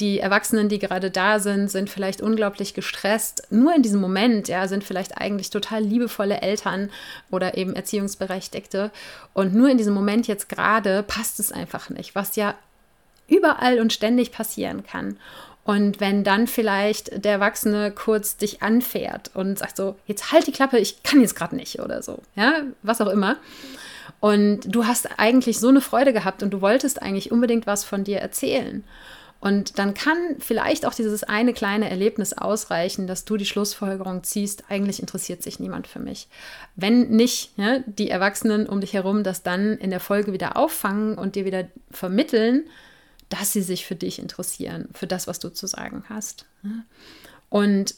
die 0.00 0.20
Erwachsenen, 0.20 0.68
die 0.68 0.78
gerade 0.78 1.10
da 1.10 1.38
sind, 1.38 1.70
sind 1.70 1.88
vielleicht 1.88 2.20
unglaublich 2.20 2.74
gestresst. 2.74 3.44
Nur 3.50 3.74
in 3.74 3.82
diesem 3.82 4.00
Moment, 4.00 4.48
ja, 4.48 4.68
sind 4.68 4.84
vielleicht 4.84 5.16
eigentlich 5.16 5.50
total 5.50 5.82
liebevolle 5.82 6.42
Eltern 6.42 6.90
oder 7.30 7.56
eben 7.56 7.74
Erziehungsberechtigte. 7.74 8.90
Und 9.32 9.54
nur 9.54 9.70
in 9.70 9.78
diesem 9.78 9.94
Moment 9.94 10.26
jetzt 10.26 10.48
gerade 10.48 11.02
passt 11.02 11.40
es 11.40 11.50
einfach 11.50 11.88
nicht, 11.88 12.14
was 12.14 12.36
ja 12.36 12.54
überall 13.28 13.80
und 13.80 13.92
ständig 13.92 14.32
passieren 14.32 14.84
kann. 14.84 15.16
Und 15.64 15.98
wenn 15.98 16.22
dann 16.22 16.46
vielleicht 16.46 17.24
der 17.24 17.32
Erwachsene 17.32 17.90
kurz 17.90 18.36
dich 18.36 18.62
anfährt 18.62 19.32
und 19.34 19.58
sagt 19.58 19.76
so, 19.76 19.96
jetzt 20.06 20.30
halt 20.30 20.46
die 20.46 20.52
Klappe, 20.52 20.78
ich 20.78 21.02
kann 21.02 21.20
jetzt 21.20 21.34
gerade 21.34 21.56
nicht 21.56 21.80
oder 21.80 22.02
so, 22.02 22.20
ja, 22.36 22.62
was 22.82 23.00
auch 23.00 23.10
immer. 23.10 23.36
Und 24.20 24.60
du 24.66 24.86
hast 24.86 25.18
eigentlich 25.18 25.58
so 25.58 25.68
eine 25.68 25.80
Freude 25.80 26.12
gehabt 26.12 26.44
und 26.44 26.50
du 26.50 26.60
wolltest 26.60 27.02
eigentlich 27.02 27.32
unbedingt 27.32 27.66
was 27.66 27.82
von 27.82 28.04
dir 28.04 28.18
erzählen. 28.18 28.84
Und 29.46 29.78
dann 29.78 29.94
kann 29.94 30.16
vielleicht 30.40 30.84
auch 30.86 30.92
dieses 30.92 31.22
eine 31.22 31.52
kleine 31.52 31.88
Erlebnis 31.88 32.32
ausreichen, 32.32 33.06
dass 33.06 33.24
du 33.24 33.36
die 33.36 33.46
Schlussfolgerung 33.46 34.24
ziehst, 34.24 34.64
eigentlich 34.68 34.98
interessiert 34.98 35.40
sich 35.40 35.60
niemand 35.60 35.86
für 35.86 36.00
mich. 36.00 36.26
Wenn 36.74 37.10
nicht 37.10 37.56
ja, 37.56 37.78
die 37.86 38.10
Erwachsenen 38.10 38.66
um 38.66 38.80
dich 38.80 38.92
herum 38.92 39.22
das 39.22 39.44
dann 39.44 39.78
in 39.78 39.90
der 39.90 40.00
Folge 40.00 40.32
wieder 40.32 40.56
auffangen 40.56 41.16
und 41.16 41.36
dir 41.36 41.44
wieder 41.44 41.68
vermitteln, 41.92 42.64
dass 43.28 43.52
sie 43.52 43.62
sich 43.62 43.86
für 43.86 43.94
dich 43.94 44.18
interessieren, 44.18 44.88
für 44.92 45.06
das, 45.06 45.28
was 45.28 45.38
du 45.38 45.50
zu 45.50 45.68
sagen 45.68 46.02
hast. 46.08 46.46
Und 47.48 47.94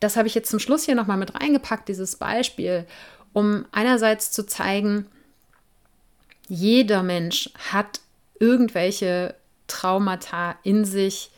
das 0.00 0.16
habe 0.16 0.26
ich 0.26 0.34
jetzt 0.34 0.48
zum 0.48 0.58
Schluss 0.58 0.84
hier 0.84 0.94
nochmal 0.94 1.18
mit 1.18 1.34
reingepackt, 1.34 1.86
dieses 1.86 2.16
Beispiel, 2.16 2.86
um 3.34 3.66
einerseits 3.72 4.32
zu 4.32 4.46
zeigen, 4.46 5.04
jeder 6.48 7.02
Mensch 7.02 7.50
hat 7.70 8.00
irgendwelche 8.40 9.34
Traumata 9.66 10.56
in 10.62 10.84
sich, 10.84 11.30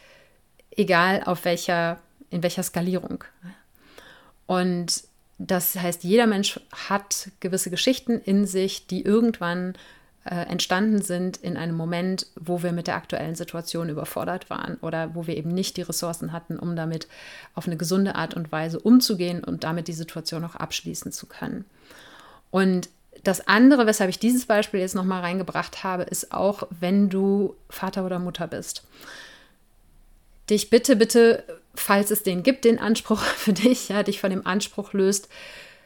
egal 0.71 1.23
auf 1.25 1.45
welcher, 1.45 1.99
in 2.31 2.43
welcher 2.43 2.63
Skalierung. 2.63 3.25
Und 4.47 5.05
das 5.39 5.77
heißt, 5.77 6.03
jeder 6.05 6.27
Mensch 6.27 6.61
hat 6.89 7.31
gewisse 7.41 7.71
Geschichten 7.71 8.21
in 8.21 8.47
sich, 8.47 8.87
die 8.87 9.03
irgendwann 9.05 9.75
äh, 10.25 10.35
entstanden 10.47 11.01
sind 11.01 11.37
in 11.39 11.57
einem 11.57 11.77
Moment, 11.77 12.27
wo 12.35 12.63
wir 12.63 12.73
mit 12.73 12.87
der 12.87 12.97
aktuellen 12.97 13.35
Situation 13.35 13.89
überfordert 13.89 14.51
waren 14.51 14.77
oder 14.83 15.15
wo 15.15 15.27
wir 15.27 15.37
eben 15.37 15.55
nicht 15.55 15.77
die 15.77 15.83
Ressourcen 15.83 16.33
hatten, 16.33 16.59
um 16.59 16.77
damit 16.77 17.09
auf 17.55 17.67
eine 17.67 17.77
gesunde 17.77 18.17
Art 18.17 18.35
und 18.35 18.51
Weise 18.51 18.81
umzugehen 18.81 19.45
und 19.45 19.65
damit 19.65 19.89
die 19.89 19.93
Situation 19.93 20.45
auch 20.45 20.57
abschließen 20.57 21.13
zu 21.13 21.27
können. 21.27 21.65
Und 22.51 22.89
das 23.25 23.47
andere, 23.47 23.87
weshalb 23.87 24.11
ich 24.11 24.19
dieses 24.19 24.47
Beispiel 24.47 24.81
jetzt 24.81 24.95
nochmal 24.95 25.23
reingebracht 25.23 25.85
habe, 25.85 26.05
ist 26.05 26.33
auch, 26.33 26.65
wenn 26.81 27.09
du 27.09 27.55
Vater 27.69 28.05
oder 28.05 28.19
Mutter 28.19 28.47
bist. 28.47 28.85
Dich 30.51 30.71
bitte, 30.71 30.97
bitte, 30.97 31.45
falls 31.75 32.11
es 32.11 32.23
den 32.23 32.43
gibt, 32.43 32.65
den 32.65 32.79
Anspruch 32.79 33.21
für 33.23 33.53
dich, 33.53 33.89
ja, 33.89 34.03
dich 34.03 34.21
von 34.21 34.31
dem 34.31 34.47
Anspruch 34.47 34.93
löst, 34.93 35.29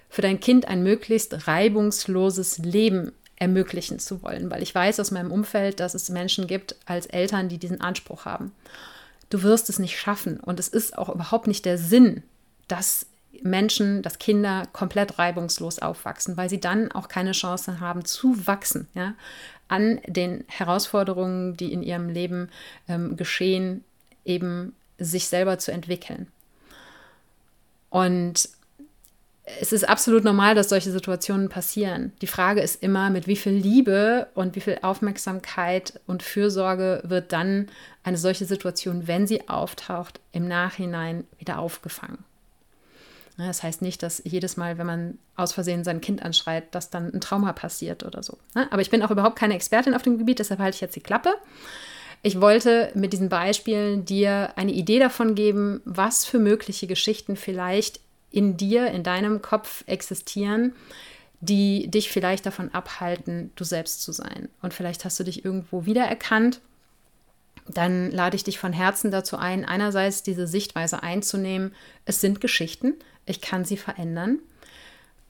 für 0.08 0.22
dein 0.22 0.40
Kind 0.40 0.68
ein 0.68 0.82
möglichst 0.82 1.46
reibungsloses 1.46 2.58
Leben 2.58 3.12
ermöglichen 3.36 3.98
zu 3.98 4.22
wollen. 4.22 4.50
Weil 4.50 4.62
ich 4.62 4.74
weiß 4.74 5.00
aus 5.00 5.10
meinem 5.10 5.32
Umfeld, 5.32 5.80
dass 5.80 5.94
es 5.94 6.10
Menschen 6.10 6.46
gibt 6.46 6.76
als 6.86 7.06
Eltern, 7.06 7.48
die 7.48 7.58
diesen 7.58 7.80
Anspruch 7.80 8.24
haben. 8.24 8.52
Du 9.30 9.42
wirst 9.42 9.70
es 9.70 9.78
nicht 9.78 9.98
schaffen. 9.98 10.38
Und 10.38 10.60
es 10.60 10.68
ist 10.68 10.98
auch 10.98 11.08
überhaupt 11.08 11.46
nicht 11.46 11.64
der 11.64 11.78
Sinn, 11.78 12.22
dass 12.68 13.06
Menschen, 13.42 14.02
dass 14.02 14.18
Kinder 14.18 14.64
komplett 14.72 15.18
reibungslos 15.18 15.78
aufwachsen, 15.78 16.36
weil 16.36 16.48
sie 16.48 16.60
dann 16.60 16.92
auch 16.92 17.08
keine 17.08 17.32
Chance 17.32 17.80
haben 17.80 18.04
zu 18.04 18.46
wachsen 18.46 18.88
ja, 18.94 19.14
an 19.68 20.00
den 20.06 20.44
Herausforderungen, 20.48 21.56
die 21.56 21.72
in 21.72 21.82
ihrem 21.82 22.08
Leben 22.08 22.50
ähm, 22.88 23.16
geschehen, 23.16 23.84
eben 24.24 24.74
sich 24.98 25.28
selber 25.28 25.58
zu 25.58 25.72
entwickeln. 25.72 26.26
Und 27.90 28.48
es 29.60 29.72
ist 29.72 29.88
absolut 29.88 30.24
normal, 30.24 30.54
dass 30.54 30.68
solche 30.68 30.92
Situationen 30.92 31.48
passieren. 31.48 32.12
Die 32.22 32.26
Frage 32.26 32.60
ist 32.60 32.82
immer, 32.82 33.10
mit 33.10 33.26
wie 33.26 33.36
viel 33.36 33.52
Liebe 33.52 34.28
und 34.34 34.54
wie 34.54 34.60
viel 34.60 34.78
Aufmerksamkeit 34.82 36.00
und 36.06 36.22
Fürsorge 36.22 37.02
wird 37.04 37.32
dann 37.32 37.68
eine 38.04 38.16
solche 38.16 38.44
Situation, 38.44 39.08
wenn 39.08 39.26
sie 39.26 39.48
auftaucht, 39.48 40.20
im 40.30 40.46
Nachhinein 40.46 41.24
wieder 41.38 41.58
aufgefangen. 41.58 42.18
Ne, 43.38 43.46
das 43.46 43.62
heißt 43.62 43.80
nicht, 43.80 44.02
dass 44.02 44.22
jedes 44.24 44.56
Mal, 44.56 44.76
wenn 44.78 44.86
man 44.86 45.18
aus 45.36 45.52
Versehen 45.52 45.84
sein 45.84 46.00
Kind 46.00 46.22
anschreit, 46.22 46.74
dass 46.74 46.90
dann 46.90 47.12
ein 47.12 47.20
Trauma 47.20 47.52
passiert 47.52 48.04
oder 48.04 48.22
so. 48.22 48.36
Ne? 48.54 48.70
Aber 48.70 48.82
ich 48.82 48.90
bin 48.90 49.02
auch 49.02 49.10
überhaupt 49.10 49.36
keine 49.36 49.54
Expertin 49.54 49.94
auf 49.94 50.02
dem 50.02 50.18
Gebiet, 50.18 50.38
deshalb 50.38 50.60
halte 50.60 50.74
ich 50.74 50.80
jetzt 50.80 50.96
die 50.96 51.00
Klappe. 51.00 51.34
Ich 52.22 52.40
wollte 52.40 52.92
mit 52.94 53.12
diesen 53.12 53.28
Beispielen 53.28 54.04
dir 54.04 54.52
eine 54.56 54.72
Idee 54.72 54.98
davon 54.98 55.34
geben, 55.34 55.80
was 55.84 56.24
für 56.24 56.38
mögliche 56.38 56.86
Geschichten 56.86 57.36
vielleicht 57.36 58.00
in 58.30 58.56
dir, 58.56 58.86
in 58.88 59.02
deinem 59.02 59.42
Kopf 59.42 59.82
existieren, 59.86 60.72
die 61.40 61.90
dich 61.90 62.10
vielleicht 62.10 62.46
davon 62.46 62.72
abhalten, 62.72 63.50
du 63.56 63.64
selbst 63.64 64.02
zu 64.02 64.12
sein. 64.12 64.48
Und 64.62 64.72
vielleicht 64.72 65.04
hast 65.04 65.18
du 65.18 65.24
dich 65.24 65.44
irgendwo 65.44 65.84
wiedererkannt. 65.84 66.60
Dann 67.68 68.10
lade 68.10 68.36
ich 68.36 68.44
dich 68.44 68.58
von 68.58 68.72
Herzen 68.72 69.10
dazu 69.10 69.36
ein, 69.36 69.64
einerseits 69.64 70.22
diese 70.22 70.46
Sichtweise 70.46 71.02
einzunehmen, 71.02 71.74
es 72.04 72.20
sind 72.20 72.40
Geschichten, 72.40 72.94
ich 73.24 73.40
kann 73.40 73.64
sie 73.64 73.76
verändern. 73.76 74.40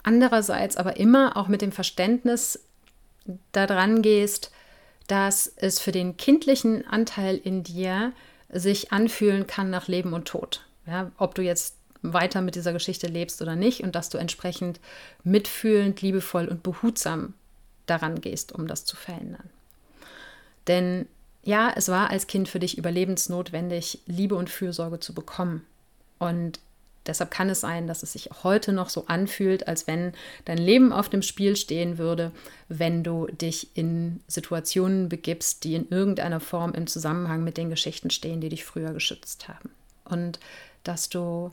Andererseits 0.03 0.77
aber 0.77 0.97
immer 0.97 1.37
auch 1.37 1.49
mit 1.49 1.63
dem 1.63 1.73
Verständnis 1.73 2.61
daran 3.53 4.03
gehst, 4.03 4.51
dass 5.07 5.53
es 5.57 5.79
für 5.79 5.93
den 5.93 6.17
kindlichen 6.17 6.87
Anteil 6.87 7.37
in 7.37 7.63
dir 7.63 8.13
sich 8.51 8.93
anfühlen 8.93 9.47
kann 9.47 9.71
nach 9.71 9.89
Leben 9.89 10.13
und 10.13 10.27
Tod. 10.27 10.65
Ja, 10.87 11.13
ob 11.19 11.35
du 11.35 11.43
jetzt 11.43 11.77
weiter 12.03 12.41
mit 12.41 12.57
dieser 12.57 12.73
Geschichte 12.73 13.07
lebst 13.07 13.41
oder 13.43 13.55
nicht 13.55 13.83
und 13.83 13.95
dass 13.95 14.09
du 14.09 14.19
entsprechend 14.19 14.81
mitfühlend, 15.23 16.03
liebevoll 16.03 16.49
und 16.49 16.63
behutsam 16.63 17.35
daran 17.87 18.21
gehst, 18.21 18.53
um 18.53 18.67
das 18.67 18.85
zu 18.85 18.97
verändern. 18.97 19.49
Denn 20.67 21.07
ja, 21.43 21.73
es 21.75 21.89
war 21.89 22.11
als 22.11 22.27
Kind 22.27 22.49
für 22.49 22.61
dich 22.61 22.79
überlebensnotwendig, 22.79 24.01
Liebe 24.07 24.35
und 24.35 24.51
Fürsorge 24.51 25.01
zu 25.01 25.15
bekommen. 25.15 25.65
Und 26.19 26.61
Deshalb 27.07 27.33
kann 27.33 27.51
es 27.51 27.61
sein, 27.61 27.87
dass 27.87 28.03
es 28.03 28.13
sich 28.13 28.31
heute 28.45 28.73
noch 28.73 28.89
so 28.89 29.07
anfühlt, 29.07 29.67
als 29.67 29.87
wenn 29.87 30.13
dein 30.45 30.59
Leben 30.59 30.93
auf 30.93 31.09
dem 31.09 31.23
Spiel 31.23 31.57
stehen 31.57 31.99
würde, 31.99 32.31
wenn 32.69 33.03
du 33.03 33.27
dich 33.27 33.69
in 33.75 34.21
Situationen 34.29 35.09
begibst, 35.09 35.65
die 35.65 35.75
in 35.75 35.89
irgendeiner 35.89 36.39
Form 36.39 36.73
im 36.75 36.87
Zusammenhang 36.87 37.43
mit 37.43 37.57
den 37.57 37.71
Geschichten 37.71 38.11
stehen, 38.11 38.41
die 38.41 38.51
dich 38.51 38.65
früher 38.65 38.93
geschützt 38.93 39.49
haben. 39.49 39.71
Und 40.05 40.39
dass 40.85 41.09
du 41.09 41.51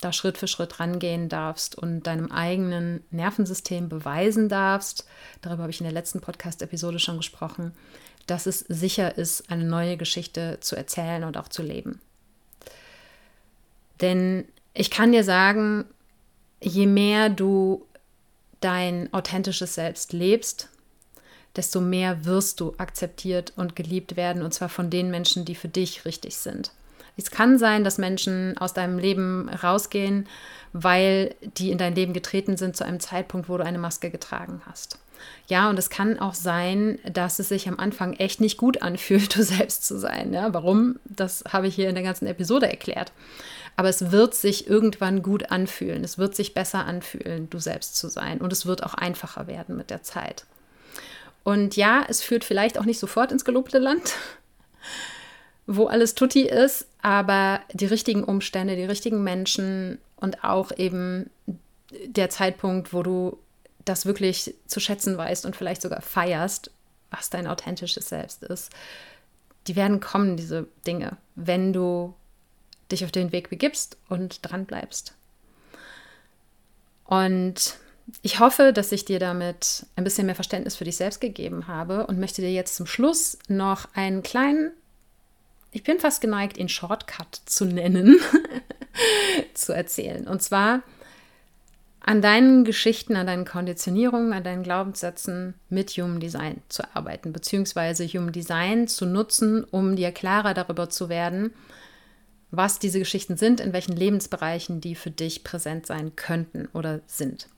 da 0.00 0.12
Schritt 0.12 0.38
für 0.38 0.48
Schritt 0.48 0.80
rangehen 0.80 1.28
darfst 1.28 1.76
und 1.76 2.02
deinem 2.06 2.30
eigenen 2.30 3.02
Nervensystem 3.10 3.88
beweisen 3.88 4.48
darfst, 4.48 5.06
darüber 5.42 5.62
habe 5.62 5.70
ich 5.70 5.80
in 5.80 5.84
der 5.84 5.92
letzten 5.92 6.20
Podcast-Episode 6.20 6.98
schon 6.98 7.16
gesprochen, 7.16 7.72
dass 8.26 8.46
es 8.46 8.60
sicher 8.60 9.16
ist, 9.18 9.50
eine 9.50 9.64
neue 9.64 9.96
Geschichte 9.96 10.58
zu 10.60 10.76
erzählen 10.76 11.24
und 11.24 11.36
auch 11.36 11.48
zu 11.48 11.62
leben. 11.62 12.00
Denn 14.00 14.44
ich 14.74 14.90
kann 14.90 15.12
dir 15.12 15.24
sagen, 15.24 15.84
je 16.60 16.86
mehr 16.86 17.28
du 17.28 17.86
dein 18.60 19.12
authentisches 19.12 19.74
Selbst 19.74 20.12
lebst, 20.12 20.68
desto 21.56 21.80
mehr 21.80 22.24
wirst 22.24 22.60
du 22.60 22.74
akzeptiert 22.78 23.52
und 23.56 23.76
geliebt 23.76 24.16
werden, 24.16 24.42
und 24.42 24.54
zwar 24.54 24.68
von 24.68 24.88
den 24.88 25.10
Menschen, 25.10 25.44
die 25.44 25.54
für 25.54 25.68
dich 25.68 26.04
richtig 26.04 26.36
sind. 26.36 26.72
Es 27.16 27.30
kann 27.30 27.58
sein, 27.58 27.84
dass 27.84 27.98
Menschen 27.98 28.56
aus 28.56 28.72
deinem 28.72 28.98
Leben 28.98 29.50
rausgehen, 29.50 30.26
weil 30.72 31.34
die 31.42 31.70
in 31.70 31.76
dein 31.76 31.94
Leben 31.94 32.14
getreten 32.14 32.56
sind 32.56 32.76
zu 32.76 32.84
einem 32.84 33.00
Zeitpunkt, 33.00 33.50
wo 33.50 33.58
du 33.58 33.64
eine 33.64 33.78
Maske 33.78 34.10
getragen 34.10 34.62
hast. 34.64 34.98
Ja, 35.46 35.68
und 35.68 35.78
es 35.78 35.90
kann 35.90 36.18
auch 36.18 36.34
sein, 36.34 36.98
dass 37.10 37.38
es 37.38 37.48
sich 37.48 37.68
am 37.68 37.78
Anfang 37.78 38.14
echt 38.14 38.40
nicht 38.40 38.56
gut 38.56 38.82
anfühlt, 38.82 39.36
du 39.36 39.42
selbst 39.42 39.84
zu 39.86 39.98
sein. 39.98 40.32
Ja, 40.32 40.54
warum? 40.54 40.98
Das 41.04 41.44
habe 41.52 41.66
ich 41.66 41.74
hier 41.74 41.88
in 41.88 41.94
der 41.94 42.04
ganzen 42.04 42.26
Episode 42.26 42.68
erklärt. 42.68 43.12
Aber 43.76 43.88
es 43.88 44.10
wird 44.10 44.34
sich 44.34 44.68
irgendwann 44.68 45.22
gut 45.22 45.50
anfühlen. 45.50 46.04
Es 46.04 46.18
wird 46.18 46.34
sich 46.34 46.54
besser 46.54 46.84
anfühlen, 46.84 47.48
du 47.48 47.58
selbst 47.58 47.96
zu 47.96 48.08
sein. 48.08 48.40
Und 48.40 48.52
es 48.52 48.66
wird 48.66 48.82
auch 48.82 48.94
einfacher 48.94 49.46
werden 49.46 49.76
mit 49.76 49.90
der 49.90 50.02
Zeit. 50.02 50.44
Und 51.44 51.76
ja, 51.76 52.04
es 52.08 52.22
führt 52.22 52.44
vielleicht 52.44 52.78
auch 52.78 52.84
nicht 52.84 52.98
sofort 52.98 53.32
ins 53.32 53.44
gelobte 53.44 53.78
Land, 53.78 54.14
wo 55.66 55.86
alles 55.86 56.14
tutti 56.14 56.42
ist, 56.42 56.86
aber 57.00 57.60
die 57.72 57.86
richtigen 57.86 58.24
Umstände, 58.24 58.76
die 58.76 58.84
richtigen 58.84 59.24
Menschen 59.24 59.98
und 60.16 60.44
auch 60.44 60.70
eben 60.76 61.30
der 62.06 62.30
Zeitpunkt, 62.30 62.92
wo 62.92 63.02
du 63.02 63.38
das 63.84 64.06
wirklich 64.06 64.54
zu 64.66 64.80
schätzen 64.80 65.16
weißt 65.16 65.46
und 65.46 65.56
vielleicht 65.56 65.82
sogar 65.82 66.00
feierst, 66.00 66.70
was 67.10 67.30
dein 67.30 67.46
authentisches 67.46 68.08
Selbst 68.08 68.42
ist, 68.42 68.70
die 69.66 69.76
werden 69.76 70.00
kommen, 70.00 70.36
diese 70.36 70.66
Dinge, 70.86 71.16
wenn 71.34 71.72
du 71.72 72.14
dich 72.90 73.04
auf 73.04 73.12
den 73.12 73.32
Weg 73.32 73.50
begibst 73.50 73.96
und 74.08 74.40
dran 74.42 74.66
bleibst. 74.66 75.14
Und 77.04 77.76
ich 78.22 78.40
hoffe, 78.40 78.72
dass 78.72 78.92
ich 78.92 79.04
dir 79.04 79.18
damit 79.18 79.86
ein 79.96 80.04
bisschen 80.04 80.26
mehr 80.26 80.34
Verständnis 80.34 80.76
für 80.76 80.84
dich 80.84 80.96
selbst 80.96 81.20
gegeben 81.20 81.68
habe 81.68 82.06
und 82.06 82.18
möchte 82.18 82.42
dir 82.42 82.52
jetzt 82.52 82.74
zum 82.74 82.86
Schluss 82.86 83.38
noch 83.48 83.86
einen 83.94 84.22
kleinen, 84.22 84.72
ich 85.70 85.84
bin 85.84 86.00
fast 86.00 86.20
geneigt, 86.20 86.58
ihn 86.58 86.68
Shortcut 86.68 87.42
zu 87.46 87.64
nennen, 87.64 88.18
zu 89.54 89.72
erzählen. 89.72 90.26
Und 90.26 90.42
zwar 90.42 90.82
an 92.04 92.20
deinen 92.20 92.64
Geschichten, 92.64 93.14
an 93.16 93.26
deinen 93.26 93.44
Konditionierungen, 93.44 94.32
an 94.32 94.42
deinen 94.42 94.64
Glaubenssätzen 94.64 95.54
mit 95.68 95.90
Human 95.90 96.20
Design 96.20 96.60
zu 96.68 96.82
arbeiten, 96.94 97.32
beziehungsweise 97.32 98.06
Human 98.06 98.32
Design 98.32 98.88
zu 98.88 99.06
nutzen, 99.06 99.64
um 99.64 99.94
dir 99.94 100.10
klarer 100.10 100.52
darüber 100.52 100.90
zu 100.90 101.08
werden, 101.08 101.52
was 102.50 102.78
diese 102.78 102.98
Geschichten 102.98 103.36
sind, 103.36 103.60
in 103.60 103.72
welchen 103.72 103.96
Lebensbereichen 103.96 104.80
die 104.80 104.94
für 104.94 105.10
dich 105.10 105.44
präsent 105.44 105.86
sein 105.86 106.16
könnten 106.16 106.68
oder 106.72 107.00
sind. 107.06 107.48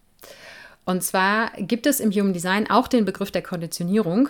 Und 0.85 1.03
zwar 1.03 1.51
gibt 1.57 1.87
es 1.87 1.99
im 1.99 2.13
Human 2.13 2.35
Design 2.35 2.69
auch 2.69 2.89
den 2.89 3.07
Begriff 3.07 3.31
der 3.31 3.43
Konditionierung. 3.43 4.29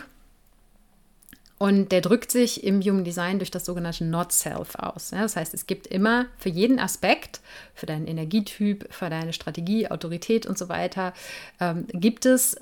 Und 1.58 1.92
der 1.92 2.00
drückt 2.00 2.32
sich 2.32 2.64
im 2.64 2.82
Human 2.82 3.04
Design 3.04 3.38
durch 3.38 3.50
das 3.50 3.64
sogenannte 3.64 4.04
Not 4.04 4.32
Self 4.32 4.74
aus. 4.74 5.12
Ja, 5.12 5.22
das 5.22 5.36
heißt, 5.36 5.54
es 5.54 5.66
gibt 5.66 5.86
immer 5.86 6.26
für 6.36 6.48
jeden 6.48 6.80
Aspekt, 6.80 7.40
für 7.74 7.86
deinen 7.86 8.06
Energietyp, 8.06 8.92
für 8.92 9.08
deine 9.08 9.32
Strategie, 9.32 9.88
Autorität 9.88 10.46
und 10.46 10.58
so 10.58 10.68
weiter, 10.68 11.14
ähm, 11.60 11.86
gibt 11.92 12.26
es 12.26 12.56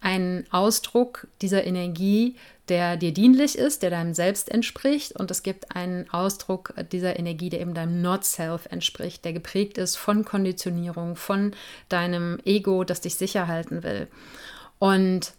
einen 0.00 0.44
Ausdruck 0.50 1.28
dieser 1.40 1.64
Energie, 1.64 2.36
der 2.68 2.96
dir 2.96 3.12
dienlich 3.12 3.56
ist, 3.56 3.82
der 3.82 3.90
deinem 3.90 4.14
Selbst 4.14 4.50
entspricht. 4.50 5.12
Und 5.18 5.30
es 5.30 5.42
gibt 5.42 5.74
einen 5.74 6.10
Ausdruck 6.10 6.74
dieser 6.92 7.18
Energie, 7.18 7.50
der 7.50 7.60
eben 7.60 7.72
deinem 7.72 8.02
Not-Self 8.02 8.66
entspricht, 8.66 9.24
der 9.24 9.32
geprägt 9.32 9.78
ist 9.78 9.96
von 9.96 10.24
Konditionierung, 10.24 11.16
von 11.16 11.52
deinem 11.88 12.38
Ego, 12.44 12.84
das 12.84 13.00
dich 13.00 13.14
sicher 13.14 13.48
halten 13.48 13.82
will. 13.82 14.08
Und 14.78 15.32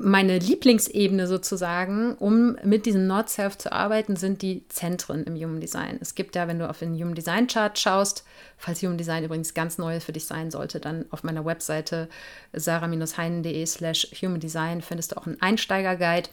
meine 0.00 0.38
Lieblingsebene 0.38 1.26
sozusagen, 1.26 2.14
um 2.14 2.56
mit 2.64 2.86
diesem 2.86 3.06
Not-Self 3.06 3.58
zu 3.58 3.72
arbeiten, 3.72 4.16
sind 4.16 4.42
die 4.42 4.66
Zentren 4.68 5.24
im 5.24 5.36
Human 5.36 5.60
Design. 5.60 5.98
Es 6.00 6.14
gibt 6.14 6.36
ja, 6.36 6.48
wenn 6.48 6.58
du 6.58 6.68
auf 6.68 6.78
den 6.78 6.94
Human 6.94 7.14
Design 7.14 7.46
Chart 7.46 7.78
schaust, 7.78 8.24
falls 8.56 8.82
Human 8.82 8.98
Design 8.98 9.24
übrigens 9.24 9.54
ganz 9.54 9.78
neu 9.78 10.00
für 10.00 10.12
dich 10.12 10.26
sein 10.26 10.50
sollte, 10.50 10.80
dann 10.80 11.04
auf 11.10 11.22
meiner 11.22 11.44
Webseite 11.44 12.08
sarah-heinen.de 12.52 13.66
slash 13.66 14.08
Human 14.22 14.40
Design 14.40 14.82
findest 14.82 15.12
du 15.12 15.16
auch 15.16 15.26
einen 15.26 15.40
Einsteiger-Guide. 15.40 16.28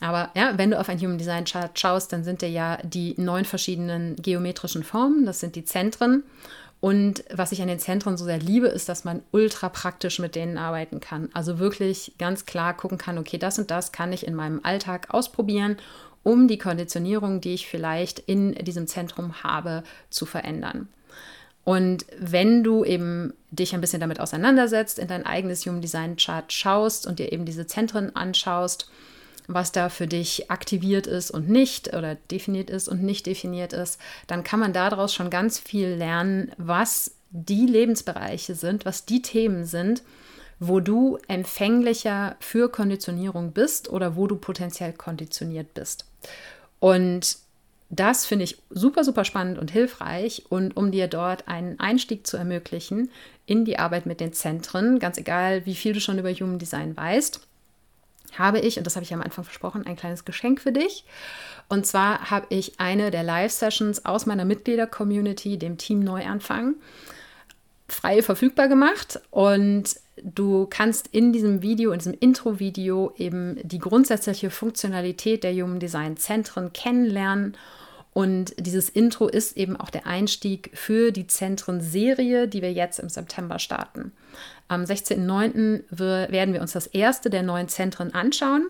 Aber 0.00 0.30
ja, 0.34 0.56
wenn 0.56 0.70
du 0.70 0.78
auf 0.78 0.88
ein 0.88 1.00
Human 1.00 1.18
Design 1.18 1.44
Chart 1.44 1.76
schaust, 1.78 2.12
dann 2.12 2.24
sind 2.24 2.42
dir 2.42 2.50
ja 2.50 2.78
die 2.82 3.14
neun 3.16 3.44
verschiedenen 3.44 4.16
geometrischen 4.16 4.84
Formen, 4.84 5.26
das 5.26 5.40
sind 5.40 5.56
die 5.56 5.64
Zentren. 5.64 6.22
Und 6.80 7.24
was 7.32 7.50
ich 7.50 7.60
an 7.60 7.68
den 7.68 7.80
Zentren 7.80 8.16
so 8.16 8.24
sehr 8.24 8.38
liebe, 8.38 8.68
ist, 8.68 8.88
dass 8.88 9.04
man 9.04 9.22
ultra 9.32 9.68
praktisch 9.68 10.20
mit 10.20 10.36
denen 10.36 10.58
arbeiten 10.58 11.00
kann. 11.00 11.28
Also 11.32 11.58
wirklich 11.58 12.12
ganz 12.18 12.46
klar 12.46 12.76
gucken 12.76 12.98
kann, 12.98 13.18
okay, 13.18 13.38
das 13.38 13.58
und 13.58 13.70
das 13.70 13.90
kann 13.90 14.12
ich 14.12 14.26
in 14.26 14.34
meinem 14.34 14.60
Alltag 14.62 15.08
ausprobieren, 15.10 15.76
um 16.22 16.46
die 16.46 16.58
Konditionierung, 16.58 17.40
die 17.40 17.54
ich 17.54 17.66
vielleicht 17.66 18.20
in 18.20 18.54
diesem 18.54 18.86
Zentrum 18.86 19.42
habe, 19.42 19.82
zu 20.10 20.24
verändern. 20.24 20.88
Und 21.64 22.06
wenn 22.18 22.62
du 22.62 22.84
eben 22.84 23.34
dich 23.50 23.74
ein 23.74 23.80
bisschen 23.80 24.00
damit 24.00 24.20
auseinandersetzt, 24.20 24.98
in 24.98 25.08
dein 25.08 25.26
eigenes 25.26 25.66
Human 25.66 25.82
Design 25.82 26.16
Chart 26.16 26.50
schaust 26.52 27.06
und 27.06 27.18
dir 27.18 27.32
eben 27.32 27.44
diese 27.44 27.66
Zentren 27.66 28.14
anschaust, 28.14 28.90
was 29.48 29.72
da 29.72 29.88
für 29.88 30.06
dich 30.06 30.50
aktiviert 30.50 31.06
ist 31.06 31.30
und 31.30 31.48
nicht 31.48 31.94
oder 31.94 32.14
definiert 32.14 32.70
ist 32.70 32.86
und 32.86 33.02
nicht 33.02 33.26
definiert 33.26 33.72
ist, 33.72 33.98
dann 34.26 34.44
kann 34.44 34.60
man 34.60 34.72
daraus 34.72 35.12
schon 35.14 35.30
ganz 35.30 35.58
viel 35.58 35.88
lernen, 35.88 36.52
was 36.58 37.12
die 37.30 37.66
Lebensbereiche 37.66 38.54
sind, 38.54 38.84
was 38.84 39.06
die 39.06 39.22
Themen 39.22 39.64
sind, 39.64 40.02
wo 40.60 40.80
du 40.80 41.18
empfänglicher 41.28 42.36
für 42.40 42.70
Konditionierung 42.70 43.52
bist 43.52 43.88
oder 43.88 44.16
wo 44.16 44.26
du 44.26 44.36
potenziell 44.36 44.92
konditioniert 44.92 45.72
bist. 45.74 46.04
Und 46.78 47.38
das 47.90 48.26
finde 48.26 48.44
ich 48.44 48.58
super, 48.68 49.02
super 49.02 49.24
spannend 49.24 49.58
und 49.58 49.70
hilfreich. 49.70 50.44
Und 50.50 50.76
um 50.76 50.90
dir 50.90 51.08
dort 51.08 51.48
einen 51.48 51.80
Einstieg 51.80 52.26
zu 52.26 52.36
ermöglichen 52.36 53.10
in 53.46 53.64
die 53.64 53.78
Arbeit 53.78 54.04
mit 54.04 54.20
den 54.20 54.32
Zentren, 54.32 54.98
ganz 54.98 55.16
egal, 55.16 55.64
wie 55.64 55.74
viel 55.74 55.94
du 55.94 56.00
schon 56.00 56.18
über 56.18 56.32
Human 56.32 56.58
Design 56.58 56.96
weißt, 56.96 57.47
habe 58.36 58.58
ich, 58.58 58.78
und 58.78 58.86
das 58.86 58.96
habe 58.96 59.04
ich 59.04 59.14
am 59.14 59.22
Anfang 59.22 59.44
versprochen, 59.44 59.86
ein 59.86 59.96
kleines 59.96 60.24
Geschenk 60.24 60.60
für 60.60 60.72
dich. 60.72 61.04
Und 61.68 61.86
zwar 61.86 62.30
habe 62.30 62.46
ich 62.50 62.80
eine 62.80 63.10
der 63.10 63.22
Live-Sessions 63.22 64.04
aus 64.04 64.26
meiner 64.26 64.44
Mitglieder-Community, 64.44 65.58
dem 65.58 65.78
Team 65.78 66.00
Neuanfang, 66.00 66.74
frei 67.88 68.22
verfügbar 68.22 68.68
gemacht. 68.68 69.20
Und 69.30 69.96
du 70.22 70.66
kannst 70.68 71.08
in 71.08 71.32
diesem 71.32 71.62
Video, 71.62 71.92
in 71.92 71.98
diesem 71.98 72.14
Intro-Video 72.18 73.12
eben 73.16 73.58
die 73.62 73.78
grundsätzliche 73.78 74.50
Funktionalität 74.50 75.44
der 75.44 75.54
Human 75.54 75.80
Design 75.80 76.16
Zentren 76.16 76.72
kennenlernen 76.72 77.56
und 78.18 78.52
dieses 78.58 78.88
Intro 78.88 79.28
ist 79.28 79.56
eben 79.56 79.76
auch 79.76 79.90
der 79.90 80.08
Einstieg 80.08 80.70
für 80.74 81.12
die 81.12 81.28
Zentren-Serie, 81.28 82.48
die 82.48 82.62
wir 82.62 82.72
jetzt 82.72 82.98
im 82.98 83.08
September 83.08 83.60
starten. 83.60 84.10
Am 84.68 84.84
16.09. 84.84 86.30
werden 86.30 86.52
wir 86.52 86.60
uns 86.60 86.72
das 86.72 86.86
erste 86.86 87.30
der 87.30 87.42
neuen 87.42 87.68
Zentren 87.68 88.12
anschauen, 88.12 88.68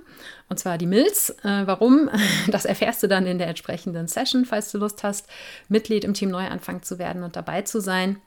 und 0.49 0.59
zwar 0.59 0.79
die 0.79 0.87
Mills. 0.87 1.31
Äh, 1.43 1.67
warum? 1.67 2.09
Das 2.51 2.65
erfährst 2.65 3.03
du 3.03 3.09
dann 3.09 3.27
in 3.27 3.39
der 3.39 3.49
entsprechenden 3.49 4.07
Session, 4.07 4.45
falls 4.45 4.71
du 4.71 4.79
Lust 4.79 5.03
hast, 5.03 5.29
Mitglied 5.69 6.05
im 6.05 6.15
Team 6.15 6.31
Neuanfang 6.31 6.83
zu 6.83 6.99
werden 6.99 7.23
und 7.25 7.37
dabei 7.37 7.63
zu 7.63 7.81
sein. 7.81 8.21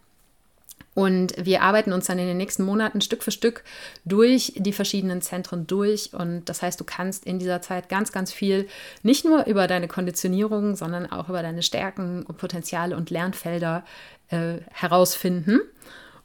Und 0.94 1.34
wir 1.38 1.62
arbeiten 1.62 1.94
uns 1.94 2.08
dann 2.08 2.20
in 2.20 2.28
den 2.28 2.38
nächsten 2.38 2.64
Monaten 2.64 3.00
Stück 3.00 3.24
für 3.24 3.32
Stück 3.32 3.64
durch 4.04 4.54
die 4.58 4.74
verschiedenen 4.74 5.22
Zentren 5.22 5.66
durch. 5.66 6.14
Und 6.14 6.50
das 6.50 6.62
heißt, 6.62 6.80
du 6.80 6.84
kannst 6.84 7.26
in 7.26 7.40
dieser 7.40 7.62
Zeit 7.62 7.88
ganz, 7.88 8.12
ganz 8.12 8.34
viel 8.34 8.68
nicht 9.02 9.24
nur 9.24 9.46
über 9.46 9.68
deine 9.68 9.88
Konditionierung, 9.88 10.76
sondern 10.76 11.10
auch 11.10 11.30
über 11.30 11.42
deine 11.42 11.64
Stärken 11.64 12.24
und 12.24 12.38
Potenziale 12.38 12.98
und 12.98 13.10
Lernfelder 13.10 13.86
äh, 14.30 14.58
herausfinden. 14.70 15.62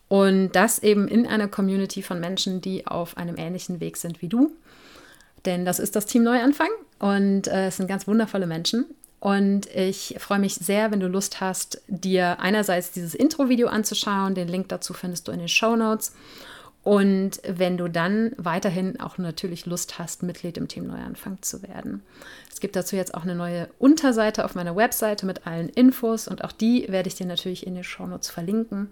Und 0.08 0.52
das 0.52 0.78
eben 0.78 1.08
in 1.08 1.26
einer 1.26 1.48
Community 1.48 2.02
von 2.02 2.20
Menschen, 2.20 2.60
die 2.60 2.86
auf 2.86 3.16
einem 3.16 3.36
ähnlichen 3.36 3.80
Weg 3.80 3.96
sind 3.96 4.22
wie 4.22 4.28
du. 4.28 4.52
Denn 5.44 5.64
das 5.64 5.78
ist 5.78 5.96
das 5.96 6.06
Team 6.06 6.22
Neuanfang 6.22 6.68
und 6.98 7.48
äh, 7.48 7.68
es 7.68 7.76
sind 7.76 7.88
ganz 7.88 8.06
wundervolle 8.06 8.46
Menschen. 8.46 8.86
Und 9.18 9.66
ich 9.74 10.16
freue 10.18 10.38
mich 10.38 10.54
sehr, 10.54 10.90
wenn 10.90 11.00
du 11.00 11.08
Lust 11.08 11.40
hast, 11.40 11.82
dir 11.88 12.38
einerseits 12.38 12.92
dieses 12.92 13.14
Intro-Video 13.14 13.68
anzuschauen. 13.68 14.34
Den 14.34 14.48
Link 14.48 14.68
dazu 14.68 14.92
findest 14.92 15.26
du 15.26 15.32
in 15.32 15.38
den 15.38 15.48
Show 15.48 15.74
Notes. 15.74 16.14
Und 16.86 17.40
wenn 17.44 17.76
du 17.76 17.88
dann 17.88 18.30
weiterhin 18.36 19.00
auch 19.00 19.18
natürlich 19.18 19.66
Lust 19.66 19.98
hast, 19.98 20.22
Mitglied 20.22 20.56
im 20.56 20.68
Team 20.68 20.86
Neuanfang 20.86 21.42
zu 21.42 21.64
werden. 21.64 22.04
Es 22.52 22.60
gibt 22.60 22.76
dazu 22.76 22.94
jetzt 22.94 23.12
auch 23.14 23.24
eine 23.24 23.34
neue 23.34 23.68
Unterseite 23.80 24.44
auf 24.44 24.54
meiner 24.54 24.76
Webseite 24.76 25.26
mit 25.26 25.48
allen 25.48 25.68
Infos 25.68 26.28
und 26.28 26.44
auch 26.44 26.52
die 26.52 26.86
werde 26.88 27.08
ich 27.08 27.16
dir 27.16 27.26
natürlich 27.26 27.66
in 27.66 27.74
den 27.74 27.82
Show 27.82 28.06
Notes 28.06 28.30
verlinken. 28.30 28.88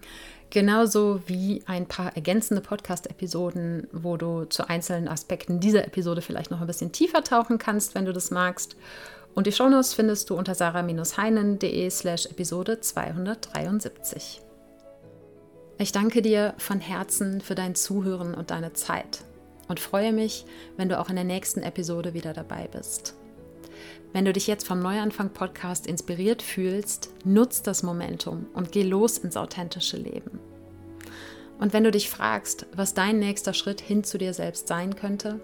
Genauso 0.49 1.21
wie 1.27 1.63
ein 1.67 1.85
paar 1.85 2.13
ergänzende 2.17 2.61
Podcast-Episoden, 2.61 3.87
wo 3.93 4.17
du 4.17 4.43
zu 4.43 4.67
einzelnen 4.67 5.07
Aspekten 5.07 5.61
dieser 5.61 5.85
Episode 5.87 6.21
vielleicht 6.21 6.51
noch 6.51 6.59
ein 6.59 6.67
bisschen 6.67 6.91
tiefer 6.91 7.23
tauchen 7.23 7.59
kannst, 7.59 7.95
wenn 7.95 8.03
du 8.03 8.11
das 8.11 8.29
magst. 8.29 8.75
Und 9.35 9.47
die 9.47 9.53
Shownotes 9.53 9.93
findest 9.93 10.29
du 10.29 10.35
unter 10.35 10.53
sarah-heinen.de 10.53 11.89
slash 11.89 12.25
Episode 12.25 12.81
273. 12.81 14.44
Ich 15.77 15.91
danke 15.91 16.21
dir 16.21 16.53
von 16.57 16.79
Herzen 16.79 17.41
für 17.41 17.53
dein 17.53 17.75
Zuhören 17.75 18.33
und 18.33 18.49
deine 18.49 18.71
Zeit 18.71 19.25
und 19.67 19.81
freue 19.81 20.13
mich, 20.13 20.45
wenn 20.77 20.87
du 20.87 20.97
auch 20.97 21.09
in 21.09 21.15
der 21.15 21.25
nächsten 21.25 21.63
Episode 21.63 22.13
wieder 22.13 22.31
dabei 22.31 22.69
bist. 22.71 23.13
Wenn 24.13 24.23
du 24.23 24.31
dich 24.31 24.47
jetzt 24.47 24.65
vom 24.65 24.79
Neuanfang-Podcast 24.79 25.85
inspiriert 25.85 26.41
fühlst, 26.41 27.09
nutz 27.25 27.61
das 27.61 27.83
Momentum 27.83 28.45
und 28.53 28.71
geh 28.71 28.83
los 28.83 29.17
ins 29.17 29.35
authentische 29.35 29.97
Leben. 29.97 30.39
Und 31.59 31.73
wenn 31.73 31.83
du 31.83 31.91
dich 31.91 32.09
fragst, 32.09 32.67
was 32.73 32.93
dein 32.93 33.19
nächster 33.19 33.53
Schritt 33.53 33.81
hin 33.81 34.05
zu 34.05 34.17
dir 34.17 34.33
selbst 34.33 34.69
sein 34.69 34.95
könnte, 34.95 35.41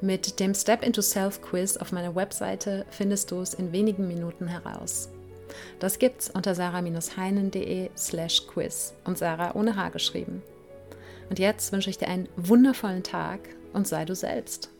mit 0.00 0.38
dem 0.38 0.54
Step 0.54 0.84
into 0.84 1.02
Self 1.02 1.42
Quiz 1.42 1.76
auf 1.76 1.90
meiner 1.90 2.14
Webseite 2.14 2.86
findest 2.90 3.32
du 3.32 3.40
es 3.40 3.54
in 3.54 3.72
wenigen 3.72 4.06
Minuten 4.06 4.46
heraus. 4.46 5.08
Das 5.78 5.98
gibt's 5.98 6.30
unter 6.30 6.54
sarah-heinen.de 6.54 7.90
slash 7.96 8.46
quiz 8.46 8.94
und 9.04 9.18
Sarah 9.18 9.54
ohne 9.54 9.76
H 9.76 9.90
geschrieben. 9.90 10.42
Und 11.30 11.38
jetzt 11.38 11.72
wünsche 11.72 11.90
ich 11.90 11.98
dir 11.98 12.08
einen 12.08 12.28
wundervollen 12.36 13.02
Tag 13.02 13.40
und 13.72 13.86
sei 13.86 14.04
du 14.04 14.14
selbst. 14.14 14.70